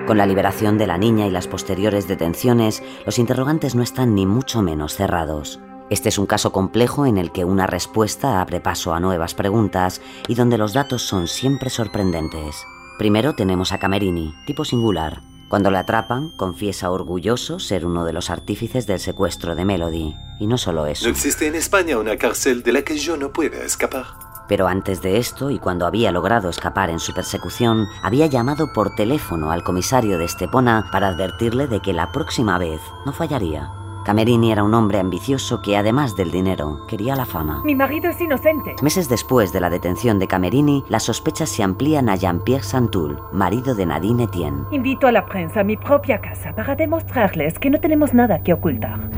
Con 0.07 0.17
la 0.17 0.25
liberación 0.25 0.77
de 0.77 0.87
la 0.87 0.97
niña 0.97 1.27
y 1.27 1.29
las 1.29 1.49
posteriores 1.49 2.07
detenciones, 2.07 2.81
los 3.05 3.19
interrogantes 3.19 3.75
no 3.75 3.83
están 3.83 4.15
ni 4.15 4.25
mucho 4.25 4.61
menos 4.61 4.95
cerrados. 4.95 5.59
Este 5.89 6.07
es 6.07 6.17
un 6.17 6.25
caso 6.25 6.53
complejo 6.53 7.05
en 7.05 7.17
el 7.17 7.33
que 7.33 7.43
una 7.43 7.67
respuesta 7.67 8.39
abre 8.39 8.61
paso 8.61 8.93
a 8.93 9.01
nuevas 9.01 9.33
preguntas 9.33 10.01
y 10.29 10.35
donde 10.35 10.57
los 10.57 10.71
datos 10.71 11.01
son 11.01 11.27
siempre 11.27 11.69
sorprendentes. 11.69 12.63
Primero 12.97 13.35
tenemos 13.35 13.73
a 13.73 13.77
Camerini, 13.77 14.33
tipo 14.47 14.63
singular. 14.63 15.21
Cuando 15.55 15.71
le 15.71 15.77
atrapan, 15.77 16.31
confiesa 16.31 16.91
orgulloso 16.91 17.59
ser 17.59 17.85
uno 17.85 18.03
de 18.03 18.11
los 18.11 18.29
artífices 18.29 18.87
del 18.87 18.99
secuestro 18.99 19.55
de 19.55 19.63
Melody. 19.63 20.13
Y 20.37 20.47
no 20.47 20.57
solo 20.57 20.85
eso. 20.85 21.05
No 21.05 21.11
existe 21.11 21.47
en 21.47 21.55
España 21.55 21.97
una 21.97 22.17
cárcel 22.17 22.61
de 22.61 22.73
la 22.73 22.81
que 22.81 22.97
yo 22.97 23.15
no 23.15 23.31
pueda 23.31 23.63
escapar. 23.63 24.03
Pero 24.49 24.67
antes 24.67 25.01
de 25.01 25.17
esto, 25.17 25.51
y 25.51 25.59
cuando 25.59 25.85
había 25.85 26.11
logrado 26.11 26.49
escapar 26.49 26.89
en 26.89 26.99
su 26.99 27.13
persecución, 27.13 27.87
había 28.03 28.25
llamado 28.25 28.73
por 28.73 28.95
teléfono 28.95 29.49
al 29.51 29.63
comisario 29.63 30.17
de 30.17 30.25
Estepona 30.25 30.89
para 30.91 31.07
advertirle 31.07 31.67
de 31.67 31.79
que 31.79 31.93
la 31.93 32.11
próxima 32.11 32.57
vez 32.57 32.81
no 33.05 33.13
fallaría. 33.13 33.84
Camerini 34.05 34.51
era 34.51 34.63
un 34.63 34.75
hombre 34.75 34.99
ambicioso 34.99 35.63
que, 35.63 35.75
además 35.75 36.15
del 36.15 36.29
dinero, 36.29 36.85
quería 36.87 37.15
la 37.15 37.25
fama. 37.25 37.63
Mi 37.65 37.73
marido 37.73 38.11
es 38.11 38.21
inocente. 38.21 38.75
Meses 38.83 39.09
después 39.09 39.51
de 39.51 39.59
la 39.59 39.71
detención 39.71 40.19
de 40.19 40.27
Camerini, 40.27 40.83
las 40.89 41.01
sospechas 41.01 41.49
se 41.49 41.63
amplían 41.63 42.07
a 42.07 42.15
Jean-Pierre 42.15 42.63
Santoul, 42.63 43.17
marido 43.33 43.73
de 43.73 43.87
Nadine 43.87 44.25
Etienne. 44.25 44.65
Invito 44.69 45.07
a 45.07 45.11
la 45.11 45.25
prensa 45.25 45.61
a 45.61 45.63
mi 45.63 45.75
propia 45.75 46.21
casa 46.21 46.53
para 46.53 46.75
demostrarles 46.75 47.57
que 47.57 47.71
no 47.71 47.79
tenemos 47.79 48.13
nada 48.13 48.43
que 48.43 48.53
ocultar. 48.53 49.09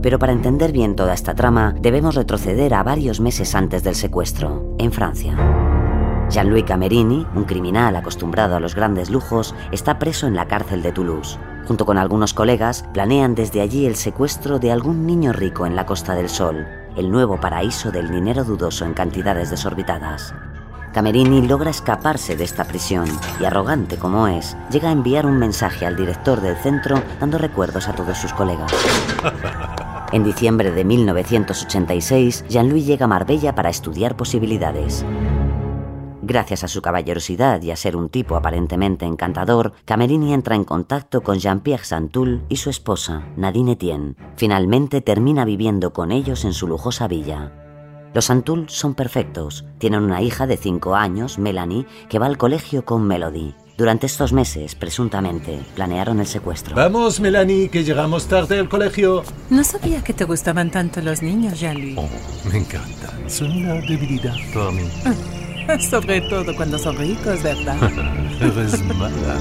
Pero 0.00 0.20
para 0.20 0.32
entender 0.32 0.70
bien 0.70 0.94
toda 0.94 1.14
esta 1.14 1.34
trama, 1.34 1.74
debemos 1.80 2.14
retroceder 2.14 2.74
a 2.74 2.84
varios 2.84 3.20
meses 3.20 3.56
antes 3.56 3.82
del 3.82 3.96
secuestro, 3.96 4.76
en 4.78 4.92
Francia. 4.92 5.34
Jean-Louis 6.30 6.62
Camerini, 6.62 7.26
un 7.34 7.42
criminal 7.42 7.96
acostumbrado 7.96 8.54
a 8.54 8.60
los 8.60 8.76
grandes 8.76 9.10
lujos, 9.10 9.52
está 9.72 9.98
preso 9.98 10.28
en 10.28 10.36
la 10.36 10.46
cárcel 10.46 10.80
de 10.80 10.92
Toulouse. 10.92 11.40
Junto 11.70 11.86
con 11.86 11.98
algunos 11.98 12.34
colegas, 12.34 12.84
planean 12.92 13.36
desde 13.36 13.60
allí 13.60 13.86
el 13.86 13.94
secuestro 13.94 14.58
de 14.58 14.72
algún 14.72 15.06
niño 15.06 15.32
rico 15.32 15.66
en 15.66 15.76
la 15.76 15.86
Costa 15.86 16.16
del 16.16 16.28
Sol, 16.28 16.66
el 16.96 17.12
nuevo 17.12 17.38
paraíso 17.38 17.92
del 17.92 18.10
dinero 18.10 18.42
dudoso 18.42 18.84
en 18.84 18.92
cantidades 18.92 19.50
desorbitadas. 19.50 20.34
Camerini 20.92 21.46
logra 21.46 21.70
escaparse 21.70 22.34
de 22.34 22.42
esta 22.42 22.64
prisión 22.64 23.06
y, 23.40 23.44
arrogante 23.44 23.98
como 23.98 24.26
es, 24.26 24.56
llega 24.72 24.88
a 24.88 24.92
enviar 24.92 25.26
un 25.26 25.38
mensaje 25.38 25.86
al 25.86 25.94
director 25.94 26.40
del 26.40 26.56
centro 26.56 27.00
dando 27.20 27.38
recuerdos 27.38 27.86
a 27.86 27.92
todos 27.92 28.18
sus 28.18 28.32
colegas. 28.32 28.72
En 30.12 30.24
diciembre 30.24 30.72
de 30.72 30.84
1986, 30.84 32.46
Jean-Louis 32.48 32.84
llega 32.84 33.04
a 33.04 33.08
Marbella 33.08 33.54
para 33.54 33.70
estudiar 33.70 34.16
posibilidades. 34.16 35.04
Gracias 36.30 36.62
a 36.62 36.68
su 36.68 36.80
caballerosidad 36.80 37.60
y 37.60 37.72
a 37.72 37.76
ser 37.76 37.96
un 37.96 38.08
tipo 38.08 38.36
aparentemente 38.36 39.04
encantador, 39.04 39.72
Camerini 39.84 40.32
entra 40.32 40.54
en 40.54 40.62
contacto 40.62 41.22
con 41.22 41.40
Jean-Pierre 41.40 41.84
Santoul 41.84 42.44
y 42.48 42.54
su 42.54 42.70
esposa, 42.70 43.24
Nadine 43.36 43.72
Etienne. 43.72 44.14
Finalmente 44.36 45.00
termina 45.00 45.44
viviendo 45.44 45.92
con 45.92 46.12
ellos 46.12 46.44
en 46.44 46.52
su 46.52 46.68
lujosa 46.68 47.08
villa. 47.08 47.50
Los 48.14 48.26
Santoul 48.26 48.68
son 48.68 48.94
perfectos. 48.94 49.64
Tienen 49.78 50.04
una 50.04 50.22
hija 50.22 50.46
de 50.46 50.56
5 50.56 50.94
años, 50.94 51.40
Melanie, 51.40 51.84
que 52.08 52.20
va 52.20 52.26
al 52.26 52.38
colegio 52.38 52.84
con 52.84 53.08
Melody. 53.08 53.56
Durante 53.76 54.06
estos 54.06 54.32
meses, 54.32 54.76
presuntamente, 54.76 55.58
planearon 55.74 56.20
el 56.20 56.26
secuestro. 56.28 56.76
Vamos, 56.76 57.18
Melanie, 57.18 57.70
que 57.70 57.82
llegamos 57.82 58.28
tarde 58.28 58.60
al 58.60 58.68
colegio. 58.68 59.24
No 59.48 59.64
sabía 59.64 60.04
que 60.04 60.12
te 60.12 60.26
gustaban 60.26 60.70
tanto 60.70 61.00
los 61.00 61.22
niños, 61.22 61.58
Jean-Louis. 61.58 61.98
Oh, 61.98 62.08
me 62.48 62.58
encantan. 62.58 63.28
Son 63.28 63.50
una 63.50 63.74
debilidad 63.80 64.36
para 64.54 64.70
mí. 64.70 64.88
Sobre 65.90 66.20
todo 66.22 66.54
cuando 66.54 66.78
son 66.78 66.96
ricos, 66.96 67.42
¿verdad? 67.42 67.76
Eres 68.40 68.82
mala, 68.94 69.36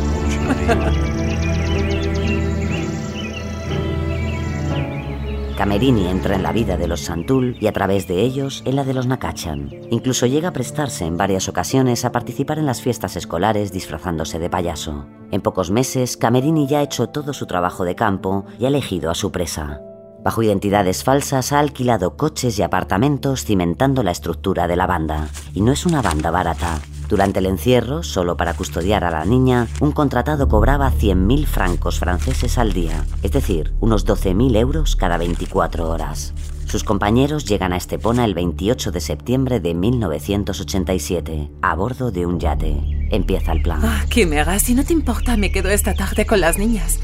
Camerini 5.59 6.07
entra 6.07 6.35
en 6.35 6.43
la 6.43 6.53
vida 6.53 6.77
de 6.77 6.87
los 6.87 7.01
Santul 7.01 7.57
y 7.59 7.67
a 7.67 7.73
través 7.73 8.07
de 8.07 8.21
ellos 8.21 8.63
en 8.65 8.77
la 8.77 8.85
de 8.85 8.93
los 8.93 9.07
Nakachan. 9.07 9.69
Incluso 9.91 10.25
llega 10.25 10.47
a 10.47 10.53
prestarse 10.53 11.03
en 11.05 11.17
varias 11.17 11.49
ocasiones 11.49 12.05
a 12.05 12.13
participar 12.13 12.59
en 12.59 12.65
las 12.65 12.81
fiestas 12.81 13.17
escolares 13.17 13.73
disfrazándose 13.73 14.39
de 14.39 14.49
payaso. 14.49 15.05
En 15.31 15.41
pocos 15.41 15.69
meses, 15.69 16.15
Camerini 16.15 16.65
ya 16.65 16.79
ha 16.79 16.83
hecho 16.83 17.07
todo 17.07 17.33
su 17.33 17.45
trabajo 17.45 17.83
de 17.83 17.95
campo 17.95 18.45
y 18.57 18.63
ha 18.63 18.69
elegido 18.69 19.11
a 19.11 19.15
su 19.15 19.33
presa. 19.33 19.81
Bajo 20.23 20.43
identidades 20.43 21.03
falsas 21.03 21.51
ha 21.53 21.59
alquilado 21.59 22.17
coches 22.17 22.59
y 22.59 22.61
apartamentos 22.61 23.45
cimentando 23.45 24.03
la 24.03 24.11
estructura 24.11 24.67
de 24.67 24.75
la 24.75 24.85
banda. 24.85 25.29
Y 25.53 25.61
no 25.61 25.71
es 25.71 25.85
una 25.85 26.01
banda 26.01 26.29
barata. 26.29 26.79
Durante 27.07 27.39
el 27.39 27.47
encierro, 27.47 28.03
solo 28.03 28.37
para 28.37 28.53
custodiar 28.53 29.03
a 29.03 29.11
la 29.11 29.25
niña, 29.25 29.67
un 29.79 29.91
contratado 29.91 30.47
cobraba 30.47 30.91
100.000 30.91 31.45
francos 31.47 31.99
franceses 31.99 32.59
al 32.59 32.71
día, 32.71 33.03
es 33.23 33.31
decir, 33.31 33.73
unos 33.79 34.05
12.000 34.05 34.55
euros 34.57 34.95
cada 34.95 35.17
24 35.17 35.89
horas. 35.89 36.33
Sus 36.67 36.83
compañeros 36.83 37.45
llegan 37.45 37.73
a 37.73 37.77
Estepona 37.77 38.25
el 38.25 38.35
28 38.35 38.91
de 38.91 39.01
septiembre 39.01 39.59
de 39.59 39.73
1987, 39.73 41.49
a 41.63 41.75
bordo 41.75 42.11
de 42.11 42.27
un 42.27 42.39
yate. 42.39 42.77
Empieza 43.09 43.53
el 43.53 43.63
plan. 43.63 43.79
Ah, 43.83 44.05
Quimera, 44.07 44.59
si 44.59 44.75
no 44.75 44.83
te 44.83 44.93
importa, 44.93 45.35
me 45.35 45.51
quedo 45.51 45.69
esta 45.69 45.95
tarde 45.95 46.27
con 46.27 46.41
las 46.41 46.59
niñas. 46.59 46.99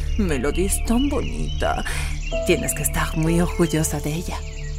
Es 0.55 0.85
tan 0.85 1.09
bonita. 1.09 1.83
Tienes 2.45 2.73
que 2.75 2.83
estar 2.83 3.17
muy 3.17 3.41
orgullosa 3.41 3.99
de 3.99 4.13
ella. 4.13 4.37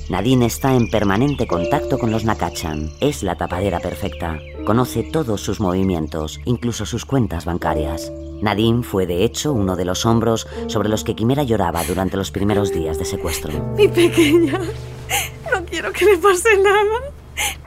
Nadine 0.08 0.46
está 0.46 0.72
en 0.74 0.88
permanente 0.88 1.48
contacto 1.48 1.98
con 1.98 2.12
los 2.12 2.24
Nakachan. 2.24 2.92
Es 3.00 3.24
la 3.24 3.36
tapadera 3.36 3.80
perfecta. 3.80 4.38
Conoce 4.64 5.02
todos 5.02 5.40
sus 5.40 5.58
movimientos, 5.58 6.40
incluso 6.44 6.86
sus 6.86 7.04
cuentas 7.04 7.44
bancarias. 7.44 8.12
Nadine 8.40 8.84
fue 8.84 9.06
de 9.06 9.24
hecho 9.24 9.52
uno 9.52 9.74
de 9.74 9.84
los 9.84 10.06
hombros 10.06 10.46
sobre 10.68 10.88
los 10.88 11.02
que 11.02 11.16
Quimera 11.16 11.42
lloraba 11.42 11.82
durante 11.82 12.16
los 12.16 12.30
primeros 12.30 12.72
días 12.72 12.98
de 12.98 13.04
secuestro. 13.04 13.52
Mi 13.76 13.88
pequeña. 13.88 14.60
No 15.52 15.64
quiero 15.64 15.92
que 15.92 16.04
le 16.04 16.18
pase 16.18 16.56
nada. 16.58 17.12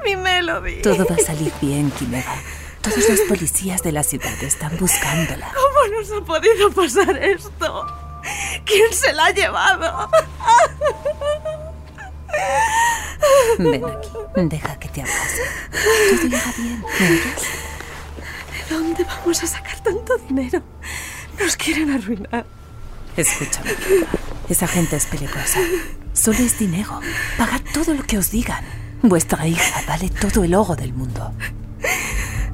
Mi 0.05 0.15
Melody. 0.15 0.81
Todo 0.81 1.05
va 1.09 1.15
a 1.15 1.19
salir 1.19 1.51
bien, 1.61 1.91
Quimera. 1.91 2.35
Todos 2.81 3.09
los 3.09 3.19
policías 3.21 3.83
de 3.83 3.91
la 3.91 4.03
ciudad 4.03 4.41
están 4.41 4.77
buscándola. 4.77 5.51
¿Cómo 5.53 5.97
nos 5.97 6.11
ha 6.11 6.23
podido 6.23 6.71
pasar 6.71 7.17
esto? 7.17 8.08
¿Quién 8.65 8.93
se 8.93 9.13
la 9.13 9.25
ha 9.25 9.31
llevado? 9.31 10.09
Ven 13.57 13.83
aquí, 13.85 14.09
deja 14.35 14.79
que 14.79 14.89
te 14.89 15.01
abrace. 15.01 15.43
Todo 15.71 16.27
irá 16.27 16.53
bien. 16.57 16.83
¿De 18.51 18.75
dónde 18.75 19.03
vamos 19.03 19.43
a 19.43 19.47
sacar 19.47 19.79
tanto 19.81 20.17
dinero? 20.27 20.61
Nos 21.39 21.55
quieren 21.55 21.91
arruinar. 21.91 22.45
Escúchame, 23.17 23.71
esa 24.47 24.67
gente 24.67 24.95
es 24.95 25.05
peligrosa. 25.05 25.59
Solo 26.13 26.39
es 26.39 26.57
dinero. 26.57 26.99
Pagad 27.37 27.61
todo 27.73 27.93
lo 27.93 28.03
que 28.03 28.17
os 28.17 28.31
digan. 28.31 28.63
Vuestra 29.01 29.47
hija 29.47 29.81
vale 29.87 30.09
todo 30.09 30.43
el 30.43 30.53
oro 30.55 30.75
del 30.75 30.93
mundo. 30.93 31.33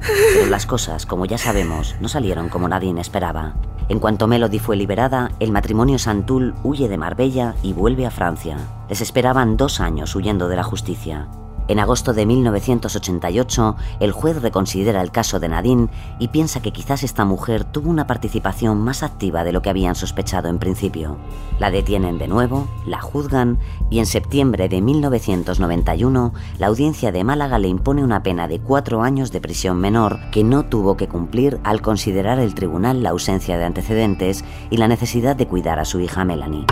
Pero 0.00 0.46
las 0.46 0.66
cosas, 0.66 1.04
como 1.06 1.26
ya 1.26 1.38
sabemos, 1.38 1.96
no 2.00 2.08
salieron 2.08 2.48
como 2.48 2.68
Nadine 2.68 3.00
esperaba. 3.00 3.56
En 3.88 4.00
cuanto 4.00 4.26
Melody 4.26 4.58
fue 4.58 4.76
liberada, 4.76 5.30
el 5.38 5.52
matrimonio 5.52 5.98
Santul 5.98 6.54
huye 6.64 6.88
de 6.88 6.98
Marbella 6.98 7.54
y 7.62 7.72
vuelve 7.72 8.04
a 8.04 8.10
Francia. 8.10 8.58
Les 8.88 9.00
esperaban 9.00 9.56
dos 9.56 9.80
años 9.80 10.14
huyendo 10.16 10.48
de 10.48 10.56
la 10.56 10.64
justicia. 10.64 11.28
En 11.68 11.80
agosto 11.80 12.12
de 12.12 12.26
1988, 12.26 13.76
el 13.98 14.12
juez 14.12 14.40
reconsidera 14.40 15.02
el 15.02 15.10
caso 15.10 15.40
de 15.40 15.48
Nadine 15.48 15.88
y 16.20 16.28
piensa 16.28 16.62
que 16.62 16.72
quizás 16.72 17.02
esta 17.02 17.24
mujer 17.24 17.64
tuvo 17.64 17.90
una 17.90 18.06
participación 18.06 18.78
más 18.78 19.02
activa 19.02 19.42
de 19.42 19.52
lo 19.52 19.62
que 19.62 19.70
habían 19.70 19.96
sospechado 19.96 20.48
en 20.48 20.58
principio. 20.58 21.16
La 21.58 21.72
detienen 21.72 22.18
de 22.18 22.28
nuevo, 22.28 22.68
la 22.86 23.00
juzgan 23.00 23.58
y 23.90 23.98
en 23.98 24.06
septiembre 24.06 24.68
de 24.68 24.80
1991 24.80 26.32
la 26.58 26.66
audiencia 26.68 27.10
de 27.10 27.24
Málaga 27.24 27.58
le 27.58 27.68
impone 27.68 28.04
una 28.04 28.22
pena 28.22 28.46
de 28.46 28.60
cuatro 28.60 29.02
años 29.02 29.32
de 29.32 29.40
prisión 29.40 29.78
menor 29.78 30.20
que 30.30 30.44
no 30.44 30.66
tuvo 30.66 30.96
que 30.96 31.08
cumplir 31.08 31.58
al 31.64 31.82
considerar 31.82 32.38
el 32.38 32.54
tribunal 32.54 33.02
la 33.02 33.10
ausencia 33.10 33.58
de 33.58 33.64
antecedentes 33.64 34.44
y 34.70 34.76
la 34.76 34.86
necesidad 34.86 35.34
de 35.34 35.48
cuidar 35.48 35.80
a 35.80 35.84
su 35.84 35.98
hija 35.98 36.24
Melanie. 36.24 36.66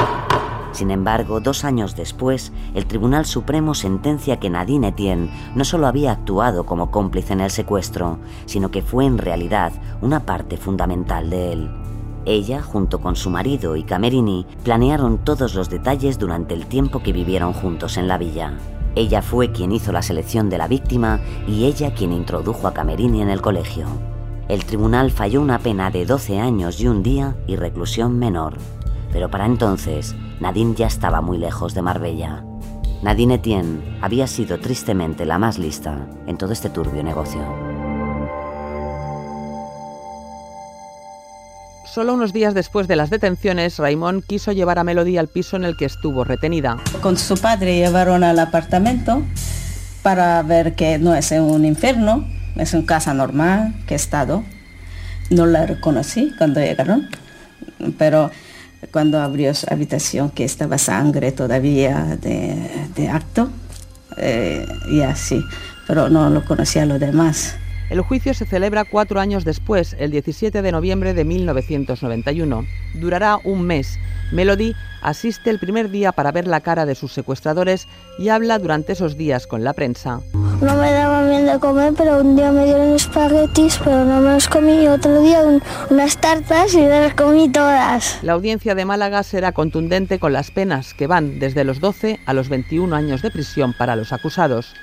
Sin 0.74 0.90
embargo, 0.90 1.38
dos 1.38 1.64
años 1.64 1.94
después, 1.94 2.52
el 2.74 2.86
Tribunal 2.86 3.26
Supremo 3.26 3.74
sentencia 3.74 4.40
que 4.40 4.50
Nadine 4.50 4.88
Etienne 4.88 5.30
no 5.54 5.64
solo 5.64 5.86
había 5.86 6.10
actuado 6.10 6.66
como 6.66 6.90
cómplice 6.90 7.32
en 7.32 7.40
el 7.40 7.52
secuestro, 7.52 8.18
sino 8.46 8.72
que 8.72 8.82
fue 8.82 9.06
en 9.06 9.18
realidad 9.18 9.72
una 10.02 10.26
parte 10.26 10.56
fundamental 10.56 11.30
de 11.30 11.52
él. 11.52 11.70
Ella, 12.26 12.60
junto 12.60 13.00
con 13.00 13.14
su 13.14 13.30
marido 13.30 13.76
y 13.76 13.84
Camerini, 13.84 14.46
planearon 14.64 15.18
todos 15.18 15.54
los 15.54 15.70
detalles 15.70 16.18
durante 16.18 16.54
el 16.54 16.66
tiempo 16.66 17.04
que 17.04 17.12
vivieron 17.12 17.52
juntos 17.52 17.96
en 17.96 18.08
la 18.08 18.18
villa. 18.18 18.54
Ella 18.96 19.22
fue 19.22 19.52
quien 19.52 19.70
hizo 19.70 19.92
la 19.92 20.02
selección 20.02 20.50
de 20.50 20.58
la 20.58 20.66
víctima 20.66 21.20
y 21.46 21.66
ella 21.66 21.94
quien 21.94 22.12
introdujo 22.12 22.66
a 22.66 22.74
Camerini 22.74 23.22
en 23.22 23.30
el 23.30 23.40
colegio. 23.40 23.86
El 24.48 24.64
tribunal 24.64 25.12
falló 25.12 25.40
una 25.40 25.60
pena 25.60 25.90
de 25.90 26.04
12 26.04 26.40
años 26.40 26.80
y 26.80 26.88
un 26.88 27.04
día 27.04 27.36
y 27.46 27.54
reclusión 27.54 28.18
menor. 28.18 28.54
Pero 29.14 29.30
para 29.30 29.46
entonces, 29.46 30.16
Nadine 30.40 30.74
ya 30.74 30.88
estaba 30.88 31.20
muy 31.20 31.38
lejos 31.38 31.72
de 31.72 31.82
Marbella. 31.82 32.42
Nadine 33.00 33.34
Etienne 33.34 33.98
había 34.02 34.26
sido 34.26 34.58
tristemente 34.58 35.24
la 35.24 35.38
más 35.38 35.56
lista 35.56 36.08
en 36.26 36.36
todo 36.36 36.52
este 36.52 36.68
turbio 36.68 37.04
negocio. 37.04 37.40
Solo 41.86 42.14
unos 42.14 42.32
días 42.32 42.54
después 42.54 42.88
de 42.88 42.96
las 42.96 43.08
detenciones, 43.08 43.78
Raymond 43.78 44.24
quiso 44.24 44.50
llevar 44.50 44.80
a 44.80 44.84
Melody 44.84 45.16
al 45.16 45.28
piso 45.28 45.54
en 45.54 45.64
el 45.64 45.76
que 45.76 45.84
estuvo 45.84 46.24
retenida. 46.24 46.76
Con 47.00 47.16
su 47.16 47.36
padre 47.36 47.76
llevaron 47.76 48.24
al 48.24 48.40
apartamento 48.40 49.22
para 50.02 50.42
ver 50.42 50.74
que 50.74 50.98
no 50.98 51.14
es 51.14 51.30
un 51.30 51.64
infierno, 51.64 52.26
es 52.56 52.74
una 52.74 52.84
casa 52.84 53.14
normal 53.14 53.76
que 53.86 53.94
he 53.94 53.96
estado. 53.96 54.42
No 55.30 55.46
la 55.46 55.66
reconocí 55.66 56.32
cuando 56.36 56.58
llegaron, 56.58 57.08
pero 57.96 58.32
cuando 58.92 59.20
abrió 59.20 59.54
su 59.54 59.66
habitación 59.70 60.30
que 60.30 60.44
estaba 60.44 60.78
sangre 60.78 61.32
todavía 61.32 62.16
de, 62.20 63.08
acto 63.08 63.48
eh, 64.16 64.66
y 64.90 65.00
así, 65.02 65.42
pero 65.86 66.08
no 66.08 66.30
lo 66.30 66.44
conocía 66.44 66.82
a 66.82 66.86
los 66.86 67.00
demás. 67.00 67.56
El 67.90 68.00
juicio 68.00 68.32
se 68.34 68.46
celebra 68.46 68.84
cuatro 68.84 69.20
años 69.20 69.44
después, 69.44 69.94
el 69.98 70.10
17 70.10 70.62
de 70.62 70.72
noviembre 70.72 71.12
de 71.14 71.24
1991. 71.24 72.64
Durará 72.94 73.38
un 73.44 73.62
mes. 73.62 73.98
Melody 74.32 74.74
asiste 75.02 75.50
el 75.50 75.58
primer 75.58 75.90
día 75.90 76.10
para 76.12 76.32
ver 76.32 76.46
la 76.46 76.60
cara 76.60 76.86
de 76.86 76.94
sus 76.94 77.12
secuestradores 77.12 77.86
y 78.18 78.30
habla 78.30 78.58
durante 78.58 78.92
esos 78.94 79.16
días 79.18 79.46
con 79.46 79.62
la 79.64 79.74
prensa. 79.74 80.20
No 80.62 80.76
me 80.76 80.90
daban 80.92 81.28
bien 81.28 81.44
de 81.46 81.58
comer, 81.58 81.92
pero 81.96 82.20
un 82.20 82.36
día 82.36 82.50
me 82.52 82.64
dieron 82.64 82.94
espaguetis, 82.94 83.78
pero 83.84 84.04
no 84.04 84.20
me 84.20 84.32
los 84.32 84.48
comí. 84.48 84.88
Otro 84.88 85.20
día 85.20 85.40
un- 85.42 85.62
unas 85.90 86.16
tartas 86.16 86.72
y 86.74 86.78
me 86.78 86.88
las 86.88 87.14
comí 87.14 87.50
todas. 87.52 88.18
La 88.22 88.32
audiencia 88.32 88.74
de 88.74 88.86
Málaga 88.86 89.22
será 89.24 89.52
contundente 89.52 90.18
con 90.18 90.32
las 90.32 90.50
penas 90.50 90.94
que 90.94 91.06
van 91.06 91.38
desde 91.38 91.64
los 91.64 91.80
12 91.80 92.18
a 92.24 92.32
los 92.32 92.48
21 92.48 92.94
años 92.96 93.20
de 93.20 93.30
prisión 93.30 93.74
para 93.76 93.94
los 93.94 94.12
acusados. 94.12 94.74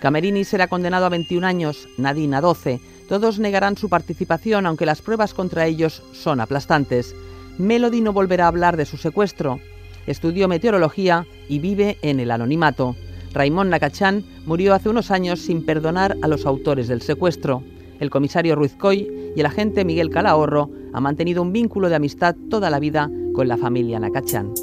Camerini 0.00 0.44
será 0.44 0.66
condenado 0.66 1.04
a 1.04 1.10
21 1.10 1.46
años, 1.46 1.88
Nadine 1.98 2.36
a 2.36 2.40
12. 2.40 2.80
Todos 3.08 3.38
negarán 3.38 3.76
su 3.76 3.88
participación, 3.88 4.66
aunque 4.66 4.86
las 4.86 5.02
pruebas 5.02 5.34
contra 5.34 5.66
ellos 5.66 6.02
son 6.12 6.40
aplastantes. 6.40 7.14
Melody 7.58 8.00
no 8.00 8.12
volverá 8.12 8.46
a 8.46 8.48
hablar 8.48 8.76
de 8.78 8.86
su 8.86 8.96
secuestro. 8.96 9.60
Estudió 10.06 10.48
meteorología 10.48 11.26
y 11.48 11.58
vive 11.58 11.98
en 12.00 12.18
el 12.18 12.30
anonimato. 12.30 12.96
Raymond 13.34 13.70
Nakachan 13.70 14.24
murió 14.46 14.74
hace 14.74 14.88
unos 14.88 15.10
años 15.10 15.40
sin 15.40 15.64
perdonar 15.64 16.16
a 16.22 16.28
los 16.28 16.46
autores 16.46 16.88
del 16.88 17.02
secuestro. 17.02 17.62
El 18.00 18.08
comisario 18.08 18.56
Ruiz 18.56 18.74
Coy 18.76 19.32
y 19.36 19.40
el 19.40 19.46
agente 19.46 19.84
Miguel 19.84 20.08
Calahorro 20.08 20.70
han 20.94 21.02
mantenido 21.02 21.42
un 21.42 21.52
vínculo 21.52 21.90
de 21.90 21.96
amistad 21.96 22.34
toda 22.48 22.70
la 22.70 22.80
vida 22.80 23.10
con 23.34 23.48
la 23.48 23.58
familia 23.58 24.00
Nakachan. 24.00 24.54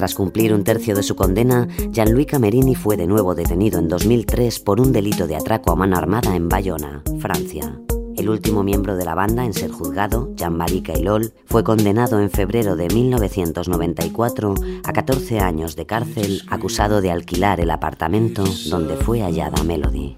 Tras 0.00 0.14
cumplir 0.14 0.54
un 0.54 0.64
tercio 0.64 0.96
de 0.96 1.02
su 1.02 1.14
condena, 1.14 1.68
Gianluigi 1.90 2.30
Camerini 2.30 2.74
fue 2.74 2.96
de 2.96 3.06
nuevo 3.06 3.34
detenido 3.34 3.78
en 3.78 3.88
2003 3.88 4.60
por 4.60 4.80
un 4.80 4.92
delito 4.92 5.26
de 5.26 5.36
atraco 5.36 5.72
a 5.72 5.76
mano 5.76 5.98
armada 5.98 6.34
en 6.34 6.48
Bayona, 6.48 7.02
Francia. 7.18 7.78
El 8.16 8.30
último 8.30 8.62
miembro 8.62 8.96
de 8.96 9.04
la 9.04 9.14
banda 9.14 9.44
en 9.44 9.52
ser 9.52 9.70
juzgado, 9.70 10.32
Jean-Marie 10.36 10.82
Cailol, 10.82 11.34
fue 11.44 11.64
condenado 11.64 12.18
en 12.18 12.30
febrero 12.30 12.76
de 12.76 12.88
1994 12.88 14.54
a 14.84 14.92
14 14.94 15.38
años 15.38 15.76
de 15.76 15.84
cárcel 15.84 16.40
acusado 16.48 17.02
de 17.02 17.10
alquilar 17.10 17.60
el 17.60 17.70
apartamento 17.70 18.42
donde 18.70 18.96
fue 18.96 19.20
hallada 19.20 19.62
Melody. 19.64 20.16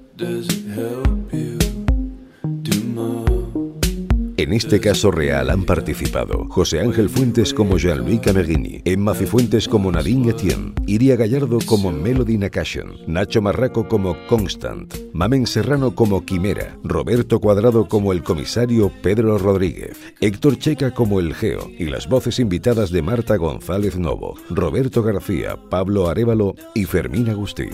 En 4.42 4.52
este 4.52 4.80
caso 4.80 5.12
real 5.12 5.50
han 5.50 5.62
participado 5.62 6.48
José 6.48 6.80
Ángel 6.80 7.08
Fuentes 7.08 7.54
como 7.54 7.78
Jean-Louis 7.78 8.18
Camerini, 8.18 8.82
Emma 8.84 9.14
Cifuentes 9.14 9.68
como 9.68 9.92
Nadine 9.92 10.30
Etienne, 10.30 10.74
Iria 10.88 11.14
Gallardo 11.14 11.60
como 11.64 11.92
Melody 11.92 12.38
Nakashian, 12.38 12.88
Nacho 13.06 13.40
Marraco 13.40 13.86
como 13.86 14.16
Constant, 14.26 14.92
Mamen 15.12 15.46
Serrano 15.46 15.94
como 15.94 16.24
Quimera, 16.24 16.76
Roberto 16.82 17.38
Cuadrado 17.38 17.86
como 17.86 18.12
el 18.12 18.24
comisario 18.24 18.90
Pedro 19.00 19.38
Rodríguez, 19.38 19.96
Héctor 20.20 20.58
Checa 20.58 20.90
como 20.90 21.20
el 21.20 21.36
Geo 21.36 21.70
y 21.78 21.84
las 21.84 22.08
voces 22.08 22.40
invitadas 22.40 22.90
de 22.90 23.00
Marta 23.00 23.36
González 23.36 23.96
Novo, 23.96 24.34
Roberto 24.50 25.04
García, 25.04 25.56
Pablo 25.70 26.08
Arevalo 26.08 26.56
y 26.74 26.86
Fermín 26.86 27.30
Agustí. 27.30 27.68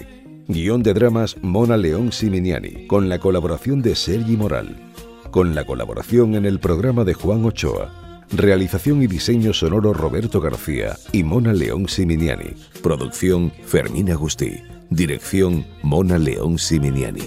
Guión 0.48 0.82
de 0.82 0.92
dramas 0.92 1.36
Mona 1.40 1.78
León 1.78 2.12
Siminiani, 2.12 2.86
con 2.86 3.08
la 3.08 3.18
colaboración 3.18 3.80
de 3.80 3.94
Sergi 3.94 4.36
Moral 4.36 4.87
con 5.30 5.54
la 5.54 5.64
colaboración 5.64 6.34
en 6.34 6.44
el 6.44 6.58
programa 6.60 7.04
de 7.04 7.14
Juan 7.14 7.44
Ochoa. 7.44 8.24
Realización 8.30 9.02
y 9.02 9.06
diseño 9.06 9.52
sonoro 9.52 9.94
Roberto 9.94 10.40
García 10.40 10.96
y 11.12 11.22
Mona 11.22 11.52
León 11.52 11.88
Siminiani. 11.88 12.54
Producción 12.82 13.52
Fermín 13.64 14.10
Agustí. 14.10 14.62
Dirección 14.90 15.66
Mona 15.82 16.18
León 16.18 16.58
Siminiani. 16.58 17.22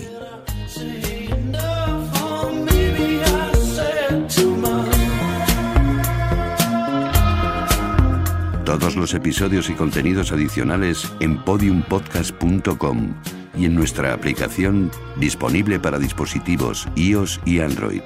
Todos 8.66 8.96
los 8.96 9.14
episodios 9.14 9.70
y 9.70 9.74
contenidos 9.74 10.32
adicionales 10.32 11.12
en 11.20 11.44
podiumpodcast.com 11.44 13.41
y 13.58 13.66
en 13.66 13.76
nuestra 13.76 14.14
aplicación 14.14 14.92
disponible 15.18 15.80
para 15.80 16.00
dispositivos 16.00 16.88
iOS 16.96 17.40
y 17.46 17.60
Android. 17.60 18.02